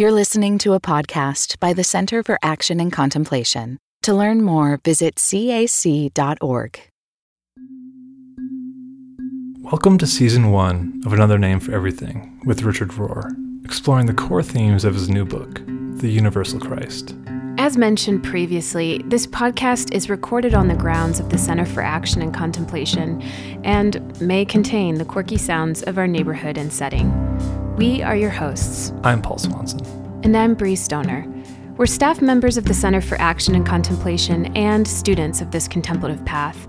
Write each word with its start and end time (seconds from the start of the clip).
You're 0.00 0.12
listening 0.12 0.58
to 0.58 0.74
a 0.74 0.80
podcast 0.80 1.58
by 1.58 1.72
the 1.72 1.82
Center 1.82 2.22
for 2.22 2.38
Action 2.40 2.78
and 2.78 2.92
Contemplation. 2.92 3.78
To 4.02 4.14
learn 4.14 4.42
more, 4.42 4.78
visit 4.84 5.16
cac.org. 5.16 6.80
Welcome 9.60 9.98
to 9.98 10.06
season 10.06 10.52
one 10.52 11.02
of 11.04 11.12
Another 11.12 11.36
Name 11.36 11.58
for 11.58 11.74
Everything 11.74 12.40
with 12.46 12.62
Richard 12.62 12.90
Rohr, 12.90 13.28
exploring 13.64 14.06
the 14.06 14.14
core 14.14 14.44
themes 14.44 14.84
of 14.84 14.94
his 14.94 15.08
new 15.08 15.24
book, 15.24 15.62
The 15.66 16.08
Universal 16.08 16.60
Christ. 16.60 17.16
As 17.58 17.76
mentioned 17.76 18.22
previously, 18.22 19.02
this 19.06 19.26
podcast 19.26 19.92
is 19.92 20.08
recorded 20.08 20.54
on 20.54 20.68
the 20.68 20.76
grounds 20.76 21.18
of 21.18 21.30
the 21.30 21.38
Center 21.38 21.66
for 21.66 21.80
Action 21.80 22.22
and 22.22 22.32
Contemplation 22.32 23.20
and 23.64 24.20
may 24.20 24.44
contain 24.44 24.94
the 24.94 25.04
quirky 25.04 25.36
sounds 25.36 25.82
of 25.82 25.98
our 25.98 26.06
neighborhood 26.06 26.56
and 26.56 26.72
setting. 26.72 27.10
We 27.78 28.02
are 28.02 28.16
your 28.16 28.30
hosts. 28.30 28.92
I'm 29.04 29.22
Paul 29.22 29.38
Swanson. 29.38 29.86
And 30.24 30.36
I'm 30.36 30.56
Brie 30.56 30.74
Stoner. 30.74 31.24
We're 31.76 31.86
staff 31.86 32.20
members 32.20 32.56
of 32.56 32.64
the 32.64 32.74
Center 32.74 33.00
for 33.00 33.14
Action 33.20 33.54
and 33.54 33.64
Contemplation 33.64 34.46
and 34.56 34.84
students 34.84 35.40
of 35.40 35.52
this 35.52 35.68
contemplative 35.68 36.24
path, 36.24 36.66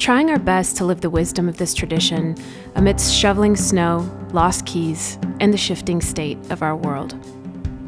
trying 0.00 0.30
our 0.30 0.38
best 0.40 0.76
to 0.78 0.84
live 0.84 1.00
the 1.00 1.10
wisdom 1.10 1.48
of 1.48 1.58
this 1.58 1.74
tradition 1.74 2.34
amidst 2.74 3.14
shoveling 3.14 3.54
snow, 3.54 4.10
lost 4.32 4.66
keys, 4.66 5.16
and 5.38 5.54
the 5.54 5.56
shifting 5.56 6.00
state 6.00 6.38
of 6.50 6.60
our 6.60 6.74
world. 6.74 7.14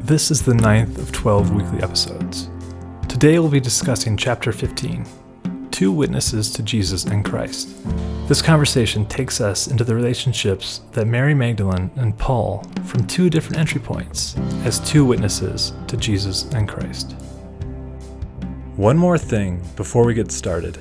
This 0.05 0.31
is 0.31 0.43
the 0.43 0.55
ninth 0.55 0.97
of 0.97 1.11
12 1.11 1.53
weekly 1.53 1.83
episodes. 1.83 2.49
Today 3.09 3.37
we'll 3.37 3.49
be 3.49 3.59
discussing 3.59 4.15
Chapter 4.15 4.53
15 4.53 5.05
Two 5.71 5.91
Witnesses 5.91 6.51
to 6.51 6.63
Jesus 6.63 7.05
and 7.05 7.25
Christ. 7.25 7.75
This 8.27 8.41
conversation 8.41 9.05
takes 9.05 9.41
us 9.41 9.67
into 9.67 9.83
the 9.83 9.95
relationships 9.95 10.81
that 10.91 11.07
Mary 11.07 11.33
Magdalene 11.33 11.89
and 11.95 12.17
Paul 12.17 12.63
from 12.85 13.07
two 13.07 13.29
different 13.29 13.57
entry 13.57 13.81
points 13.81 14.37
as 14.63 14.79
two 14.79 15.03
witnesses 15.05 15.73
to 15.87 15.97
Jesus 15.97 16.43
and 16.53 16.67
Christ. 16.67 17.13
One 18.75 18.97
more 18.97 19.17
thing 19.17 19.61
before 19.75 20.05
we 20.05 20.13
get 20.13 20.31
started. 20.31 20.77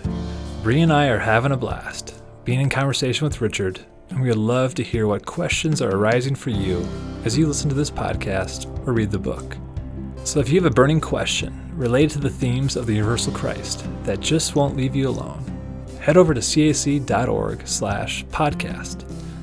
Brie 0.62 0.81
and 0.81 0.92
I 0.92 1.09
are 1.09 1.19
having 1.19 1.53
a 1.53 1.57
blast 1.57 2.23
being 2.45 2.61
in 2.61 2.69
conversation 2.69 3.27
with 3.27 3.41
Richard 3.41 3.81
and 4.11 4.20
we 4.20 4.29
would 4.29 4.36
love 4.36 4.75
to 4.75 4.83
hear 4.83 5.07
what 5.07 5.25
questions 5.25 5.81
are 5.81 5.95
arising 5.95 6.34
for 6.34 6.51
you 6.51 6.86
as 7.25 7.39
you 7.39 7.47
listen 7.47 7.69
to 7.69 7.75
this 7.75 7.91
podcast 7.91 8.67
or 8.86 8.92
read 8.92 9.11
the 9.11 9.19
book. 9.19 9.57
So 10.31 10.39
if 10.39 10.48
you 10.48 10.61
have 10.61 10.70
a 10.70 10.73
burning 10.73 11.00
question 11.00 11.73
related 11.75 12.11
to 12.12 12.19
the 12.20 12.31
themes 12.31 12.77
of 12.77 12.86
the 12.86 12.95
Universal 12.95 13.33
Christ 13.33 13.84
that 14.05 14.20
just 14.20 14.55
won't 14.55 14.77
leave 14.77 14.95
you 14.95 15.09
alone, 15.09 15.45
head 16.00 16.17
over 16.17 16.33
to 16.33 16.41
cac.org 16.41 17.67
slash 17.67 18.25
podcast 18.27 19.03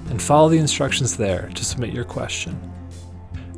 and 0.09 0.21
follow 0.21 0.47
the 0.47 0.57
instructions 0.57 1.17
there 1.17 1.49
to 1.55 1.65
submit 1.65 1.93
your 1.93 2.05
question. 2.05 2.57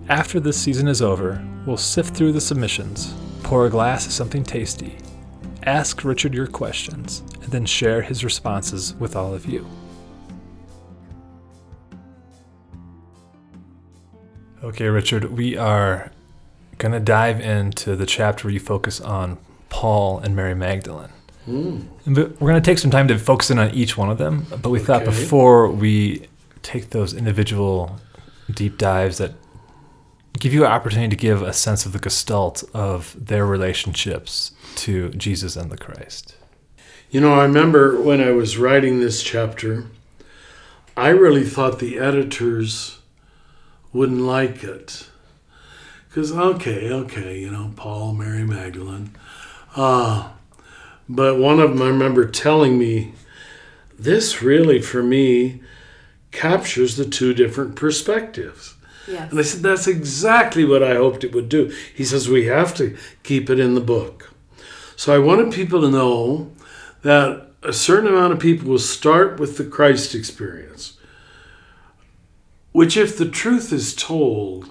After 0.07 0.39
this 0.39 0.59
season 0.59 0.87
is 0.87 1.03
over, 1.03 1.47
we'll 1.67 1.77
sift 1.77 2.15
through 2.15 2.31
the 2.31 2.41
submissions, 2.41 3.13
pour 3.43 3.67
a 3.67 3.69
glass 3.69 4.07
of 4.07 4.11
something 4.11 4.41
tasty, 4.41 4.97
ask 5.67 6.03
Richard 6.03 6.33
your 6.33 6.47
questions, 6.47 7.21
and 7.43 7.51
then 7.51 7.67
share 7.67 8.01
his 8.01 8.23
responses 8.23 8.95
with 8.95 9.15
all 9.15 9.35
of 9.35 9.45
you. 9.45 9.67
Okay, 14.63 14.87
Richard, 14.87 15.25
we 15.25 15.55
are 15.55 16.11
going 16.79 16.93
to 16.93 16.99
dive 16.99 17.39
into 17.39 17.95
the 17.95 18.07
chapter 18.07 18.47
where 18.47 18.53
you 18.53 18.59
focus 18.59 18.99
on 18.99 19.37
Paul 19.69 20.17
and 20.19 20.35
Mary 20.35 20.55
Magdalene. 20.55 21.09
Mm. 21.47 21.85
We're 22.07 22.49
going 22.49 22.55
to 22.55 22.61
take 22.61 22.79
some 22.79 22.89
time 22.89 23.07
to 23.09 23.19
focus 23.19 23.51
in 23.51 23.59
on 23.59 23.69
each 23.71 23.95
one 23.97 24.09
of 24.09 24.17
them, 24.17 24.47
but 24.49 24.69
we 24.69 24.79
okay. 24.79 24.85
thought 24.85 25.05
before 25.05 25.69
we 25.69 26.27
take 26.63 26.89
those 26.89 27.13
individual 27.13 27.99
deep 28.51 28.77
dives 28.77 29.17
that 29.19 29.33
give 30.39 30.53
you 30.53 30.65
an 30.65 30.71
opportunity 30.71 31.09
to 31.09 31.15
give 31.15 31.41
a 31.41 31.53
sense 31.53 31.85
of 31.85 31.93
the 31.93 31.99
gestalt 31.99 32.63
of 32.73 33.15
their 33.19 33.45
relationships 33.45 34.51
to 34.75 35.09
Jesus 35.11 35.55
and 35.55 35.69
the 35.69 35.77
Christ. 35.77 36.35
You 37.11 37.19
know, 37.19 37.33
I 37.33 37.43
remember 37.43 37.99
when 38.01 38.21
I 38.21 38.31
was 38.31 38.57
writing 38.57 38.99
this 38.99 39.21
chapter, 39.21 39.87
I 40.95 41.09
really 41.09 41.43
thought 41.43 41.79
the 41.79 41.99
editors 41.99 42.99
wouldn't 43.91 44.21
like 44.21 44.63
it. 44.63 45.07
Because, 46.09 46.31
okay, 46.31 46.91
okay, 46.91 47.39
you 47.39 47.51
know, 47.51 47.71
Paul, 47.75 48.13
Mary 48.13 48.43
Magdalene. 48.43 49.11
Uh, 49.75 50.29
but 51.07 51.37
one 51.37 51.59
of 51.59 51.69
them, 51.69 51.81
I 51.81 51.87
remember 51.87 52.25
telling 52.25 52.77
me, 52.77 53.13
this 53.97 54.41
really, 54.41 54.81
for 54.81 55.03
me, 55.03 55.61
captures 56.31 56.95
the 56.95 57.05
two 57.05 57.33
different 57.33 57.75
perspectives. 57.75 58.75
Yes. 59.07 59.29
And 59.29 59.39
I 59.39 59.43
said, 59.43 59.61
that's 59.61 59.87
exactly 59.87 60.65
what 60.65 60.83
I 60.83 60.95
hoped 60.95 61.23
it 61.23 61.33
would 61.33 61.49
do. 61.49 61.73
He 61.93 62.03
says, 62.03 62.29
we 62.29 62.45
have 62.45 62.73
to 62.75 62.97
keep 63.23 63.49
it 63.49 63.59
in 63.59 63.75
the 63.75 63.81
book. 63.81 64.31
So 64.95 65.13
I 65.13 65.19
wanted 65.19 65.53
people 65.53 65.81
to 65.81 65.91
know 65.91 66.51
that 67.03 67.47
a 67.63 67.73
certain 67.73 68.07
amount 68.07 68.33
of 68.33 68.39
people 68.39 68.69
will 68.69 68.79
start 68.79 69.39
with 69.39 69.57
the 69.57 69.65
Christ 69.65 70.15
experience 70.15 70.97
which, 72.71 72.95
if 72.95 73.17
the 73.17 73.29
truth 73.29 73.73
is 73.73 73.95
told, 73.95 74.69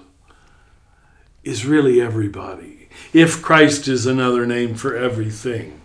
is 1.43 1.65
really 1.65 2.01
everybody. 2.01 2.89
If 3.13 3.41
Christ 3.41 3.87
is 3.87 4.05
another 4.05 4.45
name 4.45 4.75
for 4.75 4.95
everything, 4.95 5.81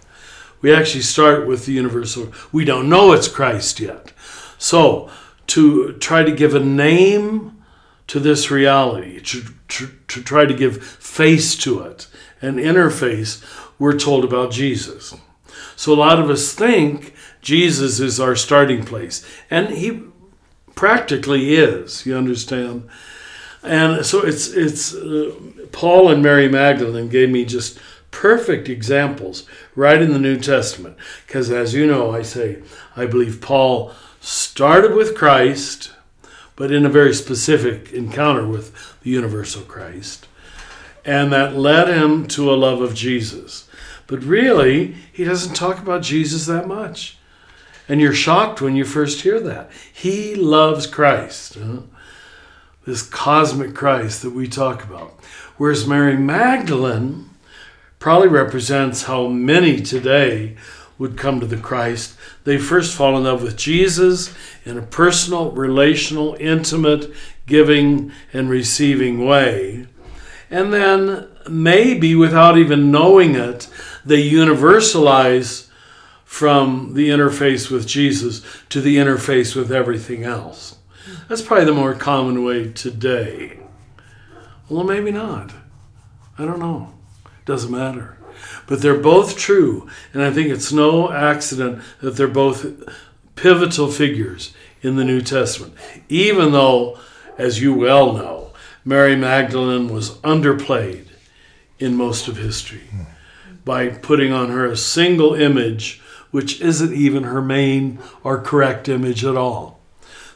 we 0.60 0.74
actually 0.74 1.02
start 1.02 1.46
with 1.46 1.66
the 1.66 1.72
universal. 1.72 2.32
We 2.50 2.64
don't 2.64 2.88
know 2.88 3.12
it's 3.12 3.28
Christ 3.28 3.80
yet. 3.80 4.12
So, 4.58 5.10
to 5.48 5.92
try 5.94 6.22
to 6.22 6.32
give 6.32 6.54
a 6.54 6.60
name 6.60 7.62
to 8.06 8.18
this 8.18 8.50
reality, 8.50 9.20
to, 9.20 9.44
to, 9.68 9.90
to 10.08 10.22
try 10.22 10.46
to 10.46 10.54
give 10.54 10.82
face 10.82 11.54
to 11.56 11.82
it, 11.82 12.06
an 12.40 12.56
interface, 12.56 13.44
we're 13.78 13.98
told 13.98 14.24
about 14.24 14.52
Jesus. 14.52 15.14
So, 15.76 15.92
a 15.92 15.96
lot 15.96 16.18
of 16.18 16.30
us 16.30 16.54
think 16.54 17.14
Jesus 17.42 18.00
is 18.00 18.18
our 18.18 18.34
starting 18.34 18.84
place. 18.84 19.24
And 19.50 19.68
he 19.68 20.02
practically 20.74 21.54
is. 21.54 22.06
You 22.06 22.16
understand? 22.16 22.88
And 23.64 24.04
so 24.04 24.20
it's 24.20 24.48
it's 24.48 24.94
uh, 24.94 25.34
Paul 25.72 26.10
and 26.10 26.22
Mary 26.22 26.48
Magdalene 26.48 27.08
gave 27.08 27.30
me 27.30 27.44
just 27.44 27.78
perfect 28.10 28.68
examples 28.68 29.46
right 29.74 30.00
in 30.00 30.12
the 30.12 30.18
New 30.18 30.38
Testament 30.38 30.96
because 31.26 31.50
as 31.50 31.74
you 31.74 31.84
know 31.84 32.12
I 32.12 32.22
say 32.22 32.62
I 32.94 33.06
believe 33.06 33.40
Paul 33.40 33.92
started 34.20 34.94
with 34.94 35.16
Christ 35.16 35.92
but 36.54 36.70
in 36.70 36.86
a 36.86 36.88
very 36.88 37.12
specific 37.12 37.92
encounter 37.92 38.46
with 38.46 39.00
the 39.02 39.10
universal 39.10 39.62
Christ 39.62 40.28
and 41.04 41.32
that 41.32 41.56
led 41.56 41.88
him 41.88 42.26
to 42.28 42.52
a 42.52 42.56
love 42.56 42.80
of 42.80 42.94
Jesus. 42.94 43.68
But 44.06 44.24
really, 44.24 44.94
he 45.12 45.24
doesn't 45.24 45.54
talk 45.54 45.78
about 45.78 46.02
Jesus 46.02 46.46
that 46.46 46.66
much. 46.66 47.18
And 47.88 48.00
you're 48.00 48.14
shocked 48.14 48.62
when 48.62 48.76
you 48.76 48.84
first 48.84 49.22
hear 49.22 49.38
that. 49.40 49.70
He 49.92 50.34
loves 50.34 50.86
Christ, 50.86 51.56
huh? 51.56 51.80
This 52.86 53.02
cosmic 53.02 53.74
Christ 53.74 54.22
that 54.22 54.30
we 54.30 54.48
talk 54.48 54.84
about. 54.84 55.18
Whereas 55.56 55.86
Mary 55.86 56.16
Magdalene 56.16 57.30
probably 57.98 58.28
represents 58.28 59.04
how 59.04 59.28
many 59.28 59.80
today 59.80 60.56
would 60.98 61.16
come 61.16 61.40
to 61.40 61.46
the 61.46 61.56
Christ. 61.56 62.16
They 62.44 62.58
first 62.58 62.94
fall 62.94 63.16
in 63.16 63.24
love 63.24 63.42
with 63.42 63.56
Jesus 63.56 64.34
in 64.64 64.78
a 64.78 64.82
personal, 64.82 65.50
relational, 65.50 66.36
intimate, 66.38 67.12
giving 67.46 68.12
and 68.32 68.48
receiving 68.48 69.24
way. 69.24 69.86
And 70.50 70.72
then, 70.72 71.28
maybe 71.48 72.14
without 72.14 72.56
even 72.56 72.90
knowing 72.90 73.34
it, 73.34 73.68
they 74.04 74.28
universalize 74.28 75.68
from 76.24 76.94
the 76.94 77.08
interface 77.08 77.70
with 77.70 77.86
Jesus 77.86 78.42
to 78.68 78.80
the 78.80 78.96
interface 78.96 79.56
with 79.56 79.72
everything 79.72 80.24
else. 80.24 80.76
That's 81.28 81.42
probably 81.42 81.66
the 81.66 81.72
more 81.72 81.94
common 81.94 82.44
way 82.44 82.72
today. 82.72 83.58
Well, 84.68 84.84
maybe 84.84 85.10
not. 85.10 85.52
I 86.38 86.44
don't 86.44 86.58
know. 86.58 86.94
Doesn't 87.44 87.70
matter. 87.70 88.18
But 88.66 88.82
they're 88.82 88.98
both 88.98 89.36
true, 89.36 89.88
and 90.12 90.22
I 90.22 90.32
think 90.32 90.48
it's 90.48 90.72
no 90.72 91.12
accident 91.12 91.82
that 92.00 92.16
they're 92.16 92.28
both 92.28 92.66
pivotal 93.36 93.90
figures 93.90 94.54
in 94.82 94.96
the 94.96 95.04
New 95.04 95.20
Testament. 95.20 95.74
Even 96.08 96.52
though, 96.52 96.98
as 97.38 97.60
you 97.60 97.74
well 97.74 98.12
know, 98.12 98.52
Mary 98.84 99.16
Magdalene 99.16 99.88
was 99.88 100.18
underplayed 100.18 101.08
in 101.78 101.94
most 101.94 102.28
of 102.28 102.36
history 102.36 102.88
by 103.64 103.88
putting 103.88 104.32
on 104.32 104.50
her 104.50 104.66
a 104.66 104.76
single 104.76 105.34
image 105.34 106.00
which 106.30 106.60
isn't 106.60 106.92
even 106.92 107.22
her 107.22 107.40
main 107.40 107.98
or 108.24 108.40
correct 108.40 108.88
image 108.88 109.24
at 109.24 109.36
all. 109.36 109.80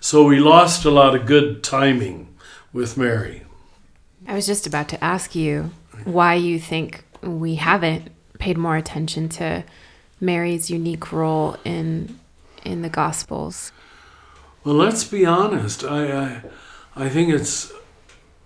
So 0.00 0.25
we 0.25 0.39
lost 0.39 0.85
a 0.85 0.91
lot 0.91 1.15
of 1.15 1.27
good 1.27 1.62
timing 1.62 2.35
with 2.73 2.97
Mary. 2.97 3.43
I 4.27 4.35
was 4.35 4.47
just 4.47 4.67
about 4.67 4.89
to 4.91 5.03
ask 5.03 5.35
you 5.35 5.71
why 6.05 6.35
you 6.35 6.61
think 6.61 7.05
we 7.23 7.56
haven't 7.56 8.11
paid 8.39 8.56
more 8.56 8.77
attention 8.77 9.29
to 9.29 9.65
Mary's 10.21 10.71
unique 10.71 11.12
role 11.12 11.56
in 11.65 12.19
in 12.65 12.83
the 12.83 12.89
Gospels. 12.89 13.73
Well, 14.65 14.75
let's 14.75 15.05
be 15.05 15.25
honest. 15.25 15.85
I 15.85 16.12
I, 16.12 16.43
I 16.97 17.09
think 17.09 17.31
it's 17.31 17.73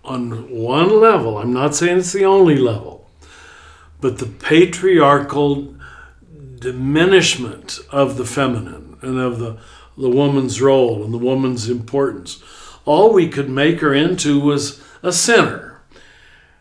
on 0.05 0.51
one 0.51 1.01
level, 1.01 1.39
I'm 1.39 1.53
not 1.53 1.75
saying 1.75 1.99
it's 1.99 2.13
the 2.13 2.25
only 2.25 2.57
level, 2.57 3.09
but 4.01 4.19
the 4.19 4.27
patriarchal 4.27 5.75
diminishment 6.59 7.79
of 7.91 8.17
the 8.17 8.25
feminine 8.25 8.97
and 9.01 9.19
of 9.19 9.39
the, 9.39 9.59
the 9.97 10.09
woman's 10.09 10.61
role 10.61 11.05
and 11.05 11.13
the 11.13 11.19
woman's 11.19 11.69
importance. 11.69 12.43
All 12.85 13.13
we 13.13 13.29
could 13.29 13.49
make 13.49 13.81
her 13.81 13.95
into 13.95 14.41
was 14.41 14.83
a 15.03 15.13
sinner. 15.13 15.81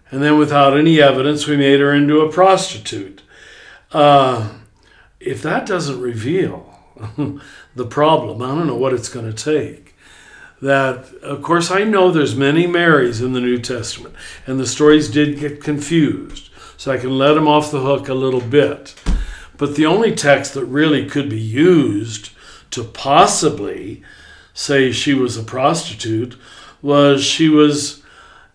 And 0.10 0.22
then, 0.22 0.38
without 0.38 0.78
any 0.78 1.02
evidence, 1.02 1.48
we 1.48 1.56
made 1.56 1.80
her 1.80 1.94
into 1.94 2.20
a 2.20 2.32
prostitute. 2.32 3.22
Uh, 3.94 4.50
if 5.20 5.42
that 5.42 5.66
doesn't 5.66 6.02
reveal 6.02 6.78
the 7.76 7.86
problem, 7.86 8.42
I 8.42 8.48
don't 8.48 8.68
know 8.68 8.76
what 8.76 8.94
it's 8.94 9.10
going 9.10 9.32
to 9.32 9.44
take. 9.44 9.96
That, 10.62 11.12
of 11.24 11.42
course, 11.42 11.72
I 11.72 11.86
know 11.86 12.12
there's 12.12 12.36
many 12.36 12.68
Marys 12.68 13.22
in 13.22 13.34
the 13.34 13.42
New 13.42 13.58
Testament, 13.58 14.14
and 14.46 14.60
the 14.60 14.68
stories 14.68 15.10
did 15.10 15.40
get 15.40 15.64
confused, 15.64 16.50
so 16.78 16.92
I 16.92 16.98
can 16.98 17.18
let 17.18 17.34
them 17.34 17.48
off 17.48 17.72
the 17.72 17.82
hook 17.82 18.10
a 18.10 18.14
little 18.14 18.42
bit. 18.42 18.94
But 19.58 19.76
the 19.76 19.86
only 19.86 20.14
text 20.14 20.54
that 20.54 20.66
really 20.66 21.08
could 21.08 21.30
be 21.30 21.40
used 21.40 22.32
to 22.72 22.84
possibly 22.84 24.02
say 24.54 24.92
she 24.92 25.14
was 25.14 25.38
a 25.38 25.44
prostitute 25.44 26.36
was 26.82 27.24
she 27.24 27.48
was 27.50 28.02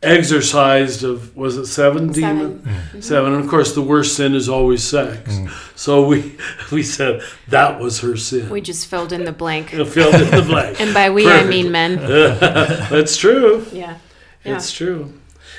exorcised 0.02 1.02
of 1.02 1.36
was 1.36 1.56
it 1.56 1.66
seven, 1.66 2.12
Seven. 2.12 2.38
demons? 2.38 2.66
Mm-hmm. 2.66 3.00
Seven. 3.00 3.32
And 3.34 3.44
of 3.44 3.50
course, 3.50 3.74
the 3.74 3.82
worst 3.82 4.16
sin 4.16 4.34
is 4.34 4.48
always 4.48 4.82
sex. 4.84 5.38
So 5.74 6.06
we 6.06 6.36
we 6.72 6.82
said 6.82 7.22
that 7.48 7.80
was 7.80 8.00
her 8.00 8.16
sin. 8.16 8.50
We 8.50 8.60
just 8.60 8.86
filled 8.88 9.12
in 9.12 9.24
the 9.24 9.32
blank. 9.32 9.70
filled 9.70 10.14
in 10.14 10.30
the 10.30 10.44
blank. 10.46 10.80
And 10.80 10.94
by 10.94 11.10
we, 11.10 11.28
I 11.28 11.44
mean 11.44 11.72
men. 11.72 11.96
That's 11.96 13.16
true. 13.16 13.66
Yeah. 13.72 13.98
Yeah. 14.44 14.56
It's 14.56 14.72
true. 14.72 15.12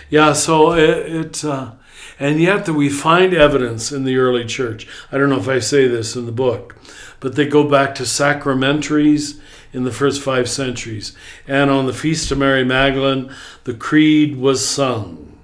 Yeah. 0.09 0.33
So 0.33 0.73
it, 0.73 0.89
it 1.11 1.45
uh, 1.45 1.71
and 2.19 2.39
yet 2.41 2.65
that 2.65 2.73
we 2.73 2.89
find 2.89 3.33
evidence 3.33 3.91
in 3.91 4.03
the 4.03 4.17
early 4.17 4.45
church. 4.45 4.87
I 5.11 5.17
don't 5.17 5.29
know 5.29 5.39
if 5.39 5.47
I 5.47 5.59
say 5.59 5.87
this 5.87 6.15
in 6.15 6.25
the 6.25 6.31
book, 6.31 6.75
but 7.19 7.35
they 7.35 7.45
go 7.47 7.67
back 7.67 7.93
to 7.95 8.05
sacramentaries 8.05 9.39
in 9.73 9.83
the 9.83 9.91
first 9.91 10.21
five 10.21 10.49
centuries. 10.49 11.15
And 11.47 11.69
on 11.69 11.85
the 11.85 11.93
feast 11.93 12.31
of 12.31 12.37
Mary 12.37 12.63
Magdalene, 12.63 13.31
the 13.65 13.73
creed 13.73 14.37
was 14.37 14.67
sung. 14.67 15.37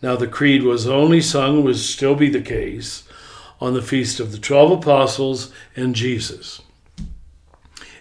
Now 0.00 0.16
the 0.16 0.26
creed 0.28 0.62
was 0.64 0.86
only 0.86 1.20
sung, 1.20 1.64
would 1.64 1.76
still 1.76 2.14
be 2.14 2.28
the 2.28 2.42
case, 2.42 3.04
on 3.60 3.74
the 3.74 3.82
feast 3.82 4.18
of 4.20 4.32
the 4.32 4.38
twelve 4.38 4.72
apostles 4.72 5.52
and 5.76 5.94
Jesus. 5.94 6.60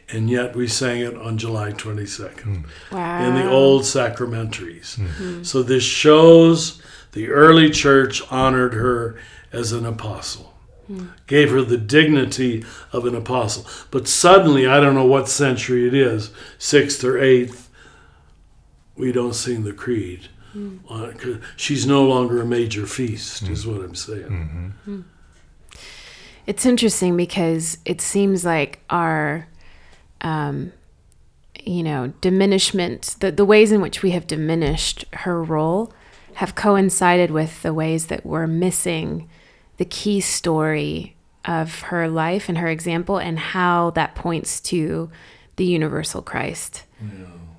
And 0.10 0.30
yet 0.30 0.56
we 0.56 0.68
sang 0.68 1.00
it 1.00 1.16
on 1.16 1.38
July 1.38 1.72
22nd 1.72 2.66
Wow. 2.92 3.18
Hmm. 3.20 3.24
in 3.26 3.36
the 3.36 3.50
old 3.50 3.86
sacramentaries. 3.86 4.96
Hmm. 4.96 5.44
So 5.44 5.64
this 5.64 5.84
shows 5.84 6.81
the 7.12 7.30
early 7.30 7.70
church 7.70 8.22
honored 8.32 8.74
her 8.74 9.18
as 9.52 9.72
an 9.72 9.86
apostle, 9.86 10.54
gave 11.28 11.52
her 11.52 11.62
the 11.62 11.78
dignity 11.78 12.64
of 12.92 13.06
an 13.06 13.16
apostle. 13.16 13.66
But 13.92 14.08
suddenly, 14.08 14.66
I 14.68 14.80
don't 14.80 14.96
know 14.96 15.06
what 15.06 15.30
century 15.30 15.88
it 15.88 15.94
is, 15.94 16.32
sixth 16.58 17.04
or 17.04 17.18
eighth, 17.18 17.70
we 18.96 19.12
don't 19.12 19.34
sing 19.34 19.64
the 19.64 19.74
creed. 19.74 20.28
Hmm. 20.54 20.78
Uh, 20.90 21.12
'cause 21.18 21.38
She's 21.56 21.86
no 21.88 22.04
longer 22.04 22.42
a 22.42 22.46
major 22.46 22.86
feast, 22.86 23.48
is 23.50 23.64
hmm. 23.64 23.72
what 23.72 23.86
I'm 23.86 23.96
saying. 23.96 24.74
Mm-hmm. 24.86 25.02
It's 26.46 26.66
interesting 26.66 27.16
because 27.16 27.78
it 27.86 28.02
seems 28.02 28.44
like 28.44 28.80
our, 28.90 29.48
um, 30.22 30.74
you 31.64 31.84
know, 31.84 32.14
diminishment, 32.20 33.16
the, 33.20 33.32
the 33.32 33.46
ways 33.46 33.72
in 33.72 33.80
which 33.80 34.02
we 34.02 34.12
have 34.12 34.28
diminished 34.28 35.06
her 35.14 35.42
role 35.42 35.94
have 36.42 36.56
coincided 36.56 37.30
with 37.30 37.62
the 37.62 37.72
ways 37.72 38.08
that 38.08 38.26
we're 38.26 38.48
missing 38.48 39.30
the 39.78 39.86
key 39.86 40.20
story 40.20 41.16
of 41.46 41.82
her 41.82 42.08
life 42.08 42.50
and 42.50 42.58
her 42.58 42.68
example 42.68 43.20
and 43.20 43.38
how 43.38 43.92
that 43.92 44.16
points 44.16 44.60
to 44.60 45.12
the 45.58 45.66
universal 45.66 46.20
Christ. 46.24 46.82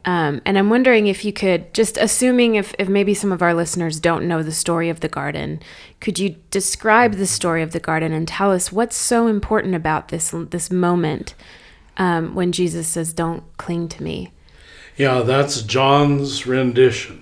Um, 0.05 0.43
and 0.45 0.59
I'm 0.59 0.69
wondering 0.69 1.07
if 1.07 1.25
you 1.25 1.33
could, 1.33 1.73
just 1.73 1.97
assuming 1.97 2.57
if, 2.57 2.75
if 2.77 2.89
maybe 2.89 3.15
some 3.15 3.31
of 3.31 3.41
our 3.41 3.55
listeners 3.55 4.01
don't 4.01 4.27
know 4.27 4.43
the 4.43 4.51
story 4.51 4.89
of 4.89 4.99
the 4.99 5.09
garden, 5.09 5.61
could 6.01 6.19
you 6.19 6.35
describe 6.51 7.13
the 7.15 7.27
story 7.29 7.63
of 7.63 7.71
the 7.71 7.79
garden 7.79 8.13
and 8.13 8.27
tell 8.27 8.51
us 8.51 8.73
what's 8.73 8.97
so 8.97 9.29
important 9.29 9.77
about 9.77 10.09
this 10.09 10.35
this 10.51 10.73
moment 10.73 11.37
um, 11.99 12.35
when 12.35 12.51
Jesus 12.51 12.89
says, 12.89 13.13
"Don't 13.13 13.45
cling 13.59 13.87
to 13.91 14.03
me"? 14.03 14.33
Yeah, 14.97 15.21
that's 15.21 15.63
John's 15.63 16.49
rendition. 16.49 17.22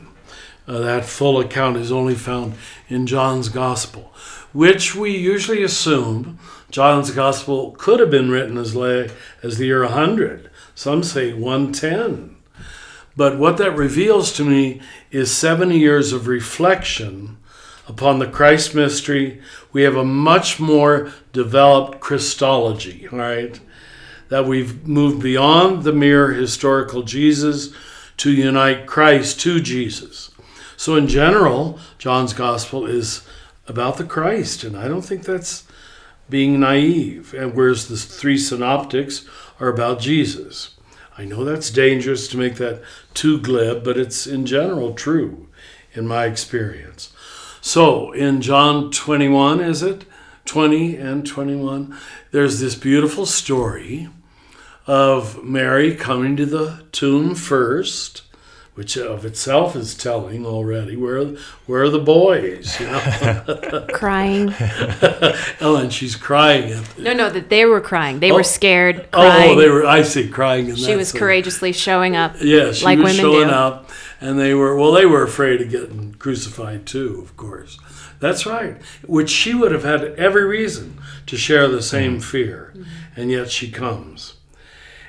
Uh, 0.70 0.78
that 0.78 1.04
full 1.04 1.40
account 1.40 1.76
is 1.76 1.90
only 1.90 2.14
found 2.14 2.54
in 2.88 3.04
John's 3.04 3.48
Gospel, 3.48 4.14
which 4.52 4.94
we 4.94 5.10
usually 5.10 5.64
assume 5.64 6.38
John's 6.70 7.10
Gospel 7.10 7.72
could 7.72 7.98
have 7.98 8.12
been 8.12 8.30
written 8.30 8.56
as 8.56 8.76
late 8.76 9.10
as 9.42 9.58
the 9.58 9.66
year 9.66 9.82
100. 9.82 10.48
Some 10.76 11.02
say 11.02 11.32
110. 11.32 12.36
But 13.16 13.36
what 13.36 13.56
that 13.56 13.76
reveals 13.76 14.32
to 14.34 14.44
me 14.44 14.80
is 15.10 15.36
70 15.36 15.76
years 15.76 16.12
of 16.12 16.28
reflection 16.28 17.38
upon 17.88 18.20
the 18.20 18.28
Christ 18.28 18.72
mystery. 18.72 19.42
We 19.72 19.82
have 19.82 19.96
a 19.96 20.04
much 20.04 20.60
more 20.60 21.10
developed 21.32 21.98
Christology, 21.98 23.08
all 23.10 23.18
right? 23.18 23.58
That 24.28 24.46
we've 24.46 24.86
moved 24.86 25.20
beyond 25.20 25.82
the 25.82 25.92
mere 25.92 26.30
historical 26.30 27.02
Jesus 27.02 27.74
to 28.18 28.30
unite 28.30 28.86
Christ 28.86 29.40
to 29.40 29.58
Jesus. 29.58 30.29
So, 30.80 30.96
in 30.96 31.08
general, 31.08 31.78
John's 31.98 32.32
gospel 32.32 32.86
is 32.86 33.20
about 33.68 33.98
the 33.98 34.04
Christ, 34.04 34.64
and 34.64 34.74
I 34.74 34.88
don't 34.88 35.02
think 35.02 35.24
that's 35.24 35.64
being 36.30 36.58
naive. 36.58 37.34
And 37.34 37.54
whereas 37.54 37.88
the 37.88 37.98
three 37.98 38.38
synoptics 38.38 39.26
are 39.60 39.68
about 39.68 40.00
Jesus. 40.00 40.70
I 41.18 41.26
know 41.26 41.44
that's 41.44 41.68
dangerous 41.68 42.28
to 42.28 42.38
make 42.38 42.54
that 42.54 42.80
too 43.12 43.38
glib, 43.38 43.84
but 43.84 43.98
it's 43.98 44.26
in 44.26 44.46
general 44.46 44.94
true 44.94 45.48
in 45.92 46.08
my 46.08 46.24
experience. 46.24 47.12
So, 47.60 48.12
in 48.12 48.40
John 48.40 48.90
21, 48.90 49.60
is 49.60 49.82
it? 49.82 50.06
20 50.46 50.96
and 50.96 51.26
21, 51.26 51.94
there's 52.30 52.58
this 52.58 52.74
beautiful 52.74 53.26
story 53.26 54.08
of 54.86 55.44
Mary 55.44 55.94
coming 55.94 56.36
to 56.38 56.46
the 56.46 56.84
tomb 56.90 57.34
first, 57.34 58.22
which 58.80 58.96
of 58.96 59.26
itself 59.26 59.76
is 59.76 59.94
telling 59.94 60.46
already 60.46 60.96
where 60.96 61.22
where 61.66 61.82
are 61.82 61.90
the 61.90 61.98
boys, 61.98 62.80
you 62.80 62.86
know? 62.86 63.86
Crying? 63.92 64.54
Ellen, 65.60 65.90
she's 65.90 66.16
crying. 66.16 66.72
At 66.72 66.98
no, 66.98 67.12
no, 67.12 67.28
that 67.28 67.50
they 67.50 67.66
were 67.66 67.82
crying. 67.82 68.20
They 68.20 68.30
Oh. 68.30 68.36
were 68.36 68.42
scared, 68.42 69.10
crying. 69.12 69.50
oh, 69.50 69.60
they 69.60 69.68
were. 69.68 69.86
I 69.86 70.00
see, 70.00 70.28
crying. 70.28 70.70
In 70.70 70.76
she 70.76 70.86
that 70.86 70.96
was 70.96 71.08
sense. 71.08 71.18
courageously 71.18 71.74
showing 71.74 72.16
up. 72.16 72.36
Yeah, 72.40 72.72
she 72.72 72.86
like 72.86 72.98
was 72.98 73.18
women 73.18 73.20
showing 73.20 73.48
do. 73.48 73.54
up, 73.54 73.90
and 74.18 74.40
they 74.40 74.54
were 74.54 74.74
well. 74.74 74.92
They 74.92 75.04
were 75.04 75.24
afraid 75.24 75.60
of 75.60 75.68
getting 75.68 76.14
crucified 76.14 76.86
too, 76.86 77.20
of 77.20 77.36
course. 77.36 77.78
That's 78.18 78.46
right. 78.46 78.80
Which 79.06 79.28
she 79.28 79.52
would 79.52 79.72
have 79.72 79.84
had 79.84 80.04
every 80.14 80.46
reason 80.46 80.96
to 81.26 81.36
share 81.36 81.68
the 81.68 81.82
same 81.82 82.12
mm-hmm. 82.12 82.20
fear, 82.20 82.72
and 83.14 83.30
yet 83.30 83.50
she 83.50 83.70
comes. 83.70 84.36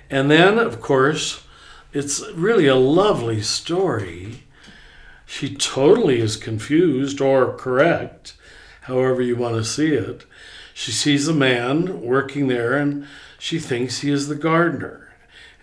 And 0.09 0.29
then, 0.29 0.59
of 0.59 0.81
course, 0.81 1.40
it's 1.93 2.27
really 2.31 2.67
a 2.67 2.75
lovely 2.75 3.41
story. 3.41 4.43
She 5.25 5.55
totally 5.55 6.19
is 6.19 6.37
confused 6.37 7.21
or 7.21 7.53
correct, 7.53 8.35
however 8.81 9.21
you 9.21 9.35
want 9.35 9.55
to 9.55 9.63
see 9.63 9.93
it. 9.93 10.25
She 10.73 10.91
sees 10.91 11.27
a 11.27 11.33
man 11.33 12.01
working 12.01 12.47
there 12.47 12.73
and 12.73 13.07
she 13.37 13.59
thinks 13.59 13.99
he 13.99 14.11
is 14.11 14.27
the 14.27 14.35
gardener. 14.35 15.13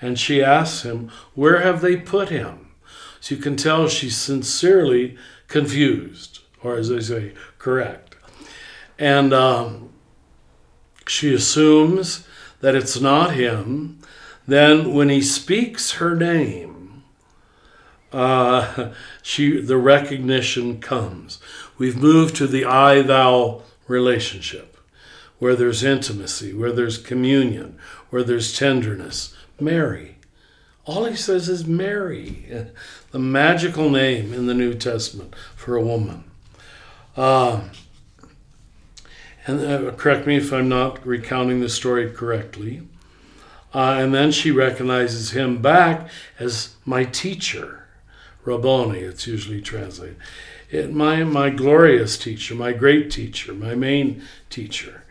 And 0.01 0.19
she 0.19 0.43
asks 0.43 0.83
him, 0.83 1.11
Where 1.35 1.61
have 1.61 1.81
they 1.81 1.97
put 1.97 2.29
him? 2.29 2.69
So 3.21 3.35
you 3.35 3.41
can 3.41 3.57
tell 3.57 3.89
she's 3.89 4.17
sincerely 4.17 5.17
confused, 5.49 6.41
or 6.63 6.77
as 6.77 6.89
they 6.89 7.01
say, 7.01 7.33
correct. 7.59 8.17
And 8.99 9.33
um, 9.33 9.91
she 11.07 11.35
assumes 11.35 12.27
that 12.61 12.75
it's 12.75 13.01
not 13.01 13.35
him. 13.35 13.98
Then, 14.49 14.95
when 14.95 15.11
he 15.11 15.21
speaks 15.21 15.93
her 15.93 16.17
name, 16.17 17.05
uh, 18.11 18.93
she 19.23 19.61
the 19.61 19.77
recognition 19.77 20.81
comes. 20.81 21.39
We've 21.77 21.99
moved 21.99 22.35
to 22.37 22.47
the 22.47 22.65
I 22.65 23.03
thou 23.03 23.61
relationship, 23.87 24.79
where 25.39 25.55
there's 25.55 25.85
intimacy, 25.85 26.55
where 26.55 26.73
there's 26.73 26.97
communion, 26.97 27.79
where 28.09 28.25
there's 28.25 28.57
tenderness. 28.57 29.37
Mary. 29.61 30.17
All 30.87 31.05
he 31.05 31.17
says 31.17 31.51
is 31.51 31.67
Mary, 31.67 32.47
the 33.11 33.19
magical 33.19 33.91
name 33.91 34.33
in 34.33 34.47
the 34.47 34.55
New 34.55 34.73
Testament 34.73 35.35
for 35.55 35.77
a 35.77 35.83
woman. 35.83 36.25
Uh, 37.19 37.65
and 39.47 39.61
uh, 39.61 39.91
correct 39.93 40.27
me 40.27 40.37
if 40.37 40.55
I'm 40.55 40.71
not 40.71 41.07
recounting 41.07 41.61
the 41.61 41.69
story 41.69 42.11
correctly. 42.11 42.81
Uh, 43.75 43.97
and 43.99 44.15
then 44.15 44.33
she 44.33 44.51
recognizes 44.51 45.33
him 45.33 45.61
back 45.61 46.09
as 46.39 46.75
my 46.85 47.05
teacher, 47.05 47.87
Rabboni, 48.45 49.01
it's 49.01 49.27
usually 49.27 49.61
translated. 49.61 50.17
It, 50.71 50.93
my, 50.93 51.25
my 51.25 51.51
glorious 51.51 52.17
teacher, 52.17 52.55
my 52.55 52.73
great 52.73 53.11
teacher, 53.11 53.53
my 53.53 53.75
main 53.75 54.23
teacher. 54.51 55.05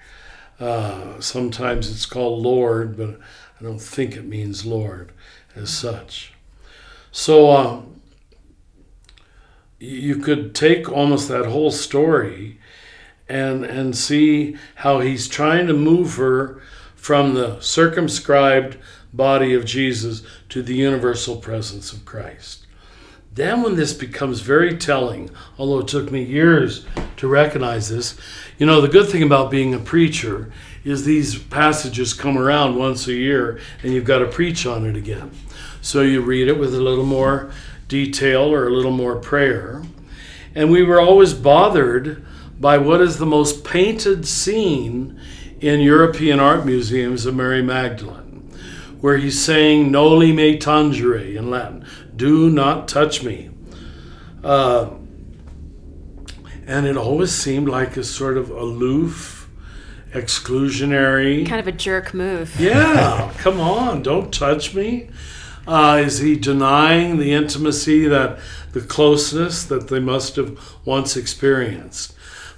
Uh, 0.59 1.19
sometimes 1.19 1.91
it's 1.91 2.05
called 2.05 2.41
Lord, 2.41 2.97
but 2.97 3.19
I 3.59 3.63
don't 3.63 3.81
think 3.81 4.15
it 4.15 4.25
means 4.25 4.65
Lord 4.65 5.11
as 5.55 5.69
such. 5.69 6.33
So 7.11 7.51
um, 7.51 8.01
you 9.79 10.17
could 10.17 10.55
take 10.55 10.91
almost 10.91 11.27
that 11.29 11.45
whole 11.45 11.71
story 11.71 12.59
and 13.29 13.65
and 13.65 13.95
see 13.95 14.55
how 14.75 14.99
he's 14.99 15.27
trying 15.27 15.67
to 15.67 15.73
move 15.73 16.15
her 16.15 16.61
from 16.97 17.35
the 17.35 17.57
circumscribed 17.61 18.77
body 19.13 19.53
of 19.53 19.63
Jesus 19.63 20.23
to 20.49 20.61
the 20.61 20.75
universal 20.75 21.37
presence 21.37 21.93
of 21.93 22.03
Christ. 22.03 22.65
Then, 23.33 23.61
when 23.61 23.75
this 23.75 23.93
becomes 23.93 24.41
very 24.41 24.75
telling, 24.75 25.29
although 25.59 25.79
it 25.79 25.87
took 25.87 26.11
me 26.11 26.23
years 26.23 26.85
to 27.17 27.27
recognize 27.27 27.87
this, 27.87 28.17
you 28.57 28.65
know, 28.65 28.81
the 28.81 28.87
good 28.87 29.07
thing 29.07 29.21
about 29.21 29.51
being 29.51 29.75
a 29.75 29.79
preacher 29.79 30.51
is 30.83 31.05
these 31.05 31.37
passages 31.37 32.15
come 32.15 32.35
around 32.35 32.75
once 32.75 33.07
a 33.07 33.13
year 33.13 33.59
and 33.83 33.93
you've 33.93 34.05
got 34.05 34.19
to 34.19 34.25
preach 34.25 34.65
on 34.65 34.85
it 34.87 34.95
again. 34.95 35.31
So 35.81 36.01
you 36.01 36.21
read 36.21 36.47
it 36.47 36.57
with 36.57 36.73
a 36.73 36.81
little 36.81 37.05
more 37.05 37.51
detail 37.87 38.51
or 38.51 38.67
a 38.67 38.71
little 38.73 38.91
more 38.91 39.17
prayer. 39.17 39.83
And 40.55 40.71
we 40.71 40.81
were 40.81 40.99
always 40.99 41.35
bothered 41.35 42.25
by 42.59 42.79
what 42.79 43.01
is 43.01 43.19
the 43.19 43.25
most 43.27 43.63
painted 43.63 44.25
scene 44.25 45.19
in 45.59 45.79
European 45.79 46.39
art 46.39 46.65
museums 46.65 47.25
of 47.25 47.35
Mary 47.35 47.61
Magdalene, 47.61 48.49
where 49.01 49.17
he's 49.17 49.41
saying 49.41 49.91
Noli 49.91 50.31
me 50.31 50.57
tangere 50.57 51.35
in 51.35 51.49
Latin, 51.49 51.85
do 52.15 52.49
not 52.49 52.87
touch 52.87 53.23
me. 53.23 53.49
Uh, 54.43 54.89
and 56.65 56.85
it 56.85 56.97
always 56.97 57.31
seemed 57.31 57.69
like 57.69 57.97
a 57.97 58.03
sort 58.03 58.37
of 58.37 58.49
aloof, 58.49 59.49
exclusionary. 60.11 61.47
Kind 61.47 61.59
of 61.59 61.67
a 61.67 61.71
jerk 61.71 62.13
move. 62.13 62.59
Yeah, 62.59 63.33
come 63.37 63.59
on, 63.59 64.03
don't 64.03 64.33
touch 64.33 64.75
me. 64.75 65.09
Uh, 65.65 66.01
is 66.05 66.19
he 66.19 66.35
denying 66.35 67.17
the 67.17 67.33
intimacy 67.33 68.07
that 68.07 68.39
the 68.71 68.81
closeness 68.81 69.65
that 69.65 69.89
they 69.89 69.99
must 69.99 70.35
have 70.35 70.57
once 70.85 71.17
experienced? 71.17 72.13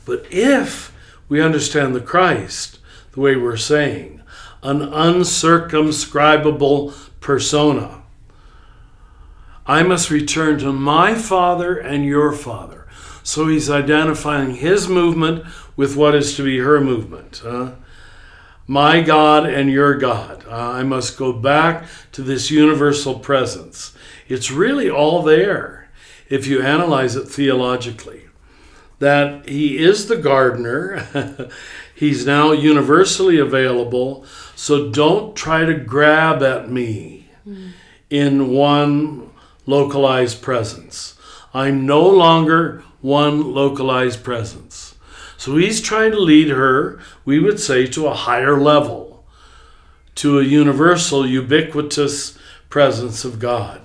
But 0.06 0.26
if 0.32 0.94
we 1.28 1.42
understand 1.42 1.96
the 1.96 2.02
Christ 2.02 2.79
the 3.12 3.20
way 3.20 3.36
we're 3.36 3.58
saying, 3.58 4.22
an 4.64 4.80
uncircumscribable 4.80 6.96
persona, 7.20 8.02
I 9.66 9.84
must 9.84 10.10
return 10.10 10.58
to 10.60 10.72
my 10.74 11.16
Father 11.16 11.78
and 11.78 12.06
your 12.06 12.32
Father. 12.34 12.88
So 13.24 13.48
he's 13.48 13.70
identifying 13.70 14.56
his 14.56 14.88
movement 14.88 15.46
with 15.76 15.96
what 15.96 16.16
is 16.16 16.36
to 16.38 16.44
be 16.44 16.58
her 16.60 16.82
movement. 16.82 17.44
My 18.70 19.02
God 19.02 19.48
and 19.48 19.72
your 19.72 19.96
God. 19.96 20.46
Uh, 20.48 20.52
I 20.52 20.84
must 20.84 21.18
go 21.18 21.34
back 21.34 21.88
to 22.12 22.22
this 22.22 22.52
universal 22.52 23.18
presence. 23.18 23.98
It's 24.28 24.52
really 24.52 24.88
all 24.88 25.24
there 25.24 25.90
if 26.30 26.46
you 26.46 26.62
analyze 26.62 27.16
it 27.16 27.28
theologically. 27.28 28.26
That 29.00 29.50
he 29.50 29.80
is 29.80 30.08
the 30.08 30.18
gardener, 30.18 31.08
he's 32.00 32.26
now 32.26 32.54
universally 32.54 33.38
available, 33.38 34.24
so 34.56 34.90
don't 34.90 35.36
try 35.36 35.66
to 35.66 35.74
grab 35.74 36.42
at 36.42 36.72
me 36.72 37.28
mm. 37.46 37.72
in 38.10 38.52
one 38.52 39.30
localized 39.66 40.42
presence. 40.42 41.20
I'm 41.54 41.86
no 41.86 42.08
longer 42.08 42.86
one 43.02 43.54
localized 43.54 44.24
presence. 44.24 44.96
So 45.36 45.58
he's 45.58 45.82
trying 45.82 46.12
to 46.12 46.20
lead 46.20 46.50
her, 46.50 47.02
we 47.26 47.38
would 47.38 47.60
say, 47.60 47.86
to 47.88 48.08
a 48.08 48.14
higher 48.14 48.58
level, 48.58 49.26
to 50.16 50.40
a 50.40 50.44
universal, 50.44 51.28
ubiquitous 51.28 52.38
presence 52.70 53.26
of 53.26 53.40
God. 53.40 53.82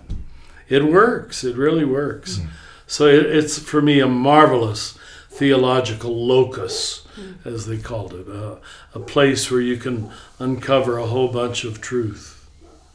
It 0.68 0.84
works, 0.84 1.42
it 1.42 1.56
really 1.56 1.84
works. 1.84 2.38
Mm. 2.38 2.46
So 2.86 3.06
it, 3.06 3.26
it's 3.26 3.58
for 3.58 3.82
me 3.82 3.98
a 3.98 4.06
marvelous 4.06 4.96
theological 5.30 6.14
locus. 6.26 7.03
As 7.44 7.66
they 7.66 7.78
called 7.78 8.14
it, 8.14 8.28
uh, 8.28 8.56
a 8.94 9.00
place 9.00 9.50
where 9.50 9.60
you 9.60 9.76
can 9.76 10.10
uncover 10.38 10.98
a 10.98 11.06
whole 11.06 11.28
bunch 11.28 11.64
of 11.64 11.80
truth. 11.80 12.48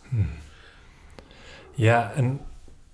Hmm. 0.09 0.23
Yeah, 1.75 2.11
and 2.15 2.39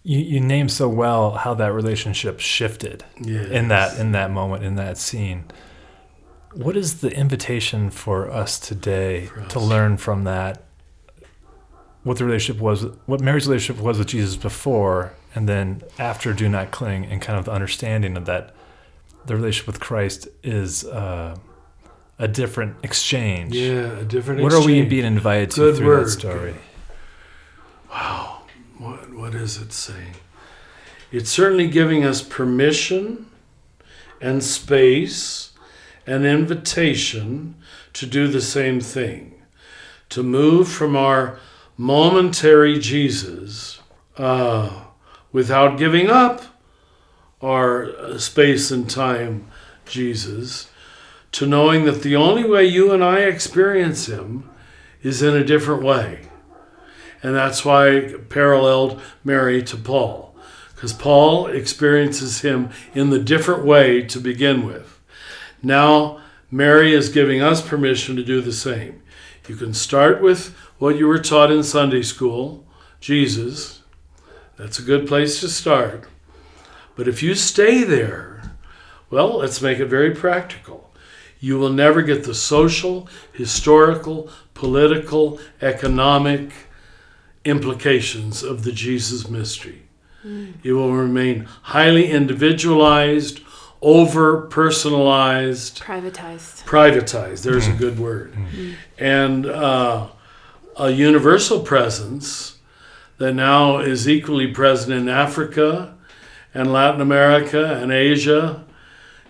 you, 0.05 0.19
you 0.19 0.39
name 0.39 0.69
so 0.69 0.87
well 0.87 1.31
how 1.31 1.55
that 1.55 1.73
relationship 1.73 2.39
shifted 2.39 3.03
yes. 3.19 3.49
in 3.49 3.69
that 3.69 3.99
in 3.99 4.11
that 4.11 4.31
moment 4.31 4.63
in 4.63 4.75
that 4.75 4.97
scene. 4.97 5.45
What 6.53 6.77
is 6.77 7.01
the 7.01 7.09
invitation 7.09 7.89
for 7.89 8.29
us 8.31 8.59
today 8.59 9.25
for 9.25 9.41
us. 9.41 9.51
to 9.53 9.59
learn 9.59 9.97
from 9.97 10.23
that? 10.23 10.63
What 12.03 12.19
the 12.19 12.25
relationship 12.25 12.61
was, 12.61 12.83
what 13.07 13.19
Mary's 13.19 13.47
relationship 13.47 13.83
was 13.83 13.97
with 13.97 14.07
Jesus 14.07 14.35
before, 14.35 15.13
and 15.33 15.49
then 15.49 15.81
after 15.97 16.33
"Do 16.33 16.47
Not 16.47 16.69
Cling," 16.69 17.05
and 17.05 17.19
kind 17.19 17.39
of 17.39 17.45
the 17.45 17.51
understanding 17.51 18.15
of 18.15 18.25
that, 18.27 18.53
the 19.27 19.35
relationship 19.35 19.67
with 19.67 19.79
Christ 19.79 20.27
is 20.43 20.85
uh, 20.85 21.35
a 22.19 22.27
different 22.27 22.77
exchange. 22.83 23.55
Yeah, 23.55 23.99
a 23.99 24.05
different. 24.05 24.41
What 24.41 24.53
exchange. 24.53 24.65
are 24.65 24.83
we 24.83 24.85
being 24.85 25.05
invited 25.05 25.51
to 25.51 25.61
Good 25.61 25.77
through 25.77 25.87
word. 25.87 26.05
that 26.05 26.09
story? 26.11 26.55
Wow 27.89 28.35
what, 28.77 29.13
what 29.13 29.35
is 29.35 29.57
it 29.57 29.71
saying? 29.71 30.15
It's 31.11 31.29
certainly 31.29 31.67
giving 31.67 32.03
us 32.03 32.21
permission 32.21 33.27
and 34.21 34.43
space 34.43 35.51
and 36.05 36.25
invitation 36.25 37.55
to 37.93 38.05
do 38.05 38.27
the 38.27 38.41
same 38.41 38.79
thing, 38.79 39.41
to 40.09 40.23
move 40.23 40.67
from 40.67 40.95
our 40.95 41.39
momentary 41.77 42.79
Jesus 42.79 43.79
uh, 44.17 44.85
without 45.31 45.77
giving 45.77 46.09
up 46.09 46.43
our 47.41 47.85
uh, 47.85 48.17
space 48.17 48.71
and 48.71 48.89
time 48.89 49.47
Jesus, 49.85 50.69
to 51.31 51.45
knowing 51.45 51.85
that 51.85 52.01
the 52.01 52.15
only 52.15 52.47
way 52.47 52.65
you 52.65 52.91
and 52.91 53.03
I 53.03 53.19
experience 53.19 54.07
Him 54.07 54.49
is 55.03 55.21
in 55.21 55.35
a 55.35 55.43
different 55.43 55.83
way. 55.83 56.21
And 57.21 57.35
that's 57.35 57.65
why 57.65 57.97
I 57.97 58.13
paralleled 58.29 59.01
Mary 59.23 59.63
to 59.63 59.77
Paul, 59.77 60.35
because 60.73 60.93
Paul 60.93 61.47
experiences 61.47 62.41
him 62.41 62.69
in 62.93 63.09
the 63.09 63.19
different 63.19 63.65
way 63.65 64.03
to 64.03 64.19
begin 64.19 64.65
with. 64.65 65.01
Now, 65.63 66.21
Mary 66.51 66.93
is 66.93 67.09
giving 67.09 67.41
us 67.41 67.67
permission 67.67 68.15
to 68.15 68.23
do 68.23 68.41
the 68.41 68.53
same. 68.53 69.01
You 69.47 69.55
can 69.55 69.73
start 69.73 70.21
with 70.21 70.55
what 70.77 70.97
you 70.97 71.07
were 71.07 71.19
taught 71.19 71.51
in 71.51 71.63
Sunday 71.63 72.03
school, 72.03 72.65
Jesus. 72.99 73.81
That's 74.57 74.77
a 74.77 74.83
good 74.83 75.07
place 75.07 75.39
to 75.39 75.49
start. 75.49 76.07
But 76.95 77.07
if 77.07 77.21
you 77.21 77.35
stay 77.35 77.83
there, 77.83 78.41
well, 79.09 79.37
let's 79.37 79.61
make 79.61 79.79
it 79.79 79.87
very 79.87 80.15
practical. 80.15 80.91
You 81.39 81.59
will 81.59 81.69
never 81.69 82.01
get 82.01 82.23
the 82.23 82.33
social, 82.33 83.07
historical, 83.33 84.29
political, 84.53 85.39
economic, 85.61 86.51
implications 87.43 88.41
of 88.41 88.63
the 88.63 88.71
Jesus 88.71 89.29
mystery. 89.29 89.83
Mm. 90.25 90.53
It 90.63 90.73
will 90.73 90.93
remain 90.93 91.47
highly 91.61 92.09
individualized, 92.09 93.41
over 93.81 94.41
personalized, 94.47 95.81
privatized. 95.81 96.63
Privatized, 96.63 97.43
there's 97.43 97.67
mm. 97.67 97.75
a 97.75 97.77
good 97.77 97.99
word. 97.99 98.33
Mm. 98.33 98.73
And 98.97 99.45
uh, 99.45 100.07
a 100.77 100.89
universal 100.89 101.59
presence 101.59 102.57
that 103.17 103.33
now 103.33 103.77
is 103.77 104.09
equally 104.09 104.47
present 104.47 104.93
in 104.93 105.07
Africa 105.07 105.94
and 106.55 106.73
Latin 106.73 107.01
America 107.01 107.75
and 107.75 107.91
Asia. 107.91 108.65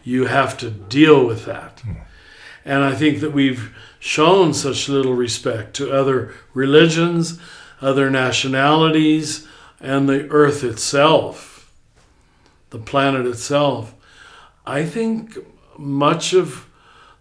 You 0.04 0.28
have 0.28 0.58
to 0.60 0.70
deal 0.70 1.26
with 1.26 1.46
that. 1.46 1.78
Mm. 1.78 1.98
And 2.64 2.84
I 2.84 2.96
think 2.96 3.20
that 3.20 3.34
we've 3.34 3.76
shown 4.00 4.54
such 4.54 4.88
little 4.88 5.16
respect 5.16 5.76
to 5.76 5.92
other 5.92 6.34
religions 6.54 7.40
other 7.82 8.10
nationalities, 8.10 9.48
and 9.80 10.08
the 10.08 10.28
earth 10.30 10.64
itself, 10.64 11.72
the 12.70 12.80
planet 12.80 13.26
itself. 13.26 13.94
I 14.66 14.86
think 14.86 15.38
much 15.78 16.34
of 16.34 16.68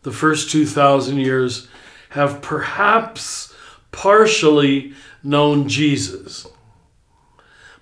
the 0.02 0.12
first 0.12 0.50
2,000 0.50 1.18
years 1.18 1.68
have 2.10 2.40
perhaps 2.40 3.54
partially 3.90 4.94
known 5.22 5.68
Jesus, 5.68 6.46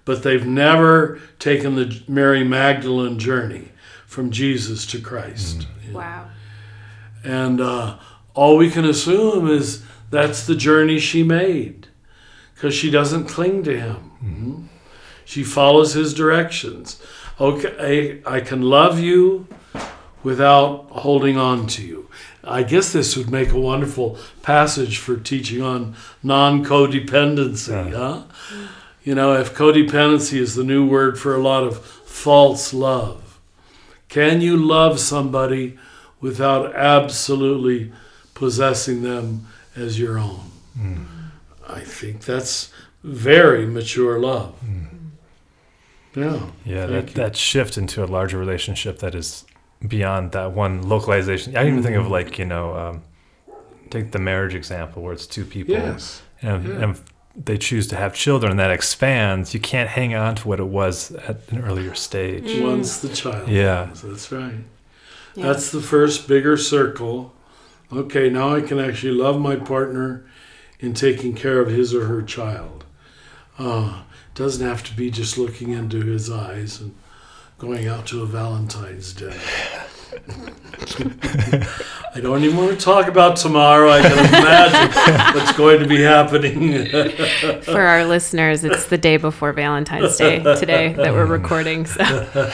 but 0.04 0.23
they've 0.23 0.47
never 0.47 1.21
taken 1.38 1.76
the 1.76 2.02
Mary 2.09 2.44
Magdalene 2.44 3.18
journey 3.18 3.68
from 4.06 4.30
Jesus 4.30 4.87
to 4.87 5.00
Christ. 5.00 5.66
Mm. 5.88 5.92
Wow. 5.92 6.28
And 7.25 7.61
uh, 7.61 7.99
all 8.35 8.56
we 8.56 8.71
can 8.71 8.85
assume 8.85 9.49
is 9.49 9.85
that's 10.11 10.47
the 10.47 10.56
journey 10.56 10.99
she 10.99 11.23
made 11.23 11.88
because 12.54 12.75
she 12.75 12.90
doesn't 12.90 13.26
cling 13.26 13.62
to 13.64 13.78
him. 13.78 14.11
Mm-hmm. 14.23 14.62
She 15.25 15.44
follows 15.44 15.94
his 15.94 16.14
directions. 16.14 17.00
Okay, 17.40 18.21
I, 18.26 18.37
I 18.37 18.40
can 18.40 18.62
love 18.62 18.99
you 18.99 19.47
without 20.23 20.88
holding 20.90 21.37
on 21.37 21.66
to 21.68 21.82
you. 21.82 22.09
I 22.44 22.62
guess 22.62 22.92
this 22.92 23.16
would 23.16 23.30
make 23.30 23.52
a 23.52 23.59
wonderful 23.59 24.18
passage 24.42 24.99
for 24.99 25.16
teaching 25.16 25.62
on 25.62 25.94
non 26.23 26.64
codependency, 26.64 27.92
huh? 27.92 28.25
You 29.04 29.14
know, 29.14 29.35
if 29.35 29.54
codependency 29.54 30.38
is 30.38 30.54
the 30.54 30.64
new 30.64 30.87
word 30.87 31.18
for 31.18 31.35
a 31.35 31.42
lot 31.42 31.64
of 31.64 31.85
false 31.85 32.73
love, 32.73 33.40
can 34.09 34.40
you 34.40 34.56
love 34.56 35.00
somebody 35.00 35.78
without 36.21 36.75
absolutely 36.75 37.92
possessing 38.35 39.02
them 39.02 39.47
as 39.75 39.99
your 39.99 40.18
own? 40.18 40.50
Mm. 40.78 41.06
I 41.68 41.80
think 41.80 42.25
that's 42.25 42.73
very 43.02 43.66
mature 43.66 44.18
love. 44.18 44.54
Mm. 44.64 44.87
Yeah. 46.14 46.50
Yeah, 46.64 46.87
that, 46.87 47.09
that 47.14 47.37
shift 47.37 47.78
into 47.78 48.04
a 48.04 48.06
larger 48.06 48.38
relationship 48.38 48.99
that 48.99 49.14
is 49.14 49.44
beyond 49.87 50.32
that 50.32 50.52
one 50.52 50.88
localization. 50.88 51.56
I 51.56 51.62
even 51.62 51.75
mm-hmm. 51.75 51.82
think 51.82 51.97
of 51.97 52.04
mm-hmm. 52.04 52.12
like 52.12 52.38
you 52.38 52.44
know, 52.44 52.76
um, 52.76 53.02
take 53.90 54.12
the 54.12 54.18
marriage 54.18 54.54
example 54.54 55.02
where 55.02 55.12
it's 55.12 55.26
two 55.26 55.44
people, 55.44 55.75
yes. 55.75 56.23
and, 56.40 56.68
yeah. 56.68 56.82
and 56.82 57.00
they 57.34 57.58
choose 57.58 57.86
to 57.88 57.96
have 57.96 58.14
children. 58.14 58.56
That 58.56 58.70
expands. 58.70 59.54
You 59.54 59.60
can't 59.60 59.88
hang 59.88 60.14
on 60.14 60.36
to 60.36 60.48
what 60.48 60.60
it 60.60 60.66
was 60.66 61.12
at 61.12 61.48
an 61.50 61.62
earlier 61.64 61.94
stage. 61.94 62.44
Mm. 62.44 62.62
Once 62.62 62.98
the 62.98 63.08
child. 63.08 63.48
Yeah, 63.48 63.90
that's 64.04 64.30
right. 64.30 64.54
Yeah. 65.34 65.46
That's 65.46 65.70
the 65.70 65.80
first 65.80 66.28
bigger 66.28 66.56
circle. 66.56 67.34
Okay, 67.92 68.28
now 68.30 68.54
I 68.54 68.60
can 68.60 68.78
actually 68.78 69.12
love 69.12 69.40
my 69.40 69.56
partner 69.56 70.24
in 70.80 70.94
taking 70.94 71.34
care 71.34 71.60
of 71.60 71.68
his 71.68 71.94
or 71.94 72.06
her 72.06 72.22
child. 72.22 72.84
Uh, 73.58 74.02
doesn't 74.34 74.66
have 74.66 74.82
to 74.84 74.96
be 74.96 75.10
just 75.10 75.36
looking 75.38 75.70
into 75.70 76.00
his 76.00 76.30
eyes 76.30 76.80
and 76.80 76.94
going 77.58 77.86
out 77.86 78.06
to 78.06 78.22
a 78.22 78.26
Valentine's 78.26 79.12
Day. 79.12 79.38
I 82.14 82.21
don't 82.21 82.45
even 82.45 82.57
want 82.57 82.78
to 82.78 82.85
talk 82.85 83.07
about 83.07 83.37
tomorrow. 83.37 83.90
I 83.90 84.02
can 84.02 84.12
imagine 84.12 85.35
what's 85.35 85.57
going 85.57 85.81
to 85.81 85.87
be 85.87 86.02
happening. 86.02 86.87
For 87.62 87.81
our 87.81 88.04
listeners, 88.04 88.64
it's 88.64 88.87
the 88.87 88.99
day 88.99 89.16
before 89.16 89.52
Valentine's 89.52 90.16
Day 90.16 90.40
today 90.40 90.92
that 90.92 91.12
we're 91.12 91.25
recording. 91.25 91.87
So 91.87 92.52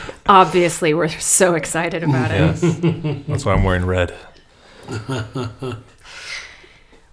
obviously, 0.26 0.94
we're 0.94 1.08
so 1.08 1.54
excited 1.54 2.02
about 2.02 2.30
it. 2.30 3.26
That's 3.26 3.44
why 3.44 3.52
I'm 3.52 3.64
wearing 3.64 3.84
red. 3.84 4.12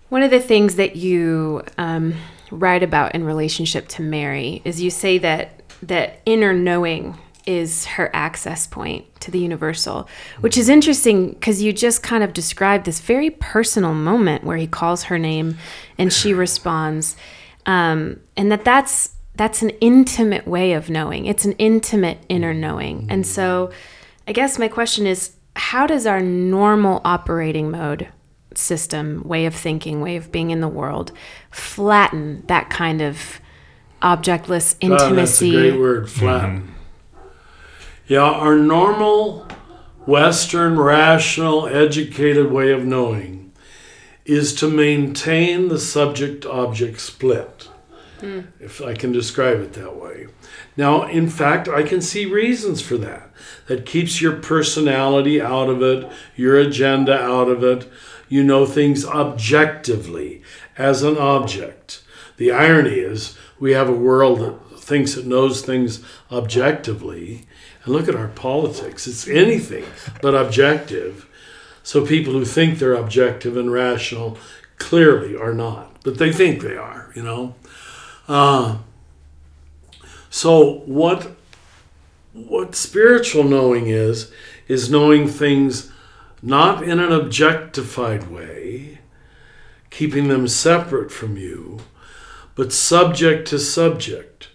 One 0.10 0.24
of 0.24 0.32
the 0.32 0.40
things 0.40 0.76
that 0.76 0.96
you 0.96 1.64
um, 1.78 2.14
write 2.52 2.84
about 2.84 3.16
in 3.16 3.26
relationship 3.26 3.90
to 3.90 4.02
Mary 4.02 4.62
is 4.64 4.82
you 4.82 4.90
say 4.90 5.18
that 5.18 5.62
that 5.82 6.22
inner 6.26 6.54
knowing 6.54 7.18
is 7.46 7.86
her 7.86 8.10
access 8.14 8.68
point 8.68 9.06
to 9.22 9.32
the 9.32 9.40
universal, 9.40 10.08
which 10.40 10.58
is 10.58 10.70
interesting 10.70 11.32
because 11.32 11.62
you 11.62 11.72
just 11.72 12.04
kind 12.04 12.24
of 12.24 12.34
described 12.34 12.86
this 12.86 13.00
very 13.00 13.30
personal 13.30 13.94
moment 13.94 14.44
where 14.44 14.58
he 14.58 14.68
calls 14.68 15.04
her 15.04 15.20
name 15.20 15.58
and 15.98 16.12
she 16.12 16.34
responds, 16.46 17.16
um, 17.66 18.20
and 18.36 18.52
that 18.52 18.66
that's 18.66 19.12
that's 19.36 19.62
an 19.62 19.72
intimate 19.82 20.48
way 20.48 20.74
of 20.74 20.90
knowing. 20.90 21.26
It's 21.26 21.46
an 21.46 21.54
intimate 21.54 22.20
inner 22.30 22.52
mm-hmm. 22.52 22.62
knowing, 22.62 23.08
and 23.10 23.26
so 23.26 23.72
I 24.28 24.32
guess 24.32 24.58
my 24.58 24.68
question 24.68 25.06
is, 25.06 25.36
how 25.56 25.88
does 25.88 26.06
our 26.06 26.22
normal 26.22 27.02
operating 27.06 27.72
mode 27.72 28.10
system, 28.58 29.22
way 29.26 29.46
of 29.46 29.56
thinking, 29.56 30.02
way 30.02 30.16
of 30.16 30.32
being 30.32 30.52
in 30.52 30.62
the 30.62 30.68
world, 30.68 31.12
flatten 31.52 32.44
that 32.48 32.70
kind 32.70 33.02
of 33.02 33.40
objectless 34.02 34.76
intimacy. 34.80 35.02
Oh, 35.02 35.16
that's 35.16 35.42
a 35.42 35.52
great 35.52 35.80
word, 35.80 36.10
flatten. 36.10 36.62
Mm-hmm. 36.62 36.75
Yeah, 38.08 38.20
our 38.20 38.56
normal 38.56 39.48
Western, 40.06 40.80
rational, 40.80 41.66
educated 41.68 42.52
way 42.52 42.72
of 42.72 42.86
knowing 42.86 43.52
is 44.26 44.54
to 44.56 44.70
maintain 44.70 45.70
the 45.70 45.80
subject 45.80 46.46
object 46.46 47.00
split, 47.00 47.70
mm. 48.20 48.46
if 48.60 48.80
I 48.82 48.94
can 48.94 49.12
describe 49.12 49.60
it 49.60 49.74
that 49.74 49.96
way. 49.96 50.28
Now, 50.78 51.08
in 51.08 51.30
fact, 51.30 51.68
I 51.68 51.82
can 51.82 52.02
see 52.02 52.26
reasons 52.26 52.82
for 52.82 52.98
that. 52.98 53.32
That 53.68 53.88
keeps 53.88 54.22
your 54.22 54.36
personality 54.36 55.42
out 55.42 55.70
of 55.70 55.82
it, 55.82 56.12
your 56.36 56.60
agenda 56.60 57.20
out 57.20 57.48
of 57.48 57.64
it. 57.64 57.90
You 58.30 58.44
know 58.44 58.66
things 58.66 59.06
objectively 59.06 60.44
as 60.78 61.02
an 61.02 61.18
object. 61.18 62.04
The 62.38 62.52
irony 62.52 63.00
is, 63.00 63.38
we 63.60 63.74
have 63.74 63.90
a 63.90 63.94
world 63.94 64.40
that 64.40 64.80
thinks 64.80 65.18
it 65.18 65.26
knows 65.26 65.62
things 65.62 66.04
objectively. 66.32 67.48
And 67.86 67.94
look 67.94 68.10
at 68.10 68.16
our 68.16 68.30
politics, 68.30 69.08
it's 69.08 69.28
anything 69.28 69.86
but 70.22 70.34
objective. 70.34 71.28
So 71.84 72.06
people 72.06 72.34
who 72.34 72.46
think 72.46 72.80
they're 72.80 72.96
objective 72.96 73.56
and 73.56 73.72
rational 73.72 74.38
clearly 74.78 75.36
are 75.38 75.54
not, 75.54 76.04
but 76.04 76.18
they 76.18 76.34
think 76.34 76.62
they 76.62 76.76
are, 76.76 77.12
you 77.16 77.22
know. 77.22 77.56
Uh, 78.28 78.80
so 80.30 80.80
what 80.86 81.32
what 82.34 82.76
spiritual 82.76 83.44
knowing 83.44 83.88
is 83.88 84.32
is 84.68 84.90
knowing 84.90 85.28
things 85.28 85.92
not 86.42 86.84
in 86.84 87.00
an 87.00 87.12
objectified 87.12 88.30
way, 88.30 89.00
keeping 89.90 90.28
them 90.28 90.48
separate 90.48 91.12
from 91.12 91.38
you, 91.38 91.80
but 92.56 92.74
subject 92.74 93.48
to 93.48 93.60
subject, 93.60 94.50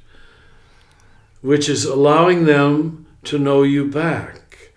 which 1.40 1.68
is 1.68 1.84
allowing 1.84 2.44
them 2.44 2.99
to 3.24 3.38
know 3.38 3.62
you 3.62 3.86
back, 3.86 4.72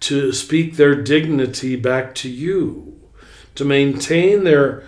to 0.00 0.32
speak 0.32 0.76
their 0.76 0.94
dignity 0.94 1.76
back 1.76 2.14
to 2.16 2.28
you, 2.28 3.00
to 3.54 3.64
maintain 3.64 4.44
their 4.44 4.84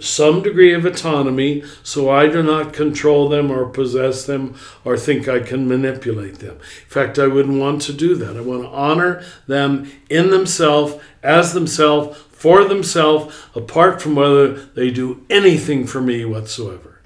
some 0.00 0.42
degree 0.42 0.72
of 0.72 0.84
autonomy 0.84 1.62
so 1.82 2.10
I 2.10 2.28
do 2.28 2.42
not 2.42 2.72
control 2.72 3.28
them 3.28 3.50
or 3.50 3.66
possess 3.66 4.24
them 4.24 4.54
or 4.84 4.96
think 4.96 5.28
I 5.28 5.40
can 5.40 5.68
manipulate 5.68 6.38
them. 6.38 6.56
In 6.56 6.88
fact, 6.88 7.18
I 7.18 7.26
wouldn't 7.26 7.60
want 7.60 7.82
to 7.82 7.92
do 7.92 8.14
that. 8.16 8.36
I 8.36 8.40
want 8.40 8.62
to 8.62 8.68
honor 8.68 9.24
them 9.46 9.90
in 10.08 10.30
themselves, 10.30 10.94
as 11.22 11.52
themselves, 11.52 12.18
for 12.30 12.64
themselves, 12.64 13.34
apart 13.54 14.00
from 14.00 14.14
whether 14.14 14.52
they 14.52 14.90
do 14.90 15.24
anything 15.28 15.86
for 15.86 16.00
me 16.00 16.24
whatsoever. 16.24 17.00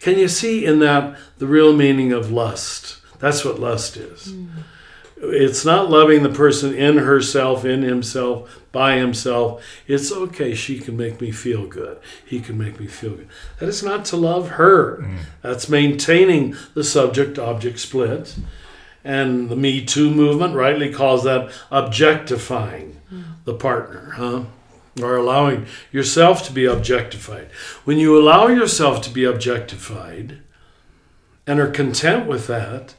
Can 0.00 0.18
you 0.18 0.28
see 0.28 0.64
in 0.64 0.78
that 0.80 1.18
the 1.38 1.46
real 1.46 1.74
meaning 1.74 2.12
of 2.12 2.32
lust? 2.32 2.99
That's 3.20 3.44
what 3.44 3.58
lust 3.58 3.96
is. 3.96 4.32
Mm. 4.32 4.48
It's 5.22 5.66
not 5.66 5.90
loving 5.90 6.22
the 6.22 6.30
person 6.30 6.74
in 6.74 6.96
herself, 6.96 7.64
in 7.66 7.82
himself, 7.82 8.62
by 8.72 8.96
himself. 8.96 9.62
It's 9.86 10.10
okay, 10.10 10.54
she 10.54 10.78
can 10.78 10.96
make 10.96 11.20
me 11.20 11.30
feel 11.30 11.66
good. 11.66 11.98
He 12.24 12.40
can 12.40 12.56
make 12.56 12.80
me 12.80 12.86
feel 12.86 13.16
good. 13.16 13.28
That 13.58 13.68
is 13.68 13.82
not 13.82 14.06
to 14.06 14.16
love 14.16 14.50
her. 14.50 14.98
Mm. 14.98 15.18
That's 15.42 15.68
maintaining 15.68 16.56
the 16.74 16.84
subject 16.84 17.38
object 17.38 17.78
split. 17.80 18.34
And 19.04 19.50
the 19.50 19.56
Me 19.56 19.84
Too 19.84 20.10
movement 20.10 20.54
rightly 20.54 20.92
calls 20.92 21.24
that 21.24 21.52
objectifying 21.70 23.00
mm. 23.12 23.24
the 23.44 23.54
partner, 23.54 24.12
huh? 24.16 24.44
or 25.02 25.16
allowing 25.16 25.66
yourself 25.92 26.42
to 26.44 26.52
be 26.52 26.64
objectified. 26.64 27.48
When 27.84 27.98
you 27.98 28.18
allow 28.18 28.48
yourself 28.48 29.02
to 29.02 29.10
be 29.10 29.24
objectified 29.24 30.38
and 31.46 31.60
are 31.60 31.70
content 31.70 32.26
with 32.26 32.46
that, 32.48 32.94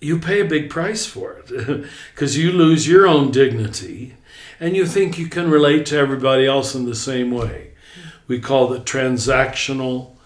you 0.00 0.18
pay 0.18 0.40
a 0.40 0.44
big 0.44 0.70
price 0.70 1.06
for 1.06 1.32
it 1.38 1.86
because 2.14 2.36
you 2.36 2.52
lose 2.52 2.88
your 2.88 3.06
own 3.06 3.30
dignity 3.30 4.14
and 4.60 4.76
you 4.76 4.86
think 4.86 5.18
you 5.18 5.28
can 5.28 5.50
relate 5.50 5.86
to 5.86 5.96
everybody 5.96 6.46
else 6.46 6.74
in 6.74 6.84
the 6.84 6.94
same 6.94 7.30
way. 7.30 7.72
We 8.26 8.40
call 8.40 8.72
it 8.72 8.84
transactional 8.84 10.16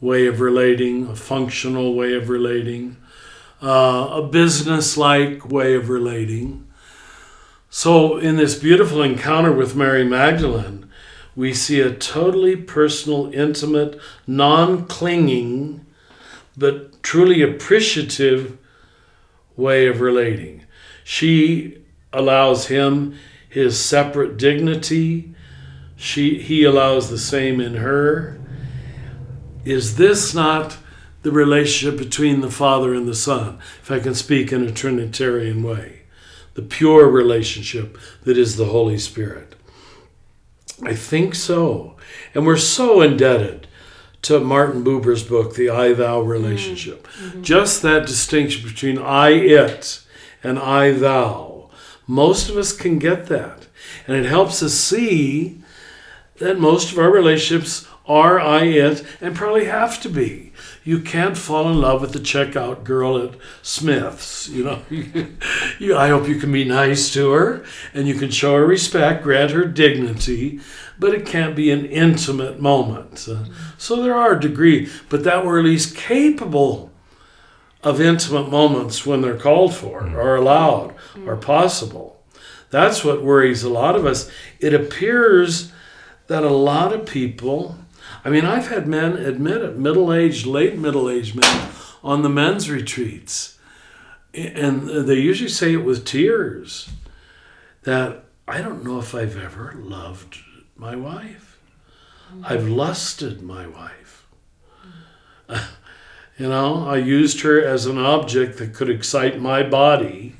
way 0.00 0.26
of 0.26 0.40
relating, 0.40 1.06
a 1.06 1.16
functional 1.16 1.94
way 1.94 2.14
of 2.14 2.28
relating, 2.28 2.96
uh, 3.62 4.08
a 4.12 4.22
business 4.22 4.96
like 4.96 5.48
way 5.48 5.74
of 5.74 5.88
relating. 5.88 6.66
So, 7.70 8.18
in 8.18 8.36
this 8.36 8.54
beautiful 8.54 9.02
encounter 9.02 9.52
with 9.52 9.76
Mary 9.76 10.04
Magdalene, 10.04 10.90
we 11.34 11.52
see 11.52 11.80
a 11.80 11.92
totally 11.92 12.56
personal, 12.56 13.32
intimate, 13.32 13.98
non 14.26 14.86
clinging, 14.86 15.84
but 16.56 17.02
truly 17.02 17.42
appreciative 17.42 18.58
way 19.56 19.86
of 19.86 20.00
relating. 20.00 20.64
She 21.04 21.82
allows 22.12 22.66
him 22.66 23.16
his 23.48 23.82
separate 23.82 24.36
dignity, 24.36 25.34
she, 25.96 26.38
he 26.38 26.64
allows 26.64 27.08
the 27.08 27.18
same 27.18 27.60
in 27.60 27.76
her. 27.76 28.38
Is 29.64 29.96
this 29.96 30.34
not 30.34 30.76
the 31.22 31.32
relationship 31.32 31.98
between 31.98 32.42
the 32.42 32.50
Father 32.50 32.94
and 32.94 33.08
the 33.08 33.14
Son, 33.14 33.58
if 33.82 33.90
I 33.90 33.98
can 33.98 34.14
speak 34.14 34.52
in 34.52 34.62
a 34.62 34.70
Trinitarian 34.70 35.62
way? 35.62 35.96
the 36.56 36.62
pure 36.62 37.06
relationship 37.08 37.98
that 38.24 38.36
is 38.36 38.56
the 38.56 38.64
Holy 38.64 38.98
Spirit? 38.98 39.54
I 40.82 40.94
think 40.94 41.34
so. 41.34 41.96
And 42.34 42.46
we're 42.46 42.56
so 42.56 43.02
indebted 43.02 43.65
to 44.26 44.40
Martin 44.40 44.82
Buber's 44.82 45.22
book, 45.22 45.54
The 45.54 45.70
I 45.70 45.92
Thou 45.92 46.20
Relationship. 46.20 47.06
Mm-hmm. 47.06 47.26
Mm-hmm. 47.28 47.42
Just 47.42 47.82
that 47.82 48.06
distinction 48.06 48.68
between 48.68 48.98
I 48.98 49.30
it 49.30 50.02
and 50.42 50.58
I 50.58 50.90
thou. 50.90 51.70
Most 52.08 52.48
of 52.48 52.56
us 52.56 52.72
can 52.72 52.98
get 52.98 53.26
that. 53.26 53.66
And 54.06 54.16
it 54.16 54.26
helps 54.26 54.64
us 54.64 54.74
see 54.74 55.60
that 56.38 56.58
most 56.58 56.90
of 56.90 56.98
our 56.98 57.10
relationships 57.10 57.86
are 58.06 58.40
I 58.40 58.64
it 58.64 59.04
and 59.20 59.36
probably 59.36 59.66
have 59.66 60.00
to 60.02 60.08
be. 60.08 60.45
You 60.86 61.00
can't 61.00 61.36
fall 61.36 61.68
in 61.68 61.80
love 61.80 62.00
with 62.00 62.12
the 62.12 62.20
checkout 62.20 62.84
girl 62.84 63.18
at 63.18 63.34
Smith's. 63.60 64.48
You 64.48 64.62
know, 64.62 64.82
you, 65.80 65.96
I 65.96 66.08
hope 66.10 66.28
you 66.28 66.38
can 66.38 66.52
be 66.52 66.64
nice 66.64 67.12
to 67.14 67.32
her 67.32 67.64
and 67.92 68.06
you 68.06 68.14
can 68.14 68.30
show 68.30 68.54
her 68.54 68.64
respect, 68.64 69.24
grant 69.24 69.50
her 69.50 69.64
dignity, 69.64 70.60
but 70.96 71.12
it 71.12 71.26
can't 71.26 71.56
be 71.56 71.72
an 71.72 71.86
intimate 71.86 72.60
moment. 72.60 73.26
Uh, 73.28 73.46
so 73.76 74.00
there 74.00 74.14
are 74.14 74.36
a 74.36 74.40
degree, 74.40 74.88
but 75.08 75.24
that 75.24 75.44
we're 75.44 75.58
at 75.58 75.64
least 75.64 75.96
capable 75.96 76.92
of 77.82 78.00
intimate 78.00 78.48
moments 78.48 79.04
when 79.04 79.22
they're 79.22 79.36
called 79.36 79.74
for, 79.74 80.08
or 80.16 80.36
allowed, 80.36 80.94
or 81.26 81.36
possible. 81.36 82.22
That's 82.70 83.02
what 83.02 83.24
worries 83.24 83.64
a 83.64 83.68
lot 83.68 83.96
of 83.96 84.06
us. 84.06 84.30
It 84.60 84.72
appears 84.72 85.72
that 86.28 86.44
a 86.44 86.50
lot 86.50 86.92
of 86.92 87.06
people, 87.06 87.76
I 88.26 88.28
mean, 88.28 88.44
I've 88.44 88.66
had 88.66 88.88
men 88.88 89.12
admit 89.12 89.62
it, 89.62 89.78
middle 89.78 90.12
aged, 90.12 90.46
late 90.46 90.76
middle 90.76 91.08
aged 91.08 91.36
men 91.36 91.68
on 92.02 92.22
the 92.22 92.28
men's 92.28 92.68
retreats, 92.68 93.56
and 94.34 94.88
they 94.88 95.14
usually 95.14 95.48
say 95.48 95.74
it 95.74 95.84
with 95.84 96.04
tears 96.04 96.88
that 97.84 98.24
I 98.48 98.62
don't 98.62 98.82
know 98.82 98.98
if 98.98 99.14
I've 99.14 99.36
ever 99.36 99.76
loved 99.78 100.38
my 100.74 100.96
wife. 100.96 101.60
I've 102.42 102.66
lusted 102.66 103.42
my 103.42 103.68
wife. 103.68 104.26
you 106.36 106.48
know, 106.48 106.84
I 106.84 106.96
used 106.96 107.42
her 107.42 107.64
as 107.64 107.86
an 107.86 107.96
object 107.96 108.58
that 108.58 108.74
could 108.74 108.90
excite 108.90 109.40
my 109.40 109.62
body. 109.62 110.34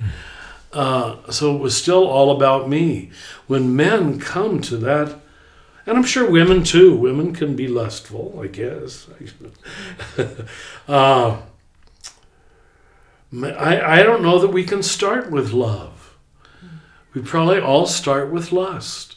Uh, 0.73 1.31
so 1.31 1.55
it 1.55 1.61
was 1.61 1.77
still 1.77 2.09
all 2.09 2.35
about 2.35 2.69
me. 2.69 3.13
When 3.47 3.77
men 3.77 4.19
come 4.19 4.61
to 4.63 4.77
that, 4.79 5.21
and 5.87 5.97
I'm 5.97 6.05
sure 6.05 6.29
women 6.29 6.65
too, 6.65 6.97
women 6.97 7.33
can 7.33 7.55
be 7.57 7.69
lustful, 7.69 8.39
I 8.43 8.49
guess. 8.49 9.09
uh, 10.89 11.41
I, 13.33 13.81
I 13.81 14.03
don't 14.03 14.23
know 14.23 14.39
that 14.39 14.49
we 14.49 14.65
can 14.65 14.83
start 14.83 15.31
with 15.31 15.53
love. 15.53 16.17
We 17.15 17.23
probably 17.23 17.61
all 17.61 17.87
start 17.87 18.31
with 18.31 18.53
lust. 18.53 19.17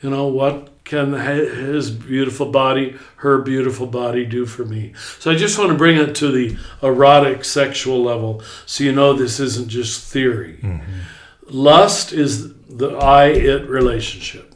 You 0.00 0.10
know, 0.10 0.26
what 0.28 0.84
can 0.84 1.12
his 1.12 1.90
beautiful 1.90 2.50
body, 2.50 2.96
her 3.16 3.38
beautiful 3.38 3.86
body 3.86 4.24
do 4.24 4.46
for 4.46 4.64
me? 4.64 4.94
So 5.18 5.30
I 5.30 5.34
just 5.34 5.58
want 5.58 5.70
to 5.70 5.76
bring 5.76 5.96
it 5.98 6.14
to 6.16 6.30
the 6.30 6.56
erotic 6.82 7.44
sexual 7.44 8.02
level 8.02 8.42
so 8.64 8.84
you 8.84 8.92
know 8.92 9.12
this 9.12 9.40
isn't 9.40 9.68
just 9.68 10.10
theory. 10.10 10.60
Mm-hmm. 10.62 11.00
Lust 11.50 12.12
is 12.12 12.54
the 12.68 12.96
I 12.96 13.26
it 13.26 13.68
relationship, 13.68 14.47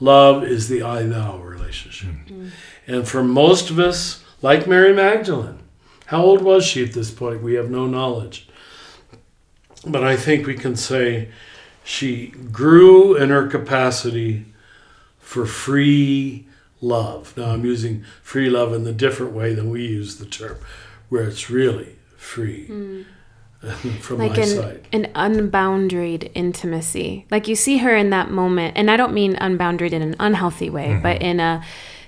love 0.00 0.44
is 0.44 0.68
the 0.68 0.82
I 0.82 1.02
thou 1.04 1.38
relationship. 1.38 2.10
Mm-hmm. 2.10 2.48
And 2.86 3.08
for 3.08 3.22
most 3.22 3.70
of 3.70 3.78
us, 3.78 4.24
like 4.42 4.66
Mary 4.66 4.92
Magdalene, 4.92 5.58
how 6.06 6.22
old 6.22 6.42
was 6.42 6.64
she 6.64 6.84
at 6.84 6.92
this 6.92 7.10
point? 7.10 7.42
We 7.42 7.54
have 7.54 7.70
no 7.70 7.86
knowledge. 7.86 8.48
But 9.84 10.04
I 10.04 10.16
think 10.16 10.46
we 10.46 10.54
can 10.54 10.76
say 10.76 11.30
she 11.84 12.28
grew 12.28 13.16
in 13.16 13.30
her 13.30 13.46
capacity 13.46 14.46
for 15.18 15.46
free 15.46 16.46
love. 16.80 17.36
Now 17.36 17.50
I'm 17.50 17.64
using 17.64 18.04
free 18.22 18.50
love 18.50 18.72
in 18.72 18.84
the 18.84 18.92
different 18.92 19.32
way 19.32 19.54
than 19.54 19.70
we 19.70 19.86
use 19.86 20.16
the 20.16 20.26
term, 20.26 20.58
where 21.08 21.24
it's 21.24 21.50
really 21.50 21.96
free. 22.16 22.68
Mm. 22.68 23.04
From 24.00 24.18
like 24.18 24.36
my 24.36 24.42
an, 24.42 24.48
side. 24.48 24.88
an 24.92 25.04
unboundaried 25.14 26.30
intimacy. 26.34 27.26
Like 27.30 27.48
you 27.48 27.56
see 27.56 27.78
her 27.78 27.94
in 27.94 28.10
that 28.10 28.30
moment, 28.30 28.76
and 28.76 28.90
I 28.90 28.96
don't 28.96 29.12
mean 29.12 29.34
unboundaried 29.36 29.92
in 29.92 30.02
an 30.02 30.16
unhealthy 30.20 30.70
way, 30.70 30.88
mm-hmm. 30.88 31.02
but 31.02 31.22
in 31.22 31.40
a 31.40 31.64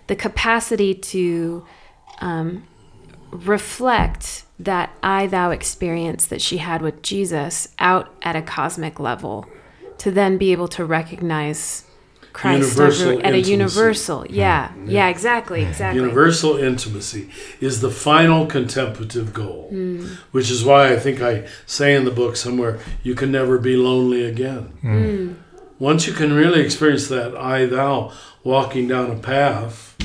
the 0.06 0.16
capacity 0.16 0.94
to 0.94 1.66
um, 2.20 2.64
reflect 3.30 4.44
that 4.58 4.90
I 5.02 5.26
thou 5.26 5.50
experience 5.50 6.26
that 6.26 6.40
she 6.40 6.58
had 6.58 6.82
with 6.82 7.02
Jesus 7.02 7.68
out 7.78 8.12
at 8.22 8.34
a 8.34 8.42
cosmic 8.42 8.98
level 8.98 9.46
to 9.98 10.10
then 10.10 10.38
be 10.38 10.52
able 10.52 10.68
to 10.68 10.84
recognize 10.84 11.84
Christ 12.38 12.78
universal 12.78 13.26
at 13.26 13.34
a 13.34 13.40
universal. 13.40 14.24
Yeah, 14.30 14.72
yeah, 14.84 14.90
yeah, 14.90 15.08
exactly, 15.08 15.62
exactly. 15.62 16.00
Universal 16.00 16.58
intimacy 16.58 17.30
is 17.60 17.80
the 17.80 17.90
final 17.90 18.46
contemplative 18.46 19.34
goal, 19.34 19.68
mm. 19.72 20.06
which 20.30 20.48
is 20.48 20.64
why 20.64 20.92
I 20.92 21.00
think 21.00 21.20
I 21.20 21.48
say 21.66 21.96
in 21.96 22.04
the 22.04 22.12
book 22.12 22.36
somewhere, 22.36 22.78
you 23.02 23.16
can 23.16 23.32
never 23.32 23.58
be 23.58 23.74
lonely 23.76 24.24
again. 24.24 24.72
Mm. 24.84 25.34
Once 25.80 26.06
you 26.06 26.12
can 26.12 26.32
really 26.32 26.60
experience 26.60 27.08
that 27.08 27.36
I 27.36 27.66
thou 27.66 28.12
walking 28.44 28.86
down 28.86 29.10
a 29.10 29.18
path, 29.18 29.96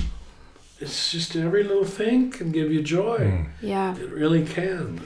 it's 0.80 1.12
just 1.12 1.36
every 1.36 1.64
little 1.64 1.86
thing 1.86 2.32
can 2.32 2.52
give 2.52 2.74
you 2.74 2.82
joy. 2.82 3.20
Mm. 3.20 3.50
Yeah. 3.62 3.96
It 3.96 4.10
really 4.10 4.44
can. 4.44 5.02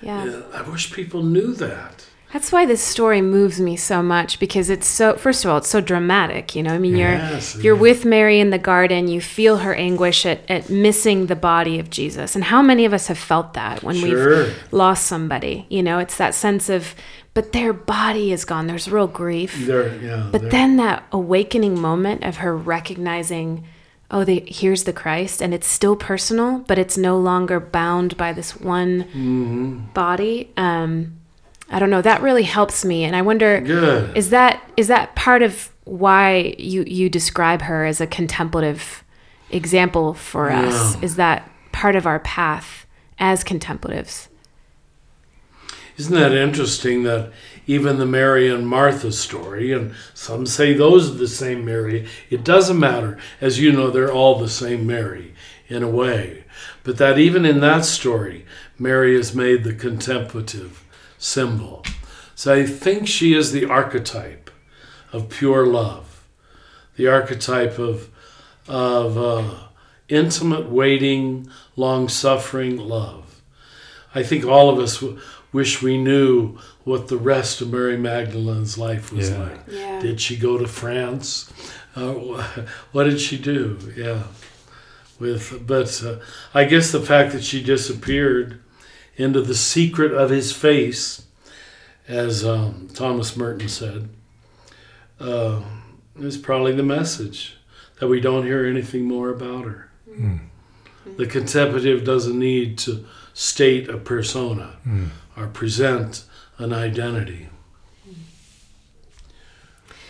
Yeah. 0.00 0.24
yeah. 0.24 0.42
I 0.54 0.62
wish 0.62 0.92
people 0.92 1.24
knew 1.24 1.52
that. 1.54 2.06
That's 2.32 2.52
why 2.52 2.64
this 2.64 2.80
story 2.80 3.20
moves 3.20 3.60
me 3.60 3.74
so 3.74 4.02
much 4.02 4.38
because 4.38 4.70
it's 4.70 4.86
so 4.86 5.16
first 5.16 5.44
of 5.44 5.50
all 5.50 5.58
it's 5.58 5.68
so 5.68 5.80
dramatic, 5.80 6.54
you 6.54 6.62
know. 6.62 6.72
I 6.72 6.78
mean 6.78 6.96
you're 6.96 7.10
yes, 7.10 7.56
you're 7.56 7.74
yeah. 7.74 7.80
with 7.80 8.04
Mary 8.04 8.38
in 8.38 8.50
the 8.50 8.58
garden, 8.58 9.08
you 9.08 9.20
feel 9.20 9.58
her 9.58 9.74
anguish 9.74 10.24
at, 10.24 10.48
at 10.48 10.70
missing 10.70 11.26
the 11.26 11.34
body 11.34 11.80
of 11.80 11.90
Jesus. 11.90 12.36
And 12.36 12.44
how 12.44 12.62
many 12.62 12.84
of 12.84 12.92
us 12.92 13.08
have 13.08 13.18
felt 13.18 13.54
that 13.54 13.82
when 13.82 13.96
sure. 13.96 14.44
we've 14.44 14.72
lost 14.72 15.06
somebody? 15.06 15.66
You 15.68 15.82
know, 15.82 15.98
it's 15.98 16.16
that 16.18 16.34
sense 16.34 16.68
of 16.68 16.94
but 17.34 17.52
their 17.52 17.72
body 17.72 18.32
is 18.32 18.44
gone. 18.44 18.66
There's 18.66 18.90
real 18.90 19.06
grief. 19.06 19.56
Yeah, 19.58 20.28
but 20.32 20.50
then 20.50 20.76
that 20.76 21.04
awakening 21.12 21.80
moment 21.80 22.24
of 22.24 22.38
her 22.38 22.56
recognizing 22.56 23.64
oh 24.10 24.24
the, 24.24 24.42
here's 24.46 24.84
the 24.84 24.92
christ 24.92 25.40
and 25.40 25.54
it's 25.54 25.68
still 25.68 25.94
personal 25.94 26.58
but 26.66 26.78
it's 26.78 26.98
no 26.98 27.16
longer 27.16 27.60
bound 27.60 28.16
by 28.16 28.32
this 28.32 28.56
one 28.56 29.04
mm-hmm. 29.04 29.78
body 29.94 30.52
um, 30.56 31.19
I 31.70 31.78
don't 31.78 31.90
know. 31.90 32.02
That 32.02 32.20
really 32.20 32.42
helps 32.42 32.84
me, 32.84 33.04
and 33.04 33.14
I 33.14 33.22
wonder 33.22 33.60
Good. 33.60 34.16
is 34.16 34.30
that 34.30 34.62
is 34.76 34.88
that 34.88 35.14
part 35.14 35.42
of 35.42 35.70
why 35.84 36.54
you 36.58 36.84
you 36.84 37.08
describe 37.08 37.62
her 37.62 37.84
as 37.84 38.00
a 38.00 38.06
contemplative 38.06 39.04
example 39.50 40.14
for 40.14 40.50
yeah. 40.50 40.66
us? 40.66 41.02
Is 41.02 41.16
that 41.16 41.48
part 41.72 41.96
of 41.96 42.06
our 42.06 42.18
path 42.20 42.86
as 43.18 43.44
contemplatives? 43.44 44.28
Isn't 45.96 46.14
that 46.14 46.32
interesting 46.32 47.02
that 47.02 47.30
even 47.66 47.98
the 47.98 48.06
Mary 48.06 48.50
and 48.50 48.66
Martha 48.66 49.12
story, 49.12 49.72
and 49.72 49.94
some 50.12 50.44
say 50.44 50.72
those 50.72 51.10
are 51.10 51.14
the 51.14 51.28
same 51.28 51.64
Mary. 51.64 52.08
It 52.30 52.42
doesn't 52.42 52.80
matter. 52.80 53.16
As 53.40 53.60
you 53.60 53.70
know, 53.70 53.90
they're 53.90 54.12
all 54.12 54.38
the 54.38 54.48
same 54.48 54.86
Mary 54.86 55.34
in 55.68 55.84
a 55.84 55.88
way. 55.88 56.44
But 56.82 56.96
that 56.96 57.18
even 57.18 57.44
in 57.44 57.60
that 57.60 57.84
story, 57.84 58.44
Mary 58.76 59.14
is 59.14 59.36
made 59.36 59.62
the 59.62 59.74
contemplative 59.74 60.84
symbol. 61.20 61.84
So 62.34 62.54
I 62.54 62.66
think 62.66 63.06
she 63.06 63.34
is 63.34 63.52
the 63.52 63.66
archetype 63.66 64.50
of 65.12 65.28
pure 65.28 65.66
love, 65.66 66.26
the 66.96 67.06
archetype 67.06 67.78
of, 67.78 68.08
of 68.66 69.18
uh, 69.18 69.54
intimate, 70.08 70.68
waiting, 70.70 71.48
long 71.76 72.08
suffering 72.08 72.78
love. 72.78 73.42
I 74.14 74.22
think 74.22 74.44
all 74.44 74.70
of 74.70 74.78
us 74.78 75.00
w- 75.00 75.20
wish 75.52 75.82
we 75.82 75.98
knew 75.98 76.58
what 76.84 77.08
the 77.08 77.18
rest 77.18 77.60
of 77.60 77.70
Mary 77.70 77.98
Magdalene's 77.98 78.78
life 78.78 79.12
was 79.12 79.30
yeah. 79.30 79.38
like. 79.38 79.60
Yeah. 79.68 80.00
Did 80.00 80.20
she 80.20 80.36
go 80.36 80.56
to 80.58 80.66
France? 80.66 81.52
Uh, 81.94 82.12
what 82.92 83.04
did 83.04 83.20
she 83.20 83.38
do? 83.38 83.78
Yeah. 83.94 84.22
With, 85.18 85.66
but 85.66 86.02
uh, 86.02 86.16
I 86.54 86.64
guess 86.64 86.90
the 86.90 87.00
fact 87.00 87.32
that 87.32 87.44
she 87.44 87.62
disappeared 87.62 88.59
into 89.20 89.42
the 89.42 89.54
secret 89.54 90.12
of 90.12 90.30
his 90.30 90.52
face, 90.52 91.26
as 92.08 92.44
um, 92.44 92.88
Thomas 92.94 93.36
Merton 93.36 93.68
said, 93.68 94.08
uh, 95.20 95.62
is 96.18 96.36
probably 96.36 96.72
the 96.72 96.82
message 96.82 97.56
that 97.98 98.08
we 98.08 98.20
don't 98.20 98.46
hear 98.46 98.64
anything 98.64 99.04
more 99.04 99.28
about 99.28 99.64
her. 99.64 99.90
Mm. 100.08 100.40
The 101.16 101.26
contemplative 101.26 102.04
doesn't 102.04 102.38
need 102.38 102.78
to 102.78 103.04
state 103.34 103.88
a 103.88 103.98
persona 103.98 104.76
mm. 104.86 105.08
or 105.36 105.46
present 105.48 106.24
an 106.58 106.72
identity. 106.72 107.48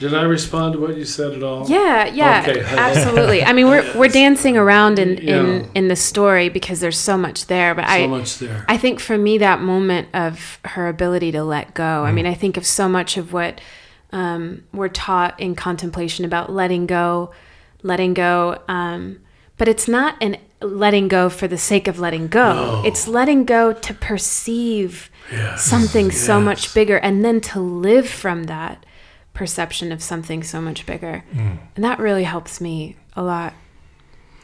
Did 0.01 0.15
I 0.15 0.23
respond 0.23 0.73
to 0.73 0.81
what 0.81 0.97
you 0.97 1.05
said 1.05 1.35
at 1.35 1.43
all? 1.43 1.69
Yeah, 1.69 2.07
yeah, 2.07 2.43
okay. 2.49 2.61
absolutely. 2.67 3.45
I 3.45 3.53
mean, 3.53 3.69
we're 3.69 3.85
we're 3.95 4.09
dancing 4.09 4.57
around 4.57 4.99
in, 4.99 5.19
yeah. 5.19 5.41
in 5.41 5.71
in 5.75 5.89
the 5.89 5.95
story 5.95 6.49
because 6.49 6.81
there's 6.81 6.97
so 6.97 7.19
much 7.19 7.47
there, 7.49 7.75
but 7.75 7.85
so 7.85 7.91
I 7.91 8.07
much 8.07 8.39
there. 8.39 8.65
I 8.67 8.79
think 8.79 8.99
for 8.99 9.19
me 9.19 9.37
that 9.39 9.61
moment 9.61 10.09
of 10.15 10.59
her 10.65 10.89
ability 10.89 11.33
to 11.33 11.45
let 11.45 11.75
go. 11.75 11.83
Mm. 11.83 12.05
I 12.07 12.13
mean, 12.13 12.25
I 12.25 12.33
think 12.33 12.57
of 12.57 12.65
so 12.65 12.89
much 12.89 13.19
of 13.19 13.35
what 13.35 13.61
um, 14.11 14.65
we're 14.73 14.89
taught 14.89 15.39
in 15.39 15.55
contemplation 15.55 16.25
about 16.25 16.51
letting 16.51 16.87
go, 16.87 17.33
letting 17.83 18.15
go. 18.15 18.63
Um, 18.69 19.21
but 19.59 19.69
it's 19.69 19.87
not 19.87 20.17
an 20.23 20.39
letting 20.63 21.09
go 21.09 21.29
for 21.29 21.47
the 21.47 21.59
sake 21.59 21.87
of 21.87 21.99
letting 21.99 22.29
go. 22.29 22.55
No. 22.55 22.83
It's 22.87 23.07
letting 23.07 23.45
go 23.45 23.75
to 23.75 23.93
perceive 23.93 25.11
Yes, 25.31 25.63
something 25.63 26.11
so 26.11 26.41
much 26.41 26.73
bigger 26.73 26.97
and 26.97 27.23
then 27.23 27.43
to 27.43 27.61
live 27.61 28.09
from 28.09 28.45
that 28.45 28.85
perception 29.35 29.93
of 29.93 30.03
something 30.03 30.43
so 30.43 30.61
much 30.61 30.87
bigger. 30.87 31.25
Mm. 31.33 31.59
And 31.77 31.85
that 31.85 31.99
really 31.99 32.25
helps 32.25 32.61
me 32.61 32.97
a 33.15 33.23
lot. 33.23 33.55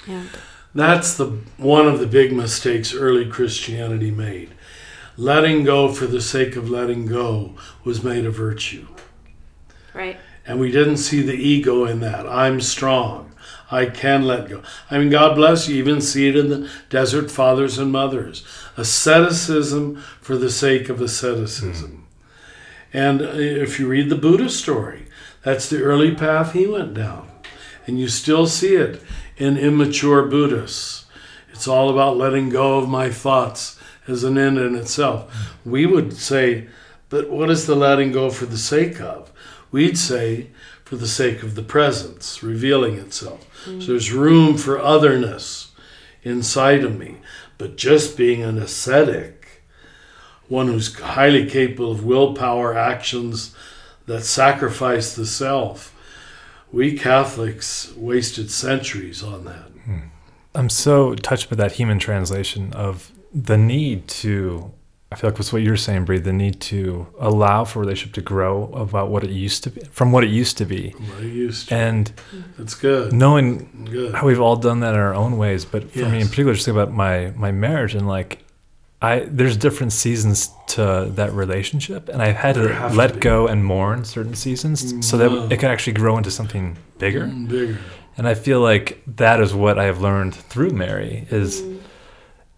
Yeah. 0.06 0.24
That's 0.74 1.16
the 1.16 1.38
one 1.56 1.86
of 1.86 1.98
the 1.98 2.06
big 2.06 2.32
mistakes 2.32 2.94
early 2.94 3.26
Christianity 3.26 4.10
made. 4.10 4.50
Letting 5.16 5.64
go 5.64 5.88
for 5.92 6.06
the 6.06 6.20
sake 6.20 6.56
of 6.56 6.68
letting 6.68 7.06
go 7.06 7.54
was 7.82 8.04
made 8.04 8.26
a 8.26 8.30
virtue. 8.30 8.86
Right. 9.94 10.18
And 10.46 10.60
we 10.60 10.70
didn't 10.70 10.98
see 10.98 11.22
the 11.22 11.34
ego 11.34 11.86
in 11.86 12.00
that. 12.00 12.26
I'm 12.26 12.60
strong. 12.60 13.32
I 13.70 13.86
can 13.86 14.22
let 14.22 14.48
go. 14.48 14.62
I 14.90 14.98
mean, 14.98 15.10
God 15.10 15.34
bless 15.34 15.68
you. 15.68 15.76
Even 15.76 16.00
see 16.00 16.28
it 16.28 16.36
in 16.36 16.50
the 16.50 16.70
desert 16.88 17.30
fathers 17.30 17.78
and 17.78 17.90
mothers. 17.90 18.44
Asceticism 18.76 19.96
for 20.20 20.36
the 20.36 20.50
sake 20.50 20.88
of 20.88 21.00
asceticism. 21.00 22.05
And 22.96 23.20
if 23.20 23.78
you 23.78 23.88
read 23.88 24.08
the 24.08 24.16
Buddha 24.16 24.48
story, 24.48 25.04
that's 25.42 25.68
the 25.68 25.82
early 25.82 26.14
path 26.14 26.54
he 26.54 26.66
went 26.66 26.94
down. 26.94 27.28
And 27.86 28.00
you 28.00 28.08
still 28.08 28.46
see 28.46 28.74
it 28.74 29.02
in 29.36 29.58
immature 29.58 30.26
Buddhists. 30.26 31.04
It's 31.52 31.68
all 31.68 31.90
about 31.90 32.16
letting 32.16 32.48
go 32.48 32.78
of 32.78 32.88
my 32.88 33.10
thoughts 33.10 33.78
as 34.08 34.24
an 34.24 34.38
end 34.38 34.56
in 34.56 34.74
itself. 34.74 35.30
We 35.62 35.84
would 35.84 36.16
say, 36.16 36.68
but 37.10 37.28
what 37.28 37.50
is 37.50 37.66
the 37.66 37.74
letting 37.74 38.12
go 38.12 38.30
for 38.30 38.46
the 38.46 38.56
sake 38.56 38.98
of? 38.98 39.30
We'd 39.70 39.98
say, 39.98 40.46
for 40.82 40.96
the 40.96 41.06
sake 41.06 41.42
of 41.42 41.54
the 41.54 41.62
presence 41.62 42.42
revealing 42.42 42.94
itself. 42.94 43.46
So 43.64 43.88
there's 43.88 44.10
room 44.10 44.56
for 44.56 44.80
otherness 44.80 45.72
inside 46.22 46.82
of 46.82 46.98
me. 46.98 47.16
But 47.58 47.76
just 47.76 48.16
being 48.16 48.42
an 48.42 48.56
ascetic, 48.56 49.35
one 50.48 50.68
who's 50.68 50.94
highly 50.98 51.46
capable 51.46 51.90
of 51.92 52.04
willpower 52.04 52.76
actions 52.76 53.54
that 54.06 54.22
sacrifice 54.22 55.14
the 55.14 55.26
self, 55.26 55.92
we 56.72 56.96
Catholics 56.96 57.92
wasted 57.96 58.50
centuries 58.50 59.22
on 59.22 59.44
that. 59.44 59.68
Hmm. 59.84 59.98
I'm 60.54 60.68
so 60.68 61.14
touched 61.14 61.50
by 61.50 61.56
that 61.56 61.72
human 61.72 61.98
translation 61.98 62.72
of 62.72 63.12
the 63.34 63.56
need 63.58 64.08
to. 64.08 64.72
I 65.12 65.14
feel 65.14 65.30
like 65.30 65.38
what's 65.38 65.52
what 65.52 65.62
you're 65.62 65.76
saying, 65.76 66.04
Brie. 66.04 66.18
The 66.18 66.32
need 66.32 66.60
to 66.62 67.06
allow 67.20 67.64
for 67.64 67.78
relationship 67.78 68.14
to 68.14 68.20
grow 68.22 68.64
about 68.74 69.08
what 69.08 69.22
it 69.22 69.30
used 69.30 69.62
to 69.64 69.70
be, 69.70 69.80
from 69.92 70.10
what 70.10 70.24
it 70.24 70.30
used 70.30 70.58
to 70.58 70.64
be, 70.64 70.90
What 70.98 71.18
I 71.20 71.22
used 71.22 71.68
to. 71.68 71.74
and 71.76 72.12
That's 72.58 72.74
good. 72.74 73.12
knowing 73.12 73.88
Good. 73.90 74.14
how 74.16 74.26
we've 74.26 74.40
all 74.40 74.56
done 74.56 74.80
that 74.80 74.94
in 74.94 75.00
our 75.00 75.14
own 75.14 75.38
ways. 75.38 75.64
But 75.64 75.92
for 75.92 76.08
me, 76.08 76.20
in 76.20 76.26
particular, 76.28 76.54
just 76.54 76.64
think 76.66 76.76
about 76.76 76.92
my 76.92 77.32
my 77.36 77.52
marriage 77.52 77.94
and 77.94 78.08
like, 78.08 78.44
I 79.02 79.20
there's 79.30 79.56
different 79.56 79.92
seasons 79.92 80.50
to 80.68 81.08
that 81.16 81.32
relationship, 81.32 82.08
and 82.08 82.22
I've 82.22 82.36
had 82.36 82.56
There 82.56 82.68
to 82.68 82.74
have 82.74 82.92
to 82.92 82.96
let 82.96 83.20
go 83.20 83.46
and 83.46 83.64
mourn 83.64 84.04
certain 84.04 84.34
seasons 84.34 85.06
so 85.06 85.18
that 85.18 85.30
Mm. 85.30 85.52
it 85.52 85.60
can 85.60 85.70
actually 85.70 85.92
grow 85.92 86.16
into 86.16 86.30
something 86.30 86.76
bigger. 86.98 87.26
Mm, 87.26 87.48
Bigger. 87.48 87.78
And 88.16 88.26
I 88.26 88.32
feel 88.34 88.60
like 88.62 89.02
that 89.16 89.40
is 89.40 89.52
what 89.54 89.78
I 89.78 89.84
have 89.84 90.00
learned 90.00 90.34
through 90.34 90.70
Mary 90.70 91.26
is 91.30 91.62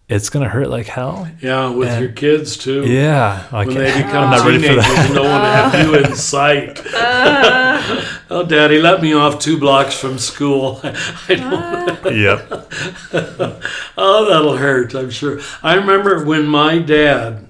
it's 0.07 0.29
gonna 0.29 0.47
hurt 0.47 0.69
like 0.69 0.87
hell. 0.87 1.27
Yeah, 1.41 1.69
with 1.71 1.89
And- 1.89 2.01
your 2.05 2.13
kids 2.13 2.55
too. 2.57 2.85
Yeah, 2.85 3.43
like, 3.51 3.67
When 3.67 3.77
they 3.77 3.91
I'm 3.93 4.03
become 4.05 4.29
not 4.29 4.45
ready 4.45 4.59
for 4.59 4.67
teenagers 4.69 4.85
that. 4.85 5.11
no 5.13 5.23
one 5.23 5.41
have 5.41 5.85
you 5.87 5.95
in 5.95 6.15
sight. 6.15 6.81
oh, 8.29 8.43
Daddy, 8.45 8.79
let 8.79 9.01
me 9.01 9.13
off 9.13 9.39
two 9.39 9.57
blocks 9.57 9.97
from 9.99 10.17
school. 10.17 10.79
I 10.83 11.35
don't. 11.35 12.15
yep. 12.15 12.71
Oh, 13.97 14.25
that'll 14.29 14.57
hurt. 14.57 14.95
I'm 14.95 15.09
sure. 15.09 15.39
I 15.61 15.75
remember 15.75 16.23
when 16.23 16.45
my 16.47 16.79
dad. 16.79 17.47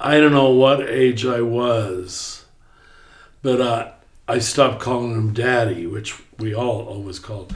I 0.00 0.20
don't 0.20 0.32
know 0.32 0.50
what 0.50 0.88
age 0.88 1.24
I 1.24 1.40
was, 1.40 2.44
but 3.40 3.60
uh, 3.60 3.92
I 4.28 4.40
stopped 4.40 4.80
calling 4.80 5.12
him 5.12 5.32
Daddy, 5.32 5.86
which 5.86 6.20
we 6.38 6.54
all 6.54 6.86
always 6.86 7.18
called, 7.18 7.54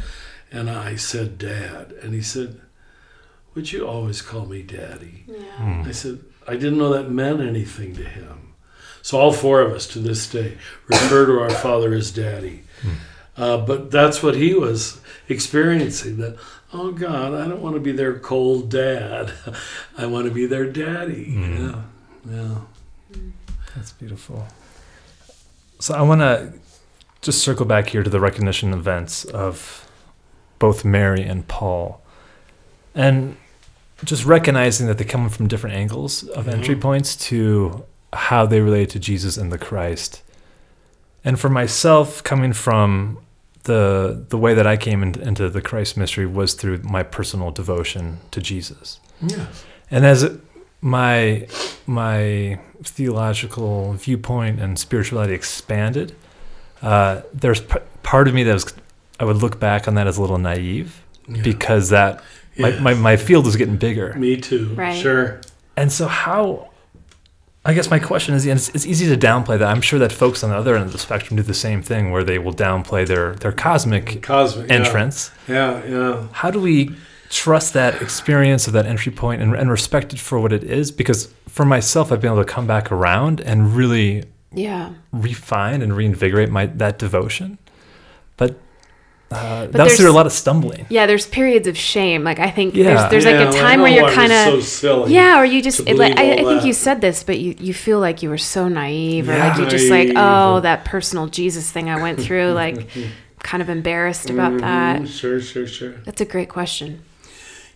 and 0.51 0.71
I 0.71 0.97
said 0.97 1.37
Dad, 1.37 1.93
and 2.03 2.15
he 2.15 2.23
said, 2.23 2.61
"Would 3.55 3.73
you 3.73 3.87
always 3.87 4.23
call 4.23 4.47
me 4.47 4.63
Daddy?" 4.63 5.25
Yeah. 5.27 5.85
I 5.87 5.91
said, 5.91 6.21
I 6.49 6.55
didn't 6.55 6.79
know 6.79 6.93
that 6.95 7.11
meant 7.11 7.41
anything 7.41 7.95
to 7.97 8.05
him. 8.05 8.50
So 9.03 9.19
all 9.19 9.33
four 9.33 9.61
of 9.61 9.73
us 9.73 9.87
to 9.89 9.99
this 9.99 10.29
day 10.29 10.59
refer 10.87 11.27
to 11.27 11.41
our 11.41 11.51
father 11.51 11.95
as 11.95 12.11
daddy. 12.11 12.65
Uh, 13.37 13.59
but 13.59 13.91
that's 13.91 14.23
what 14.23 14.35
he 14.35 14.55
was 14.55 15.01
experiencing 15.29 16.19
that, 16.19 16.37
oh 16.73 16.93
God, 16.93 17.33
I 17.35 17.49
don't 17.49 17.63
want 17.63 17.75
to 17.75 17.81
be 17.81 17.93
their 17.93 18.19
cold 18.19 18.71
dad. 18.71 19.33
I 19.99 20.07
want 20.07 20.27
to 20.27 20.31
be 20.35 20.47
their 20.47 20.67
daddy. 20.67 21.35
Yeah. 21.39 21.83
Yeah. 22.29 22.55
That's 23.75 23.93
beautiful. 23.93 24.47
So 25.79 25.95
I 25.95 26.03
want 26.03 26.21
to 26.21 26.53
just 27.23 27.43
circle 27.43 27.65
back 27.65 27.89
here 27.89 28.03
to 28.03 28.11
the 28.11 28.21
recognition 28.21 28.73
events 28.73 29.25
of 29.25 29.91
both 30.59 30.85
Mary 30.85 31.23
and 31.23 31.47
Paul, 31.49 32.03
and 32.95 33.37
just 34.05 34.25
recognizing 34.25 34.87
that 34.89 34.99
they 34.99 35.05
come 35.05 35.29
from 35.31 35.49
different 35.49 35.77
angles 35.77 36.25
of 36.25 36.49
entry 36.49 36.77
points 36.77 37.17
to 37.29 37.85
how 38.13 38.47
they 38.47 38.61
relate 38.61 38.91
to 38.91 38.99
Jesus 38.99 39.37
and 39.37 39.53
the 39.53 39.59
Christ. 39.59 40.23
And 41.25 41.39
for 41.39 41.49
myself, 41.49 42.23
coming 42.25 42.53
from 42.53 43.19
the 43.65 44.25
the 44.31 44.39
way 44.39 44.55
that 44.55 44.67
I 44.67 44.77
came 44.77 45.03
in, 45.03 45.21
into 45.21 45.49
the 45.51 45.61
Christ 45.61 45.97
mystery 45.97 46.27
was 46.27 46.55
through 46.55 46.79
my 46.83 47.03
personal 47.03 47.51
devotion 47.51 48.19
to 48.31 48.41
Jesus. 48.41 48.99
Yes. 49.23 49.65
And 49.91 50.07
as 50.07 50.23
it- 50.23 50.41
my 50.83 51.47
my 51.87 52.59
theological 52.83 53.93
viewpoint 53.93 54.61
and 54.61 54.79
spirituality 54.79 55.35
expanded, 55.35 56.15
uh, 56.81 57.21
there's 57.35 57.61
p- 57.61 57.77
part 58.03 58.29
of 58.29 58.35
me 58.35 58.43
that 58.45 58.55
was 58.55 58.73
I 59.19 59.25
would 59.25 59.37
look 59.37 59.61
back 59.61 59.87
on 59.87 59.95
that 59.97 60.07
as 60.07 60.17
a 60.17 60.23
little 60.23 60.39
naive 60.39 61.03
Yeah. 61.29 61.43
because 61.43 61.91
that 61.91 62.23
Yeah. 62.57 62.71
my, 62.81 62.81
my, 62.81 62.95
my 62.95 63.17
field 63.17 63.45
was 63.45 63.57
getting 63.57 63.77
bigger. 63.77 64.15
Me 64.15 64.39
too. 64.39 64.73
Right. 64.75 64.97
Sure. 64.97 65.41
And 65.77 65.93
so 65.93 66.09
how 66.09 66.70
I 67.65 67.75
guess 67.75 67.91
my 67.91 67.99
question 67.99 68.35
is, 68.35 68.47
and 68.47 68.59
it's, 68.59 68.71
it's 68.71 68.87
easy 68.87 69.07
to 69.15 69.17
downplay 69.27 69.59
that. 69.59 69.69
I'm 69.69 69.83
sure 69.83 69.99
that 69.99 70.13
folks 70.13 70.43
on 70.43 70.49
the 70.51 70.57
other 70.57 70.75
end 70.77 70.87
of 70.87 70.93
the 70.93 70.99
spectrum 70.99 71.37
do 71.37 71.43
the 71.43 71.53
same 71.53 71.83
thing, 71.83 72.11
where 72.11 72.25
they 72.25 72.39
will 72.39 72.55
downplay 72.55 73.07
their 73.07 73.35
their 73.35 73.53
cosmic 73.53 74.23
Cosmic. 74.23 74.71
entrance. 74.71 75.31
Yeah. 75.47 75.85
Yeah. 75.87 76.27
how 76.33 76.51
do 76.51 76.61
we 76.61 76.95
trust 77.29 77.75
that 77.75 78.01
experience 78.03 78.67
of 78.67 78.73
that 78.73 78.87
entry 78.87 79.13
point 79.13 79.41
and, 79.43 79.55
and 79.55 79.71
respect 79.71 80.13
it 80.13 80.19
for 80.19 80.41
what 80.41 80.53
it 80.53 80.65
is 80.65 80.91
because 80.91 81.33
for 81.47 81.65
myself 81.65 82.11
i've 82.11 82.21
been 82.21 82.33
able 82.33 82.43
to 82.45 82.53
come 82.53 82.67
back 82.67 82.91
around 82.91 83.41
and 83.43 83.73
really 83.77 84.25
Yeah. 84.53 84.95
refine 85.13 85.81
and 85.81 85.97
reinvigorate 85.97 86.51
my 86.51 86.67
that 86.67 86.99
devotion 86.99 87.59
but, 87.65 87.70
uh, 89.31 89.67
that 89.67 89.67
was 89.67 89.73
there's- 89.73 89.97
through 89.97 90.11
a 90.11 90.13
lot 90.13 90.27
of 90.27 90.33
stumbling 90.33 90.87
Yeah, 90.89 91.07
there's 91.07 91.27
periods 91.27 91.69
of 91.69 91.77
shame. 91.79 92.25
Like 92.25 92.39
I 92.41 92.51
think 92.51 92.75
Yeah. 92.75 92.85
there's 92.85 93.11
there's 93.11 93.25
Yeah, 93.27 93.45
like 93.47 93.55
a 93.55 93.59
time 93.59 93.79
know 93.79 93.85
where 93.85 93.93
you're 93.93 94.11
kind 94.11 94.33
of 94.33 94.63
silly 94.65 95.15
yeah, 95.15 95.41
or 95.41 95.45
you 95.45 95.63
just 95.63 95.81
it, 95.87 95.97
like 95.97 96.19
I, 96.19 96.33
I 96.33 96.37
all 96.39 96.49
think 96.49 96.65
you 96.65 96.73
said 96.73 97.01
this, 97.01 97.23
but 97.23 97.39
you 97.39 97.55
you 97.59 97.73
feel 97.73 98.01
like 98.01 98.23
you 98.23 98.29
were 98.31 98.39
so 98.39 98.69
naive, 98.69 99.29
or 99.29 99.33
Yeah. 99.33 99.49
like 99.49 99.59
you 99.59 99.67
just 99.67 99.89
like 99.91 100.11
oh 100.17 100.61
that 100.61 100.85
personal 100.85 101.27
Jesus 101.29 101.71
thing 101.71 101.89
I 101.89 102.01
went 102.03 102.21
through, 102.21 102.53
like 102.53 102.89
kind 103.43 103.63
of 103.63 103.69
embarrassed 103.69 104.31
about 104.31 104.59
that. 104.61 105.03
Mhm. 105.03 105.09
Sure. 105.09 105.41
Sure. 105.41 105.67
Sure. 105.67 105.95
That's 106.05 106.21
a 106.21 106.27
great 106.27 106.49
question. 106.49 107.03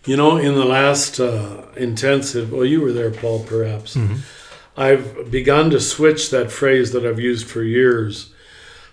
You 0.05 0.15
know, 0.17 0.37
in 0.37 0.53
the 0.53 0.65
last 0.65 1.19
uh, 1.19 1.63
intensive, 1.77 2.51
well, 2.51 2.63
you 2.65 2.79
were 2.81 2.91
there, 2.91 3.09
Paul, 3.09 3.39
perhaps. 3.43 3.97
I've 4.77 5.31
begun 5.31 5.69
to 5.71 5.79
switch 5.79 6.29
that 6.31 6.51
phrase 6.51 6.91
that 6.91 7.05
I've 7.05 7.19
used 7.19 7.47
for 7.47 7.63
years 7.63 8.29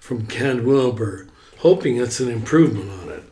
from 0.00 0.26
Ken 0.26 0.64
Wilber, 0.64 1.26
hoping 1.62 1.96
it's 1.96 2.18
an 2.18 2.28
improvement 2.28 2.90
on 2.90 3.08
it. 3.08 3.22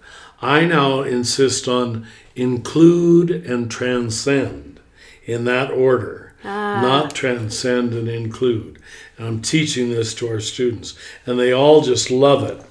I 0.41 0.65
now 0.65 1.03
insist 1.03 1.67
on 1.67 2.07
include 2.37 3.31
and 3.31 3.69
transcend 3.69 4.79
in 5.27 5.45
that 5.47 5.71
order, 5.71 6.35
not 6.45 7.13
transcend 7.13 7.93
and 7.93 8.09
include. 8.09 8.81
And 9.19 9.27
I'm 9.27 9.43
teaching 9.43 9.91
this 9.91 10.15
to 10.15 10.29
our 10.29 10.39
students, 10.39 10.97
and 11.27 11.39
they 11.39 11.53
all 11.53 11.81
just 11.81 12.11
love 12.11 12.45
it. 12.45 12.65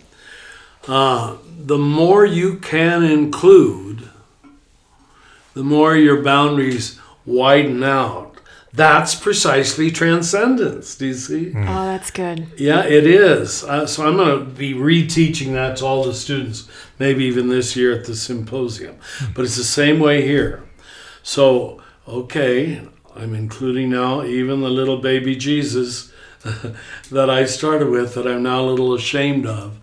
Uh, 0.88 1.36
the 1.45 1.78
more 1.78 2.26
you 2.26 2.56
can 2.56 3.04
include, 3.04 4.08
the 5.54 5.63
more 5.63 5.93
your 5.95 6.24
boundaries 6.24 7.00
widen 7.26 7.84
out. 7.84 8.29
That's 8.73 9.15
precisely 9.15 9.89
transcendence. 9.89 10.95
Do 10.95 11.08
you 11.08 11.13
see? 11.15 11.53
Oh, 11.55 11.86
that's 11.86 12.12
good. 12.12 12.47
Yeah, 12.58 12.86
it 12.86 13.08
is. 13.08 13.63
Uh, 13.63 13.88
so 13.88 14.08
I'm 14.08 14.17
going 14.17 14.39
to 14.39 14.45
be 14.45 14.73
reteaching 14.73 15.53
that 15.53 15.77
to 15.77 15.86
all 15.86 16.03
the 16.03 16.13
students, 16.13 16.69
maybe 16.99 17.23
even 17.25 17.49
this 17.49 17.75
year 17.75 17.93
at 17.93 18.05
the 18.05 18.15
symposium. 18.15 18.97
But 19.34 19.45
it's 19.45 19.58
the 19.58 19.63
same 19.63 19.99
way 19.99 20.21
here. 20.21 20.63
So, 21.23 21.82
okay, 22.08 22.88
I'm 23.15 23.34
including 23.34 23.89
now 23.89 24.23
even 24.23 24.62
the 24.62 24.69
little 24.69 24.97
baby 24.97 25.36
Jesus 25.36 26.13
that 27.12 27.29
I 27.29 27.45
started 27.45 27.89
with 27.89 28.13
that 28.13 28.27
I'm 28.27 28.43
now 28.43 28.62
a 28.62 28.69
little 28.69 28.93
ashamed 28.93 29.45
of. 29.45 29.77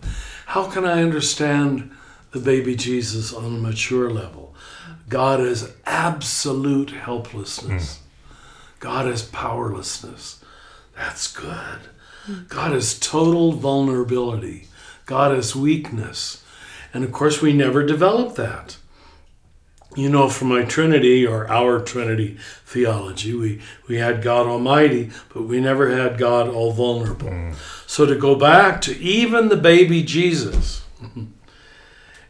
How 0.47 0.69
can 0.69 0.85
I 0.85 1.03
understand 1.03 1.91
the 2.31 2.39
baby 2.39 2.75
Jesus 2.75 3.33
on 3.33 3.45
a 3.45 3.49
mature 3.49 4.09
level? 4.09 4.55
God 5.09 5.39
is 5.41 5.73
absolute 5.85 6.91
helplessness. 6.91 7.99
God 8.79 9.07
is 9.07 9.23
powerlessness. 9.23 10.43
That's 10.95 11.31
good. 11.31 11.79
God 12.49 12.73
is 12.73 12.99
total 12.99 13.53
vulnerability. 13.53 14.67
God 15.05 15.35
is 15.37 15.55
weakness. 15.55 16.43
And 16.93 17.03
of 17.03 17.11
course, 17.11 17.41
we 17.41 17.53
never 17.53 17.85
develop 17.85 18.35
that. 18.35 18.77
You 19.95 20.09
know, 20.09 20.29
from 20.29 20.49
my 20.49 20.63
Trinity 20.63 21.25
or 21.25 21.49
our 21.49 21.79
Trinity 21.79 22.37
theology, 22.65 23.33
we, 23.33 23.61
we 23.87 23.97
had 23.97 24.21
God 24.21 24.45
Almighty, 24.45 25.09
but 25.33 25.43
we 25.43 25.59
never 25.59 25.89
had 25.89 26.17
God 26.17 26.49
all 26.49 26.71
vulnerable. 26.71 27.29
Mm. 27.29 27.55
So 27.87 28.05
to 28.05 28.15
go 28.15 28.35
back 28.35 28.81
to 28.81 28.97
even 28.99 29.47
the 29.47 29.57
baby 29.57 30.03
Jesus 30.03 30.83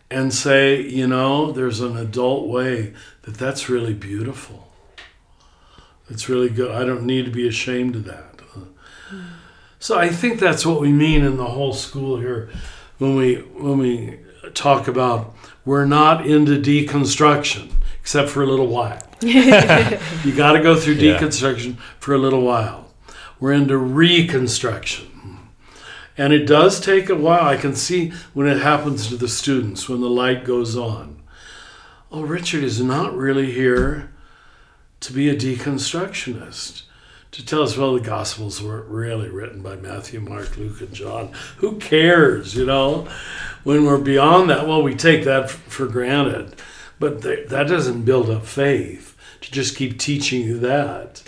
and 0.09 0.33
say, 0.33 0.79
you 0.81 1.07
know, 1.07 1.51
there's 1.51 1.81
an 1.81 1.97
adult 1.97 2.47
way 2.47 2.93
that 3.23 3.35
that's 3.35 3.67
really 3.67 3.93
beautiful. 3.93 4.66
It's 6.09 6.29
really 6.29 6.49
good. 6.49 6.71
I 6.71 6.85
don't 6.85 7.03
need 7.05 7.25
to 7.25 7.31
be 7.31 7.47
ashamed 7.47 7.95
of 7.95 8.05
that. 8.05 8.23
So 9.79 9.97
I 9.97 10.09
think 10.09 10.39
that's 10.39 10.65
what 10.65 10.81
we 10.81 10.91
mean 10.91 11.23
in 11.23 11.37
the 11.37 11.45
whole 11.45 11.73
school 11.73 12.19
here 12.19 12.49
when 12.97 13.15
we 13.15 13.35
when 13.35 13.77
we 13.77 14.19
talk 14.53 14.87
about 14.87 15.35
we're 15.65 15.85
not 15.85 16.25
into 16.25 16.59
deconstruction 16.59 17.71
except 18.01 18.29
for 18.29 18.41
a 18.41 18.47
little 18.47 18.67
while. 18.67 18.99
you 19.21 20.35
got 20.35 20.53
to 20.53 20.61
go 20.63 20.75
through 20.75 20.95
Yeah. 20.95 21.19
deconstruction 21.19 21.77
for 21.99 22.15
a 22.15 22.17
little 22.17 22.41
while. 22.41 22.91
We're 23.39 23.53
into 23.53 23.77
reconstruction. 23.77 25.05
And 26.17 26.33
it 26.33 26.45
does 26.47 26.79
take 26.79 27.09
a 27.09 27.15
while. 27.15 27.45
I 27.45 27.57
can 27.57 27.75
see 27.75 28.11
when 28.33 28.47
it 28.47 28.59
happens 28.61 29.07
to 29.09 29.15
the 29.15 29.27
students 29.27 29.87
when 29.87 30.01
the 30.01 30.09
light 30.09 30.43
goes 30.43 30.75
on. 30.75 31.21
Oh, 32.11 32.23
Richard 32.23 32.63
is 32.63 32.81
not 32.81 33.15
really 33.15 33.51
here 33.51 34.11
to 35.01 35.13
be 35.13 35.29
a 35.29 35.35
deconstructionist. 35.35 36.83
To 37.31 37.45
tell 37.45 37.61
us, 37.61 37.77
well, 37.77 37.93
the 37.93 37.99
Gospels 37.99 38.63
weren't 38.63 38.87
really 38.87 39.29
written 39.29 39.61
by 39.61 39.75
Matthew, 39.75 40.19
Mark, 40.19 40.57
Luke, 40.57 40.81
and 40.81 40.93
John. 40.93 41.33
Who 41.57 41.77
cares, 41.77 42.55
you 42.55 42.65
know? 42.65 43.07
When 43.63 43.85
we're 43.85 43.99
beyond 43.99 44.49
that, 44.49 44.67
well, 44.67 44.81
we 44.81 44.95
take 44.95 45.23
that 45.25 45.49
for 45.49 45.87
granted. 45.87 46.55
But 46.99 47.21
th- 47.21 47.49
that 47.49 47.67
doesn't 47.67 48.05
build 48.05 48.29
up 48.29 48.45
faith 48.45 49.15
to 49.41 49.51
just 49.51 49.75
keep 49.75 49.99
teaching 49.99 50.41
you 50.41 50.57
that. 50.59 51.21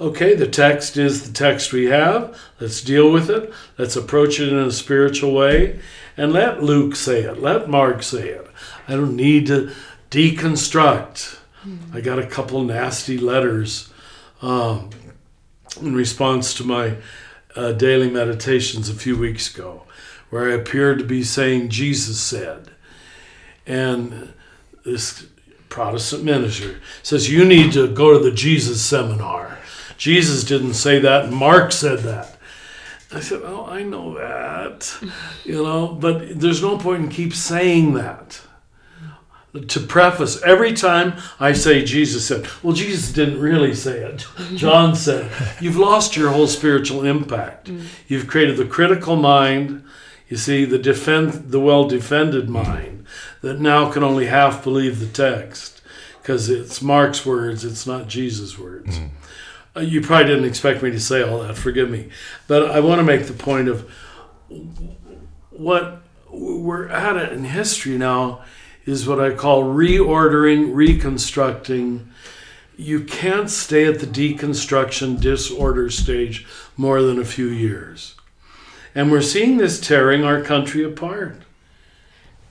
Okay, 0.00 0.34
the 0.34 0.48
text 0.48 0.96
is 0.96 1.24
the 1.24 1.32
text 1.32 1.72
we 1.72 1.84
have. 1.84 2.36
Let's 2.58 2.82
deal 2.82 3.12
with 3.12 3.30
it. 3.30 3.52
Let's 3.78 3.94
approach 3.94 4.40
it 4.40 4.48
in 4.48 4.58
a 4.58 4.72
spiritual 4.72 5.32
way. 5.32 5.78
And 6.16 6.32
let 6.32 6.64
Luke 6.64 6.96
say 6.96 7.22
it. 7.22 7.40
Let 7.40 7.68
Mark 7.68 8.02
say 8.02 8.30
it. 8.30 8.48
I 8.88 8.92
don't 8.92 9.14
need 9.14 9.46
to 9.46 9.70
deconstruct. 10.10 11.38
I 11.92 12.00
got 12.00 12.18
a 12.18 12.26
couple 12.26 12.62
nasty 12.62 13.18
letters 13.18 13.92
um, 14.42 14.90
in 15.80 15.94
response 15.94 16.54
to 16.54 16.64
my 16.64 16.96
uh, 17.56 17.72
daily 17.72 18.10
meditations 18.10 18.88
a 18.88 18.94
few 18.94 19.16
weeks 19.16 19.54
ago, 19.54 19.84
where 20.30 20.50
I 20.50 20.54
appeared 20.54 20.98
to 20.98 21.04
be 21.04 21.22
saying 21.22 21.70
Jesus 21.70 22.20
said. 22.20 22.70
And 23.66 24.32
this 24.84 25.26
Protestant 25.68 26.24
minister 26.24 26.80
says, 27.02 27.30
You 27.30 27.44
need 27.44 27.72
to 27.72 27.88
go 27.88 28.12
to 28.12 28.22
the 28.22 28.34
Jesus 28.34 28.82
seminar. 28.82 29.58
Jesus 29.96 30.44
didn't 30.44 30.74
say 30.74 30.98
that, 30.98 31.32
Mark 31.32 31.72
said 31.72 32.00
that. 32.00 32.36
I 33.12 33.20
said, 33.20 33.42
Oh, 33.44 33.66
I 33.66 33.82
know 33.82 34.14
that, 34.14 34.96
you 35.44 35.62
know, 35.62 35.88
but 35.88 36.38
there's 36.38 36.62
no 36.62 36.76
point 36.78 37.04
in 37.04 37.08
keep 37.08 37.32
saying 37.32 37.94
that. 37.94 38.40
To 39.68 39.78
preface, 39.80 40.42
every 40.42 40.72
time 40.72 41.14
I 41.38 41.52
say 41.52 41.84
Jesus 41.84 42.26
said, 42.26 42.48
well, 42.62 42.74
Jesus 42.74 43.12
didn't 43.12 43.40
really 43.40 43.72
say 43.72 43.98
it. 43.98 44.26
John 44.56 44.96
said, 44.96 45.30
you've 45.60 45.76
lost 45.76 46.16
your 46.16 46.30
whole 46.30 46.48
spiritual 46.48 47.04
impact. 47.04 47.70
You've 48.08 48.26
created 48.26 48.56
the 48.56 48.66
critical 48.66 49.14
mind, 49.14 49.84
you 50.28 50.36
see, 50.36 50.64
the 50.64 50.78
defend, 50.78 51.52
the 51.52 51.60
well 51.60 51.86
defended 51.86 52.48
mind 52.48 53.06
that 53.42 53.60
now 53.60 53.90
can 53.90 54.02
only 54.02 54.26
half 54.26 54.64
believe 54.64 54.98
the 54.98 55.06
text 55.06 55.82
because 56.20 56.48
it's 56.48 56.80
Mark's 56.80 57.26
words, 57.26 57.64
it's 57.64 57.86
not 57.86 58.08
Jesus' 58.08 58.58
words. 58.58 58.98
Uh, 59.76 59.80
you 59.80 60.00
probably 60.00 60.26
didn't 60.26 60.46
expect 60.46 60.82
me 60.82 60.90
to 60.90 60.98
say 60.98 61.22
all 61.22 61.40
that, 61.40 61.56
forgive 61.56 61.90
me. 61.90 62.08
But 62.46 62.70
I 62.70 62.80
want 62.80 63.00
to 63.00 63.02
make 63.04 63.26
the 63.26 63.34
point 63.34 63.68
of 63.68 63.88
what 65.50 66.02
we're 66.30 66.88
at 66.88 67.16
it 67.16 67.32
in 67.32 67.44
history 67.44 67.98
now 67.98 68.42
is 68.86 69.06
what 69.06 69.20
I 69.20 69.30
call 69.34 69.64
reordering, 69.64 70.74
reconstructing. 70.74 72.08
You 72.76 73.00
can't 73.04 73.48
stay 73.50 73.86
at 73.86 74.00
the 74.00 74.06
deconstruction 74.06 75.20
disorder 75.20 75.90
stage 75.90 76.46
more 76.76 77.02
than 77.02 77.18
a 77.18 77.24
few 77.24 77.46
years. 77.46 78.14
And 78.94 79.10
we're 79.10 79.22
seeing 79.22 79.56
this 79.56 79.80
tearing 79.80 80.24
our 80.24 80.40
country 80.42 80.84
apart. 80.84 81.36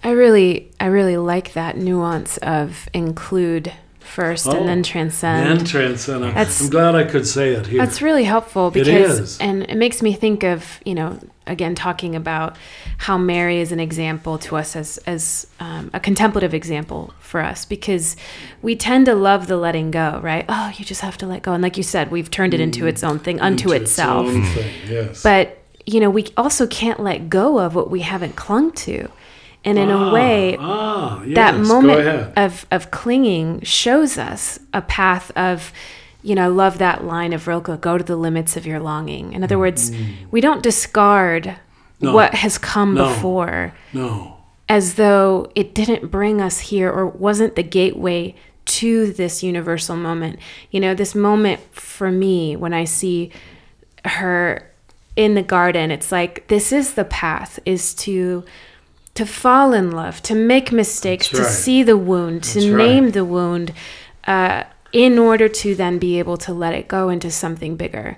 I 0.04 0.12
really, 0.12 0.72
I 0.80 0.88
really 0.88 1.17
like 1.17 1.54
that 1.54 1.78
nuance 1.78 2.38
of 2.38 2.89
include 2.93 3.72
first 4.00 4.48
Oh, 4.48 4.52
and 4.52 4.67
then 4.67 4.84
transcend. 4.84 5.60
And 5.60 5.67
transcend. 5.67 6.26
I'm- 6.26 6.34
That's- 6.34 6.62
I'm 6.62 6.69
glad 6.69 6.96
I 6.96 7.06
could 7.06 7.26
say 7.26 7.54
it 7.54 7.67
here. 7.67 7.80
That's 7.86 8.02
really 8.02 8.26
helpful 8.26 8.69
because, 8.69 9.38
and 9.39 9.63
it 9.63 9.78
makes 9.78 10.02
me 10.02 10.13
think 10.13 10.43
of, 10.43 10.80
you 10.86 10.93
know, 10.96 11.19
again 11.45 11.75
talking 11.75 12.15
about 12.15 12.56
how 12.99 13.17
Mary 13.17 13.60
is 13.60 13.71
an 13.71 13.79
example 13.79 14.38
to 14.39 14.56
us 14.56 14.75
as 14.75 14.97
as 15.06 15.47
um, 15.60 15.89
a 15.93 15.99
contemplative 15.99 16.53
example 16.53 17.13
for 17.19 17.41
us 17.41 17.65
because 17.65 18.15
we 18.62 18.75
tend 18.75 19.06
to 19.08 19.15
love 19.15 19.47
the 19.47 19.58
letting 19.58 19.91
go, 19.91 20.19
right? 20.23 20.45
Oh, 20.47 20.71
you 20.77 20.86
just 20.86 21.01
have 21.01 21.17
to 21.19 21.27
let 21.27 21.41
go, 21.43 21.53
and 21.53 21.62
like 21.63 21.77
you 21.77 21.84
said, 21.84 22.12
we've 22.12 22.29
turned 22.32 22.53
it 22.53 22.60
into 22.60 22.88
its 22.88 23.03
own 23.03 23.19
thing 23.19 23.39
unto 23.41 23.69
Mm. 23.69 23.73
Into 23.73 23.84
its 23.84 23.91
itself. 23.91 24.27
own 24.27 24.43
thing, 24.43 24.73
yes. 24.89 25.23
But 25.23 25.60
you 25.86 25.99
know, 25.99 26.10
we 26.10 26.27
also 26.38 26.65
can't 26.67 26.99
let 27.01 27.29
go 27.29 27.60
of 27.60 27.75
what 27.75 27.91
we 27.91 27.99
haven't 28.01 28.36
clung 28.38 28.71
to, 28.71 29.10
and 29.65 29.77
in 29.77 29.89
a 29.89 30.13
way, 30.13 30.56
ah, 30.60 31.21
yes, 31.23 31.36
that 31.36 31.60
moment 31.60 32.34
of 32.38 32.65
of 32.71 32.89
clinging 32.91 33.62
shows 33.63 34.17
us 34.17 34.60
a 34.73 34.82
path 34.82 35.29
of 35.38 35.73
you 36.23 36.33
know 36.36 36.43
i 36.45 36.47
love 36.47 36.77
that 36.79 37.03
line 37.03 37.33
of 37.33 37.47
rilke 37.47 37.79
go 37.81 37.97
to 37.97 38.03
the 38.03 38.15
limits 38.15 38.55
of 38.57 38.65
your 38.65 38.79
longing 38.79 39.33
in 39.33 39.43
other 39.43 39.59
words 39.59 39.91
we 40.31 40.41
don't 40.41 40.63
discard. 40.63 41.55
No. 41.99 42.13
what 42.13 42.33
has 42.33 42.57
come 42.57 42.95
No. 42.95 43.07
before 43.07 43.73
No. 43.93 44.38
as 44.67 44.95
though 44.95 45.51
it 45.55 45.73
didn't 45.73 46.09
bring 46.12 46.41
us 46.41 46.59
here 46.59 46.91
or 46.91 47.05
wasn't 47.07 47.55
the 47.55 47.63
gateway 47.63 48.36
to 48.65 49.12
this 49.13 49.43
universal 49.43 49.95
moment 49.95 50.39
you 50.71 50.79
know 50.79 50.93
this 50.93 51.13
moment 51.15 51.59
for 51.71 52.12
me 52.12 52.55
when 52.55 52.73
i 52.73 52.83
see 52.83 53.31
her 54.05 54.69
in 55.15 55.36
the 55.36 55.43
garden 55.43 55.91
it's 55.91 56.12
like 56.12 56.47
this 56.47 56.71
is 56.71 56.95
the 56.95 57.05
path 57.05 57.59
is 57.65 57.93
to 57.93 58.43
to 59.13 59.25
fall 59.25 59.73
in 59.73 59.91
love 59.91 60.21
to 60.23 60.33
make 60.36 60.71
mistakes 60.71 61.29
That's 61.29 61.45
to 61.45 61.53
see 61.53 61.83
the 61.83 61.97
wound 61.97 62.43
to 62.45 62.59
right. 62.75 62.86
name 62.88 63.12
the 63.12 63.23
wound 63.23 63.71
uh, 64.25 64.63
in 64.93 65.19
order 65.19 65.49
to 65.49 65.75
then 65.75 65.99
be 65.99 66.19
able 66.19 66.38
to 66.38 66.53
let 66.53 66.73
it 66.73 66.88
go 66.88 67.10
into 67.10 67.29
something 67.29 67.75
bigger 67.75 68.17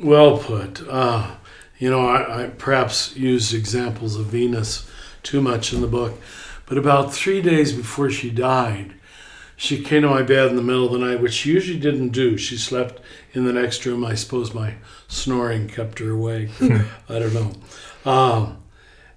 Well 0.00 0.38
put. 0.38 0.88
Uh, 0.88 1.34
you 1.78 1.90
know, 1.90 2.06
I, 2.06 2.44
I 2.44 2.46
perhaps 2.48 3.16
used 3.16 3.52
examples 3.54 4.16
of 4.16 4.26
Venus 4.26 4.88
too 5.22 5.40
much 5.42 5.72
in 5.72 5.80
the 5.80 5.86
book, 5.86 6.18
but 6.66 6.78
about 6.78 7.12
three 7.12 7.42
days 7.42 7.72
before 7.72 8.10
she 8.10 8.30
died, 8.30 8.94
she 9.56 9.82
came 9.82 10.02
to 10.02 10.08
my 10.08 10.22
bed 10.22 10.50
in 10.50 10.56
the 10.56 10.62
middle 10.62 10.86
of 10.86 10.92
the 10.92 10.98
night, 10.98 11.20
which 11.20 11.32
she 11.32 11.52
usually 11.52 11.80
didn't 11.80 12.10
do. 12.10 12.36
She 12.38 12.56
slept 12.56 13.00
in 13.32 13.44
the 13.44 13.52
next 13.52 13.84
room. 13.84 14.04
I 14.04 14.14
suppose 14.14 14.54
my 14.54 14.74
snoring 15.08 15.66
kept 15.66 15.98
her 15.98 16.10
awake. 16.10 16.50
I 16.60 17.18
don't 17.18 17.34
know. 17.34 17.52
Um, 18.10 18.58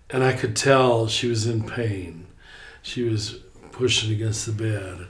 and 0.09 0.23
I 0.23 0.33
could 0.33 0.55
tell 0.55 1.07
she 1.07 1.27
was 1.27 1.45
in 1.45 1.63
pain. 1.63 2.25
She 2.81 3.03
was 3.03 3.35
pushing 3.71 4.11
against 4.11 4.47
the 4.47 4.51
bed. 4.51 5.07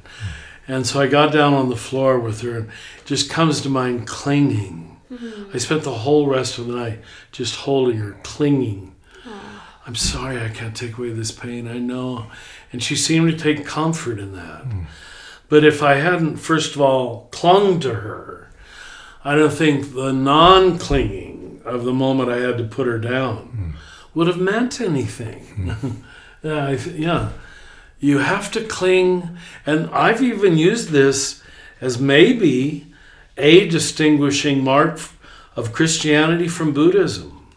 And 0.71 0.87
so 0.87 1.01
I 1.01 1.07
got 1.07 1.33
down 1.33 1.53
on 1.53 1.67
the 1.67 1.75
floor 1.75 2.17
with 2.17 2.39
her, 2.41 2.59
and 2.59 2.69
just 3.03 3.29
comes 3.29 3.59
to 3.61 3.69
mind 3.69 4.07
clinging. 4.07 5.01
Mm-hmm. 5.11 5.51
I 5.53 5.57
spent 5.57 5.83
the 5.83 5.91
whole 5.91 6.27
rest 6.27 6.57
of 6.57 6.67
the 6.67 6.75
night 6.75 6.99
just 7.33 7.57
holding 7.57 7.97
her, 7.97 8.17
clinging. 8.23 8.95
I'm 9.85 9.95
sorry 9.95 10.39
I 10.39 10.47
can't 10.47 10.73
take 10.73 10.97
away 10.97 11.11
this 11.11 11.31
pain, 11.31 11.67
I 11.67 11.77
know. 11.77 12.27
And 12.71 12.81
she 12.81 12.95
seemed 12.95 13.29
to 13.31 13.37
take 13.37 13.65
comfort 13.65 14.17
in 14.17 14.33
that. 14.33 14.63
Mm. 14.63 14.85
But 15.49 15.65
if 15.65 15.83
I 15.83 15.95
hadn't, 15.95 16.37
first 16.37 16.75
of 16.75 16.81
all, 16.81 17.27
clung 17.31 17.81
to 17.81 17.95
her, 17.95 18.49
I 19.25 19.35
don't 19.35 19.51
think 19.51 19.93
the 19.93 20.13
non 20.13 20.77
clinging 20.77 21.61
of 21.65 21.83
the 21.83 21.93
moment 21.93 22.29
I 22.29 22.37
had 22.37 22.57
to 22.59 22.63
put 22.63 22.87
her 22.87 22.99
down 22.99 23.73
mm. 23.75 23.79
would 24.13 24.27
have 24.27 24.39
meant 24.39 24.79
anything. 24.79 25.45
Mm. 25.57 25.95
yeah, 26.43 26.67
I 26.67 26.75
th- 26.77 26.95
yeah. 26.95 27.31
You 28.01 28.17
have 28.17 28.51
to 28.51 28.61
cling. 28.63 29.37
And 29.65 29.89
I've 29.91 30.21
even 30.21 30.57
used 30.57 30.89
this 30.89 31.41
as 31.79 31.99
maybe 31.99 32.87
a 33.37 33.69
distinguishing 33.69 34.63
mark 34.63 34.99
of 35.55 35.71
Christianity 35.71 36.47
from 36.47 36.73
Buddhism. 36.73 37.47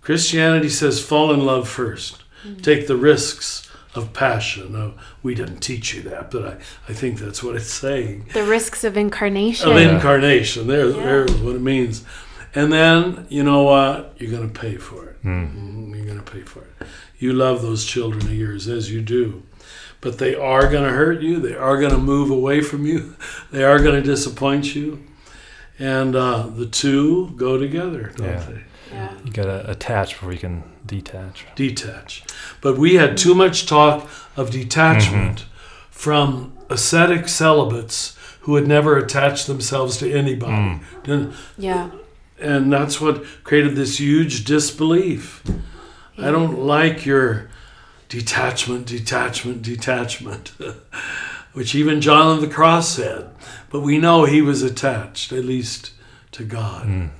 Christianity 0.00 0.68
says 0.68 1.04
fall 1.04 1.32
in 1.32 1.44
love 1.44 1.68
first, 1.68 2.22
take 2.62 2.86
the 2.86 2.96
risks 2.96 3.68
of 3.94 4.12
passion. 4.12 4.74
Of, 4.74 5.00
we 5.22 5.34
didn't 5.34 5.58
teach 5.60 5.94
you 5.94 6.02
that, 6.02 6.30
but 6.30 6.44
I, 6.44 6.52
I 6.88 6.92
think 6.92 7.18
that's 7.18 7.42
what 7.42 7.54
it's 7.54 7.70
saying. 7.72 8.26
The 8.32 8.42
risks 8.44 8.82
of 8.84 8.96
incarnation. 8.96 9.70
Of 9.70 9.76
incarnation. 9.76 10.66
There's, 10.66 10.94
there's 10.94 11.34
what 11.34 11.54
it 11.54 11.60
means. 11.60 12.04
And 12.54 12.72
then, 12.72 13.26
you 13.30 13.42
know 13.44 13.62
what? 13.62 14.14
You're 14.18 14.30
going 14.30 14.50
to 14.50 14.60
pay 14.60 14.76
for 14.76 15.08
it. 15.08 15.22
Mm, 15.22 15.94
You're 15.96 16.04
going 16.06 16.22
to 16.22 16.32
pay 16.32 16.42
for 16.42 16.60
it. 16.60 16.86
You 17.22 17.32
love 17.32 17.62
those 17.62 17.84
children 17.84 18.26
of 18.26 18.34
yours 18.34 18.66
as 18.68 18.90
you 18.90 19.00
do. 19.00 19.44
But 20.00 20.18
they 20.18 20.34
are 20.34 20.68
going 20.68 20.82
to 20.82 20.90
hurt 20.90 21.20
you. 21.22 21.38
They 21.38 21.54
are 21.54 21.78
going 21.78 21.92
to 21.92 21.98
move 21.98 22.30
away 22.30 22.60
from 22.60 22.84
you. 22.84 23.14
They 23.52 23.62
are 23.64 23.78
going 23.78 23.94
to 23.94 24.02
disappoint 24.02 24.74
you. 24.74 25.04
And 25.78 26.16
uh, 26.16 26.48
the 26.48 26.66
two 26.66 27.30
go 27.36 27.56
together, 27.58 28.12
don't 28.16 28.26
Yeah. 28.26 28.44
they? 28.48 28.62
Yeah. 28.92 29.12
You 29.24 29.32
gotta 29.32 29.70
attach 29.70 30.10
before 30.14 30.32
you 30.32 30.38
can 30.38 30.64
detach. 30.84 31.46
detach. 31.54 32.24
But 32.60 32.76
we 32.76 32.96
had 32.96 33.16
too 33.16 33.34
much 33.34 33.64
talk 33.66 34.06
of 34.36 34.50
detachment 34.50 35.46
from 35.90 36.52
ascetic 36.68 37.26
celibates 37.28 38.16
who 38.42 38.56
had 38.56 38.66
never 38.68 38.98
attached 38.98 39.46
themselves 39.46 39.96
to 39.98 40.12
anybody. 40.12 40.80
Didn't- 41.04 41.32
Yeah. 41.56 41.90
And 42.38 42.70
that's 42.72 43.00
what 43.00 43.24
created 43.44 43.76
this 43.76 43.98
huge 43.98 44.44
disbelief. 44.44 45.42
I 46.18 46.30
don't 46.30 46.58
like 46.60 47.06
your 47.06 47.48
detachment, 48.08 48.86
detachment, 48.86 49.62
detachment, 49.62 50.52
which 51.52 51.74
even 51.74 52.00
John 52.00 52.34
of 52.36 52.40
the 52.42 52.48
Cross 52.54 52.90
said. 52.96 53.30
But 53.70 53.80
we 53.80 53.98
know 53.98 54.24
he 54.24 54.42
was 54.42 54.62
attached, 54.62 55.32
at 55.32 55.44
least 55.44 55.92
to 56.32 56.44
God. 56.44 57.10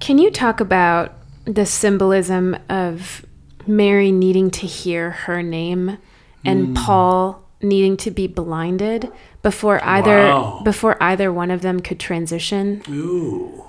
Can 0.00 0.18
you 0.18 0.30
talk 0.30 0.60
about 0.60 1.12
the 1.44 1.66
symbolism 1.66 2.56
of 2.68 3.24
Mary 3.66 4.10
needing 4.12 4.50
to 4.52 4.66
hear 4.66 5.10
her 5.10 5.42
name 5.42 5.98
and 6.44 6.68
Hmm. 6.68 6.74
Paul 6.74 7.42
needing 7.62 7.96
to 7.98 8.10
be 8.10 8.26
blinded 8.26 9.10
before 9.42 9.82
either 9.84 10.24
Wow. 10.28 10.62
before 10.64 11.00
either 11.02 11.30
one 11.32 11.50
of 11.50 11.60
them 11.62 11.80
could 11.80 12.00
transition? 12.00 12.82
Ooh. 12.88 13.64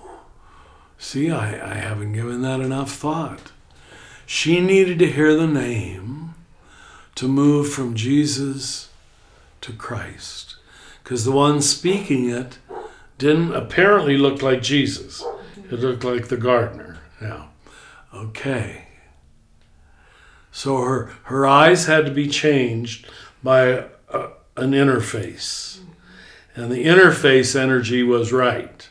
See, 1.01 1.31
I, 1.31 1.71
I 1.71 1.73
haven't 1.73 2.13
given 2.13 2.43
that 2.43 2.59
enough 2.59 2.91
thought. 2.91 3.51
She 4.27 4.61
needed 4.61 4.99
to 4.99 5.11
hear 5.11 5.35
the 5.35 5.47
name 5.47 6.35
to 7.15 7.27
move 7.27 7.73
from 7.73 7.95
Jesus 7.95 8.89
to 9.61 9.73
Christ. 9.73 10.57
Because 11.03 11.25
the 11.25 11.31
one 11.31 11.59
speaking 11.59 12.29
it 12.29 12.59
didn't 13.17 13.51
apparently 13.51 14.15
look 14.15 14.43
like 14.43 14.61
Jesus, 14.61 15.25
it 15.71 15.79
looked 15.79 16.03
like 16.03 16.27
the 16.27 16.37
gardener. 16.37 16.99
Now, 17.19 17.49
okay. 18.13 18.85
So 20.51 20.77
her, 20.83 21.15
her 21.23 21.47
eyes 21.47 21.87
had 21.87 22.05
to 22.05 22.11
be 22.11 22.27
changed 22.27 23.09
by 23.41 23.85
a, 24.07 24.29
an 24.55 24.73
interface. 24.73 25.79
And 26.55 26.71
the 26.71 26.85
interface 26.85 27.59
energy 27.59 28.03
was 28.03 28.31
right. 28.31 28.87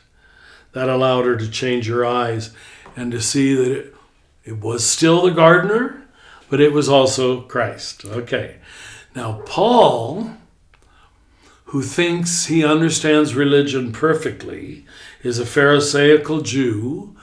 That 0.73 0.89
allowed 0.89 1.25
her 1.25 1.35
to 1.35 1.49
change 1.49 1.87
her 1.87 2.05
eyes 2.05 2.51
and 2.95 3.11
to 3.11 3.21
see 3.21 3.53
that 3.55 3.71
it, 3.71 3.95
it 4.43 4.59
was 4.59 4.85
still 4.85 5.23
the 5.23 5.31
gardener, 5.31 6.03
but 6.49 6.59
it 6.59 6.73
was 6.73 6.89
also 6.89 7.41
Christ. 7.41 8.05
Okay. 8.05 8.57
Now, 9.15 9.41
Paul, 9.45 10.31
who 11.65 11.81
thinks 11.81 12.45
he 12.45 12.63
understands 12.63 13.35
religion 13.35 13.91
perfectly, 13.91 14.85
is 15.23 15.39
a 15.39 15.45
Pharisaical 15.45 16.41
Jew, 16.41 17.15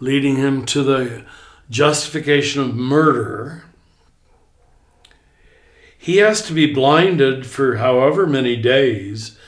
leading 0.00 0.36
him 0.36 0.64
to 0.66 0.82
the 0.82 1.24
justification 1.70 2.62
of 2.62 2.74
murder. 2.74 3.64
He 5.96 6.16
has 6.18 6.42
to 6.46 6.54
be 6.54 6.72
blinded 6.72 7.46
for 7.46 7.76
however 7.76 8.26
many 8.26 8.56
days 8.56 9.38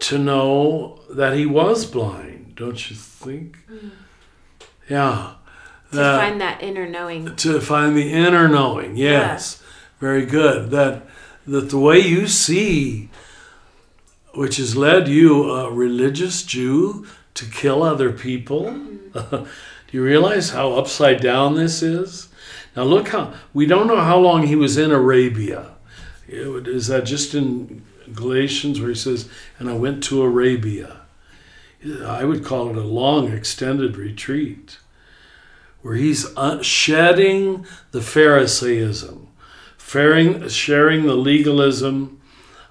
to 0.00 0.18
know 0.18 1.00
that 1.10 1.36
he 1.36 1.46
was 1.46 1.86
blind, 1.86 2.39
don't 2.60 2.90
you 2.90 2.94
think? 2.96 3.58
Mm. 3.70 3.90
Yeah. 4.88 5.32
To 5.90 5.96
That- 5.96 6.20
find 6.20 6.40
that 6.40 6.62
inner 6.62 6.86
knowing. 6.88 7.34
to 7.36 7.60
find 7.60 7.96
the 7.96 8.12
inner 8.12 8.46
knowing. 8.48 8.96
Yes, 8.96 9.60
very 10.00 10.24
good. 10.24 10.70
That 10.70 11.06
that 11.46 11.70
the 11.70 11.78
way 11.78 11.98
you 11.98 12.28
see, 12.28 13.08
which 14.34 14.56
has 14.58 14.76
led 14.76 15.08
you, 15.08 15.50
a 15.50 15.70
religious 15.72 16.42
Jew, 16.44 17.06
to 17.34 17.44
kill 17.46 17.82
other 17.82 18.12
people. 18.12 18.66
Mm-hmm. 18.66 19.44
Do 19.90 19.96
you 19.96 20.04
realize 20.04 20.50
how 20.50 20.74
upside 20.74 21.20
down 21.20 21.56
this 21.56 21.82
is? 21.82 22.28
Now 22.76 22.84
look 22.84 23.08
how 23.08 23.32
we 23.52 23.66
don't 23.66 23.88
know 23.88 24.00
how 24.00 24.18
long 24.18 24.46
he 24.46 24.54
was 24.54 24.76
in 24.78 24.92
Arabia. 24.92 25.72
Is 26.28 26.86
that 26.86 27.04
just 27.04 27.34
in 27.34 27.82
Galatians 28.14 28.78
where 28.78 28.90
he 28.90 28.94
says, 28.94 29.28
"And 29.58 29.68
I 29.68 29.72
went 29.74 30.04
to 30.04 30.22
Arabia." 30.22 30.99
I 32.04 32.24
would 32.24 32.44
call 32.44 32.70
it 32.70 32.76
a 32.76 32.82
long, 32.82 33.32
extended 33.32 33.96
retreat 33.96 34.78
where 35.82 35.94
he's 35.94 36.26
uh, 36.36 36.62
shedding 36.62 37.66
the 37.90 38.00
Pharisaism, 38.00 39.28
sharing, 39.78 40.46
sharing 40.48 41.06
the 41.06 41.14
legalism 41.14 42.20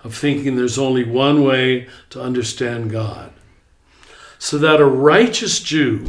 of 0.03 0.15
thinking 0.15 0.55
there's 0.55 0.77
only 0.77 1.03
one 1.03 1.43
way 1.43 1.87
to 2.11 2.21
understand 2.21 2.91
God. 2.91 3.33
So 4.37 4.57
that 4.59 4.79
a 4.79 4.85
righteous 4.85 5.59
Jew 5.59 6.05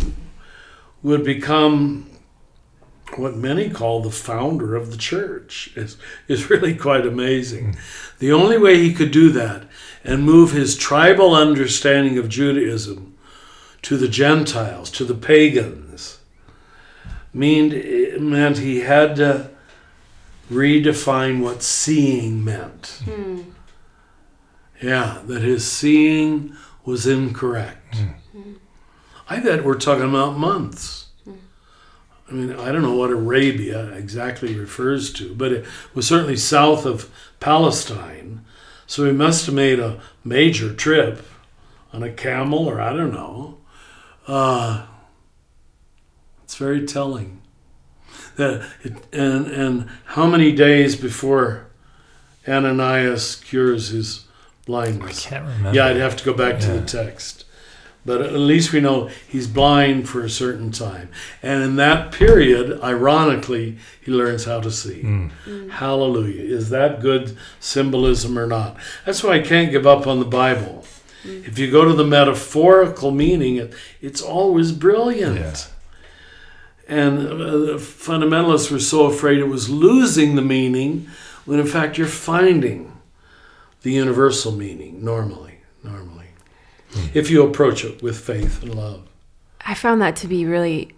would 1.02 1.24
become 1.24 2.06
what 3.16 3.34
many 3.34 3.68
call 3.68 4.02
the 4.02 4.10
founder 4.10 4.76
of 4.76 4.90
the 4.92 4.96
church 4.96 5.72
is, 5.74 5.96
is 6.28 6.50
really 6.50 6.74
quite 6.74 7.06
amazing. 7.06 7.76
The 8.18 8.32
only 8.32 8.58
way 8.58 8.78
he 8.78 8.92
could 8.92 9.10
do 9.10 9.30
that 9.30 9.64
and 10.04 10.22
move 10.22 10.52
his 10.52 10.76
tribal 10.76 11.34
understanding 11.34 12.18
of 12.18 12.28
Judaism 12.28 13.16
to 13.82 13.96
the 13.96 14.08
Gentiles, 14.08 14.90
to 14.92 15.04
the 15.04 15.14
pagans, 15.14 16.20
mean, 17.32 18.30
meant 18.30 18.58
he 18.58 18.80
had 18.80 19.16
to 19.16 19.50
redefine 20.50 21.40
what 21.40 21.62
seeing 21.62 22.44
meant. 22.44 23.02
Hmm. 23.04 23.42
Yeah, 24.82 25.20
that 25.26 25.42
his 25.42 25.70
seeing 25.70 26.56
was 26.84 27.06
incorrect. 27.06 27.96
Hmm. 27.96 28.52
I 29.28 29.38
bet 29.38 29.64
we're 29.64 29.78
talking 29.78 30.08
about 30.08 30.38
months. 30.38 31.06
Hmm. 31.24 31.34
I 32.28 32.32
mean, 32.32 32.52
I 32.52 32.72
don't 32.72 32.82
know 32.82 32.96
what 32.96 33.10
Arabia 33.10 33.92
exactly 33.92 34.54
refers 34.54 35.12
to, 35.14 35.34
but 35.34 35.52
it 35.52 35.64
was 35.94 36.06
certainly 36.06 36.36
south 36.36 36.84
of 36.84 37.10
Palestine. 37.38 38.39
So 38.90 39.04
he 39.04 39.12
must 39.12 39.46
have 39.46 39.54
made 39.54 39.78
a 39.78 40.00
major 40.24 40.74
trip 40.74 41.24
on 41.92 42.02
a 42.02 42.10
camel, 42.10 42.68
or 42.68 42.80
I 42.80 42.92
don't 42.92 43.12
know. 43.12 43.58
Uh, 44.26 44.84
it's 46.42 46.56
very 46.56 46.84
telling. 46.84 47.40
That 48.34 48.68
it, 48.82 48.94
and 49.12 49.46
and 49.46 49.88
how 50.06 50.26
many 50.26 50.50
days 50.50 50.96
before 50.96 51.68
Ananias 52.48 53.36
cures 53.36 53.90
his 53.90 54.26
blindness? 54.66 55.24
I 55.24 55.30
can't 55.30 55.44
remember. 55.44 55.72
Yeah, 55.72 55.86
I'd 55.86 55.96
have 55.96 56.16
to 56.16 56.24
go 56.24 56.34
back 56.34 56.58
to 56.58 56.72
the 56.72 56.84
text. 56.84 57.44
But 58.06 58.22
at 58.22 58.32
least 58.32 58.72
we 58.72 58.80
know 58.80 59.10
he's 59.28 59.46
blind 59.46 60.08
for 60.08 60.24
a 60.24 60.30
certain 60.30 60.70
time. 60.70 61.10
And 61.42 61.62
in 61.62 61.76
that 61.76 62.12
period, 62.12 62.80
ironically, 62.82 63.76
he 64.00 64.10
learns 64.10 64.44
how 64.44 64.60
to 64.60 64.70
see. 64.70 65.02
Hmm. 65.02 65.26
Hmm. 65.44 65.68
Hallelujah. 65.68 66.42
Is 66.42 66.70
that 66.70 67.00
good 67.00 67.36
symbolism 67.60 68.38
or 68.38 68.46
not? 68.46 68.76
That's 69.04 69.22
why 69.22 69.34
I 69.34 69.40
can't 69.40 69.70
give 69.70 69.86
up 69.86 70.06
on 70.06 70.18
the 70.18 70.24
Bible. 70.24 70.86
Hmm. 71.22 71.42
If 71.44 71.58
you 71.58 71.70
go 71.70 71.84
to 71.84 71.92
the 71.92 72.06
metaphorical 72.06 73.10
meaning, 73.10 73.56
it, 73.56 73.74
it's 74.00 74.22
always 74.22 74.72
brilliant. 74.72 75.36
Yeah. 75.36 75.54
And 76.88 77.18
uh, 77.28 77.58
the 77.58 77.74
fundamentalists 77.78 78.70
were 78.70 78.80
so 78.80 79.04
afraid 79.06 79.38
it 79.38 79.44
was 79.44 79.68
losing 79.68 80.34
the 80.34 80.42
meaning 80.42 81.08
when 81.44 81.60
in 81.60 81.66
fact 81.66 81.98
you're 81.98 82.06
finding 82.06 82.98
the 83.82 83.92
universal 83.92 84.52
meaning 84.52 85.04
normally, 85.04 85.34
normally. 85.34 85.49
Mm. 86.92 87.16
If 87.16 87.30
you 87.30 87.42
approach 87.42 87.84
it 87.84 88.02
with 88.02 88.18
faith 88.18 88.62
and 88.62 88.74
love. 88.74 89.02
I 89.60 89.74
found 89.74 90.00
that 90.02 90.16
to 90.16 90.26
be 90.26 90.44
really 90.46 90.92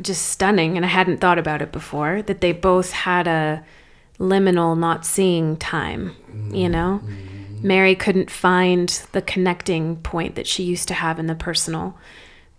just 0.00 0.26
stunning, 0.26 0.76
and 0.76 0.84
I 0.84 0.88
hadn't 0.88 1.20
thought 1.20 1.38
about 1.38 1.62
it 1.62 1.72
before. 1.72 2.22
That 2.22 2.40
they 2.40 2.52
both 2.52 2.92
had 2.92 3.26
a 3.26 3.64
liminal 4.18 4.78
not 4.78 5.06
seeing 5.06 5.56
time. 5.56 6.14
You 6.52 6.68
mm. 6.68 6.70
know, 6.70 7.00
mm. 7.04 7.62
Mary 7.62 7.94
couldn't 7.94 8.30
find 8.30 8.88
the 9.12 9.22
connecting 9.22 9.96
point 9.96 10.34
that 10.34 10.46
she 10.46 10.62
used 10.62 10.88
to 10.88 10.94
have 10.94 11.18
in 11.18 11.26
the 11.26 11.34
personal. 11.34 11.96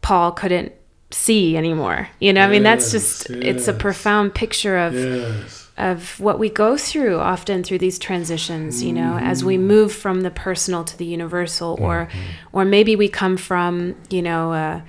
Paul 0.01 0.31
couldn't 0.31 0.73
see 1.11 1.57
anymore. 1.57 2.09
You 2.19 2.33
know, 2.33 2.41
I 2.41 2.49
mean, 2.49 2.63
that's 2.63 2.91
just 2.91 3.29
Yes, 3.29 3.39
it's 3.41 3.67
a 3.67 3.73
profound 3.73 4.35
picture 4.35 4.77
of 4.77 4.93
Yes. 4.93 5.68
Of 5.79 6.19
what 6.19 6.37
we 6.37 6.49
go 6.49 6.77
through 6.77 7.17
often 7.17 7.63
through 7.63 7.77
these 7.77 7.97
transitions 7.97 8.83
you 8.83 8.93
know 8.93 9.17
as 9.17 9.43
we 9.43 9.55
mm-hmm. 9.55 9.67
move 9.67 9.93
from 9.93 10.21
the 10.21 10.31
personal 10.31 10.83
to 10.83 10.97
the 10.97 11.05
universal 11.05 11.77
or 11.79 12.07
mm-hmm. 12.07 12.19
or 12.51 12.65
maybe 12.65 12.95
we 12.95 13.07
come 13.07 13.37
from 13.37 13.95
you 14.09 14.21
know 14.21 14.53
uh, 14.53 14.81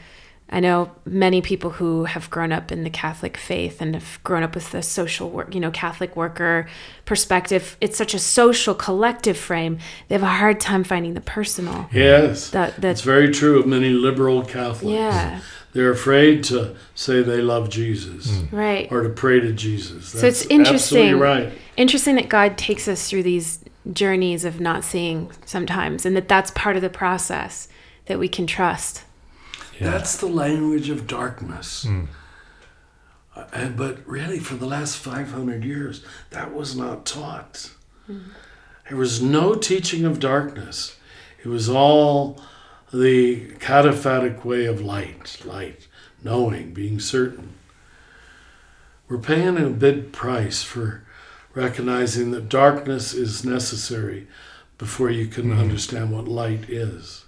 I 0.53 0.59
know 0.59 0.91
many 1.05 1.41
people 1.41 1.70
who 1.70 2.05
have 2.05 2.28
grown 2.28 2.51
up 2.51 2.72
in 2.72 2.82
the 2.82 2.91
Catholic 2.91 3.36
faith 3.36 3.80
and 3.80 3.95
have 3.95 4.18
grown 4.24 4.43
up 4.43 4.57
with 4.57 4.72
the 4.72 4.82
social 4.82 5.30
work, 5.30 5.55
you 5.55 5.61
know, 5.61 5.70
Catholic 5.70 6.16
worker 6.16 6.66
perspective. 7.05 7.76
It's 7.80 7.97
such 7.97 8.14
a 8.14 8.18
social 8.18 8.74
collective 8.74 9.36
frame. 9.36 9.78
They 10.09 10.16
have 10.16 10.24
a 10.24 10.26
hard 10.26 10.59
time 10.59 10.82
finding 10.82 11.14
the 11.14 11.20
personal. 11.20 11.88
Yes. 11.93 12.51
That 12.51 12.70
It's 12.70 12.78
that's 12.78 13.01
very 13.03 13.30
true 13.30 13.61
of 13.61 13.66
many 13.68 13.91
liberal 13.91 14.43
Catholics. 14.43 14.93
yeah, 14.93 15.41
They're 15.72 15.90
afraid 15.90 16.42
to 16.44 16.76
say 16.94 17.22
they 17.22 17.40
love 17.40 17.68
Jesus 17.68 18.26
mm. 18.26 18.52
right. 18.52 18.90
or 18.90 19.02
to 19.02 19.08
pray 19.08 19.38
to 19.40 19.52
Jesus. 19.52 20.08
So 20.08 20.26
it's 20.26 20.44
interesting. 20.46 21.18
Right. 21.18 21.52
Interesting 21.76 22.16
that 22.16 22.28
God 22.28 22.58
takes 22.58 22.88
us 22.88 23.08
through 23.08 23.22
these 23.22 23.64
journeys 23.92 24.44
of 24.44 24.60
not 24.60 24.84
seeing 24.84 25.30
sometimes, 25.44 26.04
and 26.04 26.16
that 26.16 26.28
that's 26.28 26.50
part 26.52 26.76
of 26.76 26.82
the 26.82 26.90
process 26.90 27.68
that 28.06 28.18
we 28.18 28.28
can 28.28 28.46
trust. 28.46 29.04
Yeah. 29.78 29.90
That's 29.90 30.16
the 30.16 30.26
language 30.26 30.90
of 30.90 31.06
darkness. 31.06 31.84
Mm. 31.84 32.08
Uh, 33.36 33.44
and- 33.52 33.76
but 33.76 34.06
really, 34.06 34.40
for 34.40 34.56
the 34.56 34.66
last 34.66 34.96
500 34.96 35.64
years, 35.64 36.04
that 36.30 36.52
was 36.52 36.76
not 36.76 37.06
taught. 37.06 37.70
Mm. 38.10 38.24
There 38.88 38.98
was 38.98 39.22
no 39.22 39.54
teaching 39.54 40.04
of 40.04 40.18
darkness. 40.18 40.96
It 41.42 41.48
was 41.48 41.68
all 41.68 42.42
the 42.93 43.49
cataphatic 43.59 44.45
way 44.45 44.66
of 44.66 44.80
light, 44.80 45.41
light, 45.45 45.86
knowing, 46.22 46.72
being 46.72 46.99
certain. 47.01 47.55
We're 49.09 49.18
paying 49.18 49.57
a 49.57 49.70
big 49.70 50.12
price 50.12 50.62
for 50.62 51.03
recognizing 51.55 52.30
that 52.30 52.49
darkness 52.49 53.12
is 53.12 53.45
necessary 53.45 54.26
before 54.78 55.11
you 55.11 55.26
can 55.26 55.51
mm-hmm. 55.51 55.61
understand 55.61 56.11
what 56.11 56.28
light 56.28 56.68
is. 56.68 57.24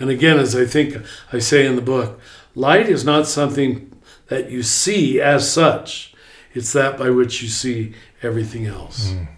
And 0.00 0.08
again, 0.08 0.38
as 0.38 0.56
I 0.56 0.64
think 0.64 0.96
I 1.30 1.38
say 1.38 1.66
in 1.66 1.76
the 1.76 1.82
book, 1.82 2.18
light 2.54 2.88
is 2.88 3.04
not 3.04 3.26
something 3.26 3.92
that 4.28 4.50
you 4.50 4.62
see 4.62 5.20
as 5.20 5.50
such, 5.50 6.14
it's 6.54 6.72
that 6.72 6.98
by 6.98 7.10
which 7.10 7.42
you 7.42 7.48
see 7.48 7.94
everything 8.22 8.66
else. 8.66 9.10
Mm. 9.10 9.28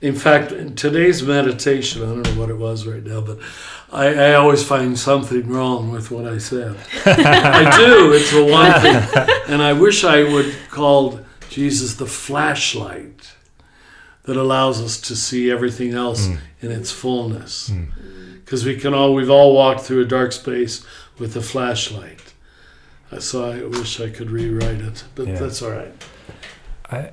In 0.00 0.14
fact, 0.14 0.52
in 0.52 0.74
today's 0.74 1.22
meditation, 1.22 2.02
I 2.02 2.06
don't 2.06 2.22
know 2.22 2.40
what 2.40 2.50
it 2.50 2.58
was 2.58 2.86
right 2.86 3.04
now, 3.04 3.20
but 3.20 3.38
I, 3.92 4.06
I 4.14 4.34
always 4.34 4.64
find 4.64 4.98
something 4.98 5.46
wrong 5.48 5.90
with 5.92 6.10
what 6.10 6.26
I 6.26 6.38
said. 6.38 6.76
I 7.06 7.76
do, 7.76 8.12
it's 8.12 8.32
a 8.32 8.44
one 8.44 8.72
thing. 8.80 9.52
And 9.52 9.62
I 9.62 9.72
wish 9.72 10.04
I 10.04 10.24
would 10.24 10.54
called 10.70 11.24
Jesus 11.48 11.94
the 11.94 12.06
flashlight 12.06 13.32
that 14.24 14.36
allows 14.36 14.82
us 14.82 15.00
to 15.02 15.14
see 15.14 15.50
everything 15.50 15.94
else 15.94 16.26
in 16.60 16.72
its 16.72 16.90
fullness 16.90 17.70
because 18.44 18.64
we 18.64 18.76
can 18.76 18.92
all 18.92 19.14
we've 19.14 19.30
all 19.30 19.54
walked 19.54 19.80
through 19.82 20.02
a 20.02 20.04
dark 20.04 20.32
space 20.32 20.84
with 21.18 21.36
a 21.36 21.40
flashlight. 21.42 22.34
Uh, 23.12 23.20
So 23.20 23.48
I 23.50 23.62
wish 23.64 24.00
I 24.00 24.10
could 24.10 24.30
rewrite 24.32 24.80
it, 24.80 25.04
but 25.14 25.28
Yeah. 25.28 25.38
that's 25.38 25.62
all 25.62 25.70
right. 25.70 25.94
I 26.90 27.10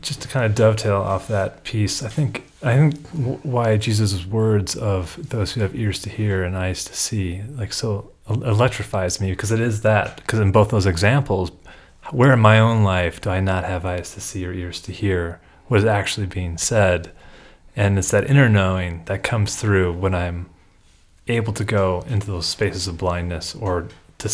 just 0.00 0.22
to 0.22 0.28
kind 0.28 0.46
of 0.46 0.54
dovetail 0.54 0.96
off 0.96 1.28
that 1.28 1.64
piece. 1.64 2.02
I 2.02 2.08
think 2.08 2.44
I 2.62 2.76
think 2.76 3.06
why 3.44 3.76
Jesus' 3.76 4.26
words 4.26 4.76
of 4.76 5.18
those 5.30 5.52
who 5.52 5.60
have 5.60 5.74
ears 5.74 6.00
to 6.02 6.10
hear 6.10 6.42
and 6.44 6.56
eyes 6.56 6.84
to 6.84 6.94
see 6.94 7.42
like 7.56 7.72
so 7.72 8.12
electrifies 8.28 9.20
me 9.20 9.30
because 9.30 9.50
it 9.50 9.60
is 9.60 9.82
that 9.82 10.16
because 10.16 10.38
in 10.38 10.52
both 10.52 10.70
those 10.70 10.86
examples, 10.86 11.50
where 12.10 12.32
in 12.32 12.40
my 12.40 12.58
own 12.58 12.84
life 12.84 13.20
do 13.20 13.30
I 13.30 13.40
not 13.40 13.64
have 13.64 13.84
eyes 13.84 14.14
to 14.14 14.20
see 14.20 14.46
or 14.46 14.52
ears 14.52 14.80
to 14.82 14.92
hear 14.92 15.40
what 15.68 15.80
is 15.80 15.86
actually 15.86 16.26
being 16.26 16.58
said, 16.58 17.10
and 17.76 17.98
it's 17.98 18.10
that 18.10 18.28
inner 18.28 18.48
knowing 18.48 19.04
that 19.06 19.22
comes 19.22 19.56
through 19.56 19.92
when 19.92 20.14
I'm 20.14 20.50
able 21.28 21.52
to 21.52 21.64
go 21.64 22.04
into 22.08 22.26
those 22.26 22.46
spaces 22.46 22.88
of 22.88 22.98
blindness 22.98 23.54
or 23.54 23.88
to 24.18 24.28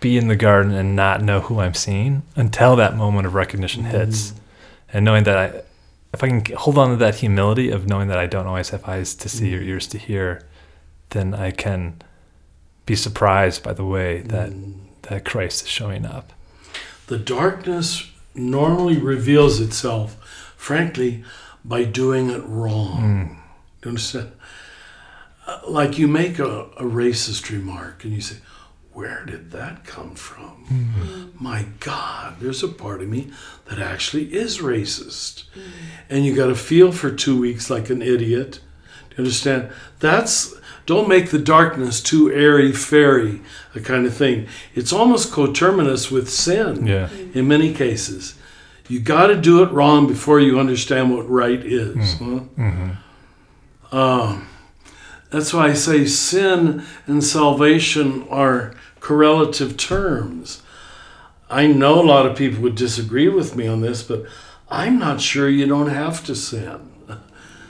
be 0.00 0.18
in 0.18 0.28
the 0.28 0.36
garden 0.36 0.72
and 0.72 0.94
not 0.96 1.22
know 1.22 1.40
who 1.40 1.60
I'm 1.60 1.74
seeing 1.74 2.22
until 2.34 2.76
that 2.76 2.96
moment 2.96 3.26
of 3.26 3.34
recognition 3.34 3.84
hits. 3.84 4.30
Mm-hmm. 4.30 4.40
And 4.96 5.04
knowing 5.04 5.24
that 5.24 5.36
I, 5.36 5.62
if 6.14 6.24
I 6.24 6.28
can 6.28 6.56
hold 6.56 6.78
on 6.78 6.88
to 6.88 6.96
that 6.96 7.16
humility 7.16 7.68
of 7.70 7.86
knowing 7.86 8.08
that 8.08 8.16
I 8.16 8.24
don't 8.24 8.46
always 8.46 8.70
have 8.70 8.88
eyes 8.88 9.14
to 9.16 9.28
see 9.28 9.54
or 9.54 9.60
mm. 9.60 9.66
ears 9.66 9.86
to 9.88 9.98
hear, 9.98 10.40
then 11.10 11.34
I 11.34 11.50
can 11.50 12.00
be 12.86 12.96
surprised 12.96 13.62
by 13.62 13.74
the 13.74 13.84
way 13.84 14.22
that, 14.22 14.52
mm. 14.52 14.72
that 15.02 15.26
Christ 15.26 15.64
is 15.64 15.68
showing 15.68 16.06
up. 16.06 16.32
The 17.08 17.18
darkness 17.18 18.10
normally 18.34 18.96
reveals 18.96 19.60
itself, 19.60 20.16
frankly, 20.56 21.24
by 21.62 21.84
doing 21.84 22.30
it 22.30 22.42
wrong. 22.46 23.42
Do 23.82 23.88
you 23.88 23.90
understand? 23.90 24.32
Uh, 25.46 25.60
Like 25.68 25.98
you 25.98 26.08
make 26.08 26.38
a, 26.38 26.70
a 26.78 26.84
racist 26.84 27.50
remark 27.50 28.02
and 28.02 28.14
you 28.14 28.22
say, 28.22 28.36
Where 28.96 29.26
did 29.26 29.50
that 29.50 29.84
come 29.84 30.14
from? 30.14 30.64
Mm-hmm. 30.70 31.44
My 31.44 31.66
God, 31.80 32.36
there's 32.40 32.62
a 32.62 32.68
part 32.68 33.02
of 33.02 33.08
me 33.10 33.30
that 33.66 33.78
actually 33.78 34.32
is 34.34 34.56
racist. 34.56 35.44
And 36.08 36.24
you 36.24 36.34
got 36.34 36.46
to 36.46 36.54
feel 36.54 36.92
for 36.92 37.10
two 37.10 37.38
weeks 37.38 37.68
like 37.68 37.90
an 37.90 38.00
idiot. 38.00 38.52
Do 39.10 39.16
you 39.16 39.18
understand? 39.18 39.68
That's 40.00 40.54
don't 40.86 41.10
make 41.10 41.30
the 41.30 41.38
darkness 41.38 42.02
too 42.02 42.32
airy 42.32 42.72
fairy, 42.72 43.42
a 43.74 43.80
kind 43.80 44.06
of 44.06 44.14
thing. 44.14 44.46
It's 44.74 44.94
almost 44.94 45.30
coterminous 45.30 46.10
with 46.10 46.30
sin 46.30 46.86
Yeah. 46.86 47.10
in 47.34 47.46
many 47.46 47.74
cases. 47.74 48.34
You 48.88 49.00
got 49.00 49.26
to 49.26 49.36
do 49.36 49.62
it 49.62 49.72
wrong 49.72 50.06
before 50.06 50.40
you 50.40 50.58
understand 50.58 51.14
what 51.14 51.28
right 51.28 51.60
is. 51.60 52.14
Mm. 52.14 52.18
huh? 52.18 52.62
Mm-hmm. 52.62 53.94
Um, 53.94 54.48
that's 55.28 55.52
why 55.52 55.66
I 55.66 55.74
say 55.74 56.06
sin 56.06 56.82
and 57.06 57.22
salvation 57.22 58.26
are 58.30 58.72
correlative 59.06 59.76
terms. 59.76 60.62
I 61.48 61.68
know 61.68 62.00
a 62.00 62.02
lot 62.02 62.26
of 62.26 62.36
people 62.36 62.60
would 62.62 62.74
disagree 62.74 63.28
with 63.28 63.54
me 63.54 63.68
on 63.68 63.80
this, 63.80 64.02
but 64.02 64.26
I'm 64.68 64.98
not 64.98 65.20
sure 65.20 65.48
you 65.48 65.64
don't 65.66 65.90
have 65.90 66.24
to 66.26 66.34
sin. 66.34 66.92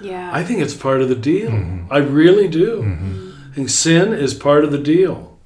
Yeah. 0.00 0.30
I 0.32 0.42
think 0.42 0.60
it's 0.60 0.74
part 0.74 1.02
of 1.02 1.10
the 1.10 1.14
deal. 1.14 1.50
Mm-hmm. 1.50 1.92
I 1.92 1.98
really 1.98 2.48
do. 2.48 2.82
Mm-hmm. 2.82 3.12
Mm-hmm. 3.12 3.50
I 3.52 3.54
think 3.54 3.68
sin 3.68 4.14
is 4.14 4.32
part 4.32 4.64
of 4.64 4.72
the 4.72 4.78
deal. 4.78 5.38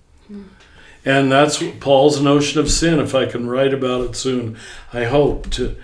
And 1.05 1.33
that's 1.33 1.63
Paul's 1.81 2.21
notion 2.21 2.61
of 2.61 2.71
sin, 2.71 3.01
if 3.01 3.15
I 3.15 3.27
can 3.27 3.49
write 3.49 3.75
about 3.75 4.05
it 4.05 4.15
soon, 4.15 4.59
I 4.93 5.05
hope, 5.05 5.51
to 5.51 5.77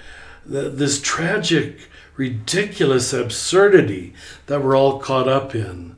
th- 0.49 0.75
this 0.75 1.01
tragic, 1.01 1.89
ridiculous 2.17 3.13
absurdity 3.13 4.13
that 4.47 4.63
we're 4.63 4.77
all 4.77 5.01
caught 5.01 5.27
up 5.27 5.55
in. 5.55 5.96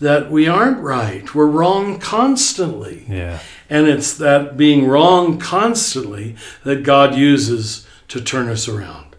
That 0.00 0.30
we 0.30 0.48
aren't 0.48 0.78
right, 0.80 1.34
we're 1.34 1.46
wrong 1.46 1.98
constantly. 1.98 3.04
Yeah. 3.08 3.40
And 3.68 3.86
it's 3.86 4.16
that 4.16 4.56
being 4.56 4.86
wrong 4.88 5.38
constantly 5.38 6.36
that 6.64 6.82
God 6.82 7.14
uses 7.14 7.86
to 8.08 8.20
turn 8.20 8.48
us 8.48 8.66
around. 8.66 9.14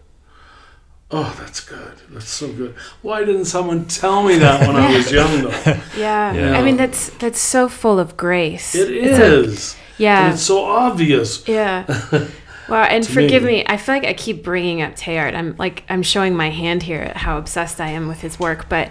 Oh, 1.10 1.36
that's 1.38 1.60
good. 1.60 1.92
That's 2.10 2.28
so 2.28 2.50
good. 2.52 2.74
Why 3.02 3.24
didn't 3.24 3.44
someone 3.44 3.84
tell 3.84 4.22
me 4.22 4.38
that 4.38 4.66
when 4.66 4.76
I 4.76 4.96
was 4.96 5.12
young, 5.12 5.42
though? 5.42 5.50
yeah. 5.96 6.32
Yeah. 6.32 6.58
I 6.58 6.62
mean, 6.62 6.76
that's 6.76 7.10
that's 7.10 7.38
so 7.38 7.68
full 7.68 8.00
of 8.00 8.16
grace. 8.16 8.74
It's 8.74 9.18
a- 9.18 9.40
is. 9.44 9.76
yeah. 9.98 10.24
And 10.24 10.34
it's 10.34 10.42
so 10.42 10.64
obvious. 10.64 11.46
Yeah. 11.46 11.84
Wow, 12.68 12.84
and 12.84 13.06
forgive 13.06 13.42
me. 13.42 13.56
me. 13.56 13.64
I 13.66 13.76
feel 13.76 13.96
like 13.96 14.04
I 14.06 14.14
keep 14.14 14.42
bringing 14.44 14.80
up 14.80 14.94
Teilhard. 14.94 15.34
I'm 15.34 15.56
like 15.58 15.82
I'm 15.90 16.02
showing 16.02 16.34
my 16.34 16.48
hand 16.48 16.84
here 16.84 17.00
at 17.00 17.16
how 17.18 17.36
obsessed 17.36 17.80
I 17.80 17.88
am 17.88 18.08
with 18.08 18.20
his 18.22 18.38
work, 18.38 18.68
but 18.68 18.90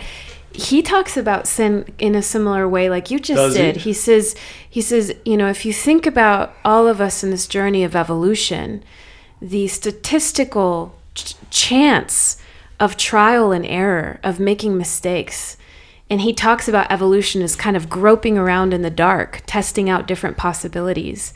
he 0.54 0.82
talks 0.82 1.16
about 1.18 1.48
sin 1.48 1.86
in 1.98 2.16
a 2.16 2.22
similar 2.22 2.68
way 2.68 2.90
like 2.90 3.10
you 3.10 3.20
just 3.20 3.38
Does 3.38 3.56
he? 3.56 3.62
did. 3.62 3.78
He 3.78 3.94
says 3.94 4.36
he 4.70 4.82
says, 4.82 5.14
you 5.26 5.38
know, 5.38 5.48
if 5.50 5.66
you 5.66 5.74
think 5.74 6.06
about 6.06 6.54
all 6.66 6.88
of 6.88 7.00
us 7.00 7.24
in 7.24 7.30
this 7.30 7.48
journey 7.48 7.84
of 7.84 7.96
evolution, 7.96 8.84
the 9.42 9.68
statistical 9.68 10.96
ch- 11.16 11.36
chance 11.50 12.38
of 12.80 12.98
trial 12.98 13.52
and 13.52 13.66
error, 13.66 14.20
of 14.24 14.40
making 14.40 14.78
mistakes. 14.78 15.56
And 16.10 16.22
he 16.22 16.34
talks 16.34 16.68
about 16.68 16.92
evolution 16.92 17.42
as 17.42 17.56
kind 17.56 17.78
of 17.78 17.90
groping 17.90 18.38
around 18.38 18.74
in 18.74 18.82
the 18.82 18.90
dark, 18.90 19.44
testing 19.46 19.90
out 19.90 20.08
different 20.08 20.36
possibilities. 20.36 21.34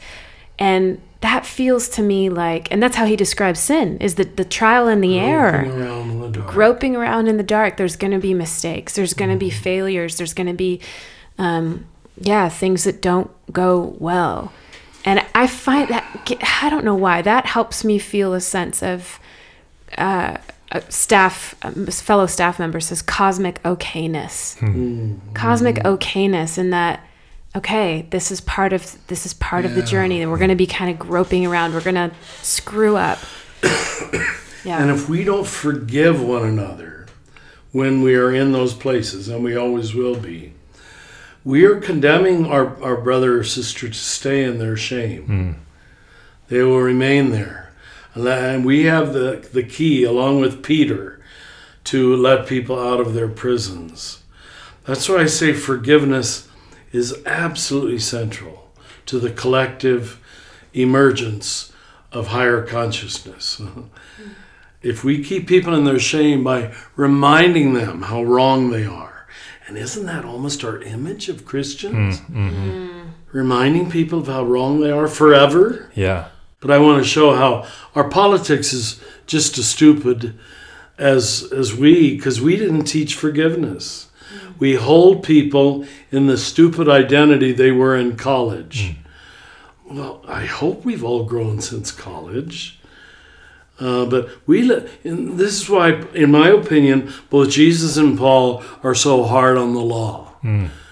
And 0.59 1.01
that 1.21 1.45
feels 1.45 1.89
to 1.89 2.01
me 2.01 2.29
like, 2.29 2.71
and 2.71 2.81
that's 2.83 2.95
how 2.95 3.05
he 3.05 3.15
describes 3.15 3.59
sin, 3.59 3.97
is 3.99 4.15
the, 4.15 4.25
the 4.25 4.45
trial 4.45 4.87
and 4.87 5.03
the 5.03 5.19
error. 5.19 5.63
Groping 5.63 5.81
around 5.81 6.09
in 6.11 6.19
the 6.19 6.29
dark. 6.29 6.47
groping 6.47 6.95
around 6.95 7.27
in 7.27 7.37
the 7.37 7.43
dark. 7.43 7.77
There's 7.77 7.95
going 7.95 8.11
to 8.11 8.19
be 8.19 8.33
mistakes. 8.33 8.95
There's 8.95 9.13
going 9.13 9.31
to 9.31 9.37
be 9.37 9.49
failures. 9.49 10.17
There's 10.17 10.33
going 10.33 10.47
to 10.47 10.53
be 10.53 10.81
um, 11.37 11.85
yeah 12.19 12.49
things 12.49 12.83
that 12.85 13.01
don't 13.01 13.31
go 13.51 13.95
well. 13.99 14.53
And 15.03 15.23
i 15.35 15.45
find 15.45 15.87
that 15.89 16.03
i 16.61 16.69
don't 16.69 16.85
know 16.85 16.95
why. 16.95 17.21
That 17.21 17.45
helps 17.45 17.83
me 17.83 17.99
feel 17.99 18.33
a 18.33 18.41
sense 18.41 18.81
of 18.81 19.19
uh, 19.97 20.37
a 20.71 20.81
staff 20.91 21.55
um, 21.61 21.85
fellow 21.87 22.25
staff 22.25 22.59
member 22.59 22.79
says 22.79 23.01
cosmic 23.01 23.61
okayness. 23.63 24.59
Cosmic 25.33 25.75
okayness 25.77 26.57
in 26.57 26.71
that 26.71 27.05
okay 27.55 28.05
this 28.09 28.31
is 28.31 28.41
part 28.41 28.73
of 28.73 28.97
this 29.07 29.25
is 29.25 29.33
part 29.33 29.65
of 29.65 29.75
the 29.75 29.81
journey 29.81 30.21
and 30.21 30.29
we're 30.29 30.37
going 30.37 30.49
to 30.49 30.55
be 30.55 30.67
kind 30.67 30.91
of 30.91 30.99
groping 30.99 31.45
around 31.45 31.73
we're 31.73 31.81
going 31.81 31.95
to 31.95 32.11
screw 32.41 32.95
up 32.97 33.19
yeah 34.63 34.81
And 34.81 34.91
if 34.91 35.07
we 35.07 35.23
don't 35.23 35.47
forgive 35.47 36.21
one 36.21 36.45
another 36.45 36.95
when 37.75 38.01
we 38.01 38.15
are 38.15 38.33
in 38.33 38.53
those 38.53 38.73
places, 38.73 39.27
and 39.27 39.43
we 39.43 39.53
always 39.53 39.93
will 39.93 40.15
be, 40.15 40.53
we 41.43 41.65
are 41.65 41.81
condemning 41.81 42.45
our, 42.45 42.81
our 42.81 42.95
brother 42.95 43.37
or 43.37 43.43
sister 43.43 43.89
to 43.89 43.93
stay 43.93 44.45
in 44.45 44.59
their 44.59 44.77
shame. 44.77 45.25
Hmm. 45.25 45.51
They 46.47 46.63
will 46.63 46.79
remain 46.79 47.31
there. 47.31 47.73
And 48.13 48.65
we 48.65 48.85
have 48.85 49.11
the, 49.11 49.45
the 49.51 49.61
key, 49.61 50.05
along 50.05 50.39
with 50.39 50.63
Peter, 50.63 51.19
to 51.85 52.15
let 52.15 52.47
people 52.47 52.79
out 52.79 53.01
of 53.01 53.13
their 53.13 53.27
prisons. 53.27 54.23
That's 54.85 55.09
why 55.09 55.17
I 55.17 55.25
say 55.25 55.51
forgiveness 55.51 56.47
is 56.95 57.21
absolutely 57.25 57.99
central 57.99 58.71
to 59.05 59.19
the 59.19 59.31
collective 59.31 60.19
emergence 60.73 61.71
of 62.11 62.27
higher 62.27 62.65
consciousness. 62.65 63.61
if 64.81 65.03
we 65.03 65.23
keep 65.23 65.47
people 65.47 65.73
in 65.75 65.83
their 65.83 65.99
shame 65.99 66.43
by 66.43 66.73
reminding 66.95 67.73
them 67.73 68.03
how 68.03 68.23
wrong 68.23 68.69
they 68.69 68.85
are, 68.85 69.27
and 69.67 69.77
isn't 69.77 70.05
that 70.05 70.25
almost 70.25 70.63
our 70.63 70.81
image 70.81 71.27
of 71.27 71.45
Christians? 71.45 72.19
Mm-hmm. 72.21 73.09
Reminding 73.31 73.89
people 73.89 74.19
of 74.19 74.27
how 74.27 74.45
wrong 74.45 74.79
they 74.79 74.91
are 74.91 75.07
forever? 75.07 75.91
Yeah. 75.95 76.29
But 76.61 76.71
I 76.71 76.77
want 76.77 77.03
to 77.03 77.09
show 77.09 77.35
how 77.35 77.67
our 77.95 78.07
politics 78.07 78.73
is 78.73 79.01
just 79.25 79.57
as 79.57 79.67
stupid 79.67 80.37
as 80.97 81.51
as 81.51 81.75
we 81.75 82.15
because 82.15 82.39
we 82.39 82.55
didn't 82.55 82.85
teach 82.85 83.15
forgiveness. 83.15 84.07
We 84.59 84.75
hold 84.75 85.23
people 85.23 85.85
in 86.11 86.27
the 86.27 86.37
stupid 86.37 86.87
identity 86.89 87.51
they 87.51 87.71
were 87.71 87.95
in 87.95 88.15
college. 88.15 88.95
Well, 89.85 90.23
I 90.27 90.45
hope 90.45 90.83
we've 90.83 91.03
all 91.03 91.25
grown 91.25 91.61
since 91.61 91.91
college. 91.91 92.79
Uh, 93.79 94.05
but 94.05 94.29
we 94.47 94.71
and 95.03 95.37
this 95.37 95.61
is 95.61 95.69
why, 95.69 96.01
in 96.13 96.31
my 96.31 96.49
opinion, 96.49 97.11
both 97.29 97.49
Jesus 97.49 97.97
and 97.97 98.17
Paul 98.17 98.63
are 98.83 98.95
so 98.95 99.23
hard 99.23 99.57
on 99.57 99.73
the 99.73 99.81
law 99.81 100.33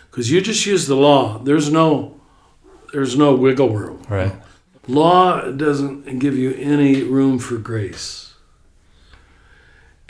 because 0.10 0.30
you 0.30 0.42
just 0.42 0.66
use 0.66 0.88
the 0.88 0.96
law. 0.96 1.40
There's 1.40 1.72
no, 1.72 2.20
there's 2.92 3.18
no 3.18 3.36
wiggle 3.36 3.70
room. 3.70 4.04
Right. 4.10 4.34
Law 4.88 5.50
doesn't 5.52 6.20
give 6.20 6.38
you 6.38 6.54
any 6.56 7.04
room 7.04 7.40
for 7.40 7.58
grace. 7.58 8.23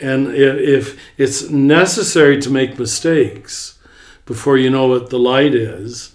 And 0.00 0.34
if 0.34 0.98
it's 1.16 1.48
necessary 1.50 2.40
to 2.40 2.50
make 2.50 2.78
mistakes 2.78 3.78
before 4.26 4.56
you 4.56 4.70
know 4.70 4.86
what 4.86 5.10
the 5.10 5.18
light 5.18 5.54
is, 5.54 6.14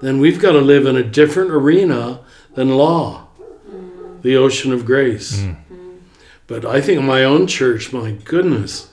then 0.00 0.18
we've 0.18 0.40
got 0.40 0.52
to 0.52 0.60
live 0.60 0.86
in 0.86 0.96
a 0.96 1.02
different 1.02 1.50
arena 1.50 2.20
than 2.54 2.76
law, 2.76 3.28
mm. 3.68 4.22
the 4.22 4.36
ocean 4.36 4.72
of 4.72 4.84
grace. 4.84 5.40
Mm. 5.40 5.56
Mm. 5.70 5.98
But 6.46 6.64
I 6.64 6.80
think 6.80 7.00
in 7.00 7.06
my 7.06 7.24
own 7.24 7.46
church, 7.46 7.92
my 7.92 8.12
goodness, 8.12 8.90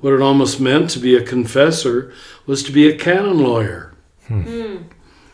what 0.00 0.12
it 0.12 0.20
almost 0.20 0.60
meant 0.60 0.90
to 0.90 0.98
be 0.98 1.16
a 1.16 1.22
confessor 1.22 2.12
was 2.46 2.62
to 2.62 2.72
be 2.72 2.88
a 2.88 2.96
canon 2.96 3.38
lawyer. 3.38 3.94
Hmm. 4.26 4.42
Hmm. 4.42 4.76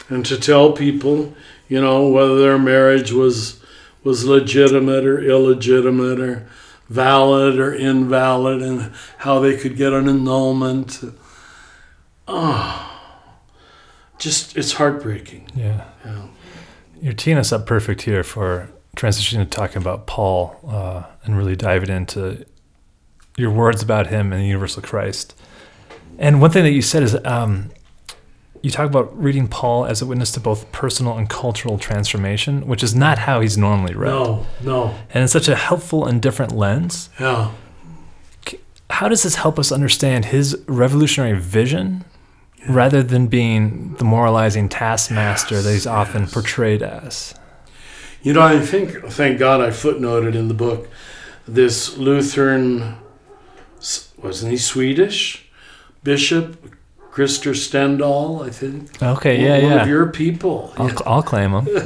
And 0.09 0.26
to 0.26 0.39
tell 0.39 0.72
people, 0.72 1.35
you 1.68 1.80
know, 1.80 2.09
whether 2.09 2.39
their 2.39 2.59
marriage 2.59 3.12
was 3.12 3.61
was 4.03 4.26
legitimate 4.26 5.07
or 5.07 5.18
illegitimate 5.18 6.20
or 6.20 6.47
valid 6.95 7.59
or 7.59 7.74
invalid 7.74 8.62
and 8.62 8.92
how 9.18 9.40
they 9.40 9.57
could 9.57 9.76
get 9.76 9.92
an 9.92 10.09
annulment. 10.09 11.03
Oh, 12.28 12.90
just 14.18 14.57
it's 14.57 14.72
heartbreaking. 14.72 15.51
Yeah. 15.55 15.84
Yeah. 16.05 16.26
You're 17.03 17.12
teeing 17.12 17.36
us 17.36 17.53
up 17.53 17.66
perfect 17.66 18.03
here 18.03 18.22
for 18.22 18.70
transitioning 18.97 19.45
to 19.45 19.45
talking 19.45 19.78
about 19.82 20.07
Paul 20.07 20.59
uh, 20.66 21.03
and 21.24 21.36
really 21.36 21.57
diving 21.57 21.90
into 21.90 22.47
your 23.36 23.51
words 23.51 23.82
about 23.82 24.07
him 24.07 24.32
and 24.32 24.40
the 24.40 24.47
universal 24.47 24.82
Christ. 24.82 25.34
And 26.18 26.40
one 26.40 26.51
thing 26.51 26.62
that 26.62 26.70
you 26.70 26.82
said 26.82 27.03
is 27.03 27.16
um, 27.24 27.70
you 28.65 28.71
talk 28.71 28.87
about 28.87 29.15
reading 29.23 29.47
Paul 29.47 29.85
as 29.85 30.01
a 30.01 30.07
witness 30.07 30.33
to 30.33 30.41
both 30.41 30.73
personal 30.73 31.19
and 31.19 31.29
cultural 31.29 31.77
transformation, 31.77 32.67
which 32.67 32.83
is 32.83 32.95
not 32.95 33.19
how 33.19 33.41
he's 33.41 33.59
normally 33.59 33.95
read. 33.95 34.09
No, 34.09 34.47
no, 34.62 34.95
And 35.12 35.23
it's 35.23 35.35
such 35.35 35.49
a 35.49 35.55
helpful 35.55 36.07
and 36.07 36.23
different 36.23 36.53
lens. 36.53 37.11
yeah. 37.21 37.51
How 38.89 39.09
does 39.09 39.23
this 39.23 39.35
help 39.35 39.59
us 39.59 39.71
understand 39.71 40.27
his 40.27 40.57
revolutionary 40.67 41.39
vision 41.39 42.05
rather 42.69 43.03
than 43.03 43.27
being 43.27 43.95
the 43.97 44.05
moralizing 44.05 44.69
taskmaster 44.69 45.61
that 45.61 45.71
he's 45.73 45.87
often 45.87 46.27
portrayed 46.27 46.83
as? 46.83 47.35
You 48.23 48.33
know, 48.33 48.41
I 48.43 48.61
think, 48.61 49.05
thank 49.11 49.39
God 49.39 49.61
I 49.61 49.69
footnoted 49.71 50.35
in 50.35 50.49
the 50.49 50.55
book 50.55 50.89
this 51.47 51.99
Lutheran, 51.99 52.97
wasn't 54.23 54.53
he 54.53 54.57
Swedish? 54.59 55.47
Bishop 56.03 56.57
Krister 57.15 57.55
Stendahl, 57.55 58.45
I 58.45 58.51
think. 58.51 59.01
Okay, 59.01 59.41
yeah, 59.41 59.62
One 59.62 59.71
yeah. 59.71 59.83
of 59.83 59.89
your 59.89 60.09
people. 60.09 60.75
I'll, 60.77 60.91
I'll 61.07 61.23
claim 61.23 61.53
him. 61.53 61.69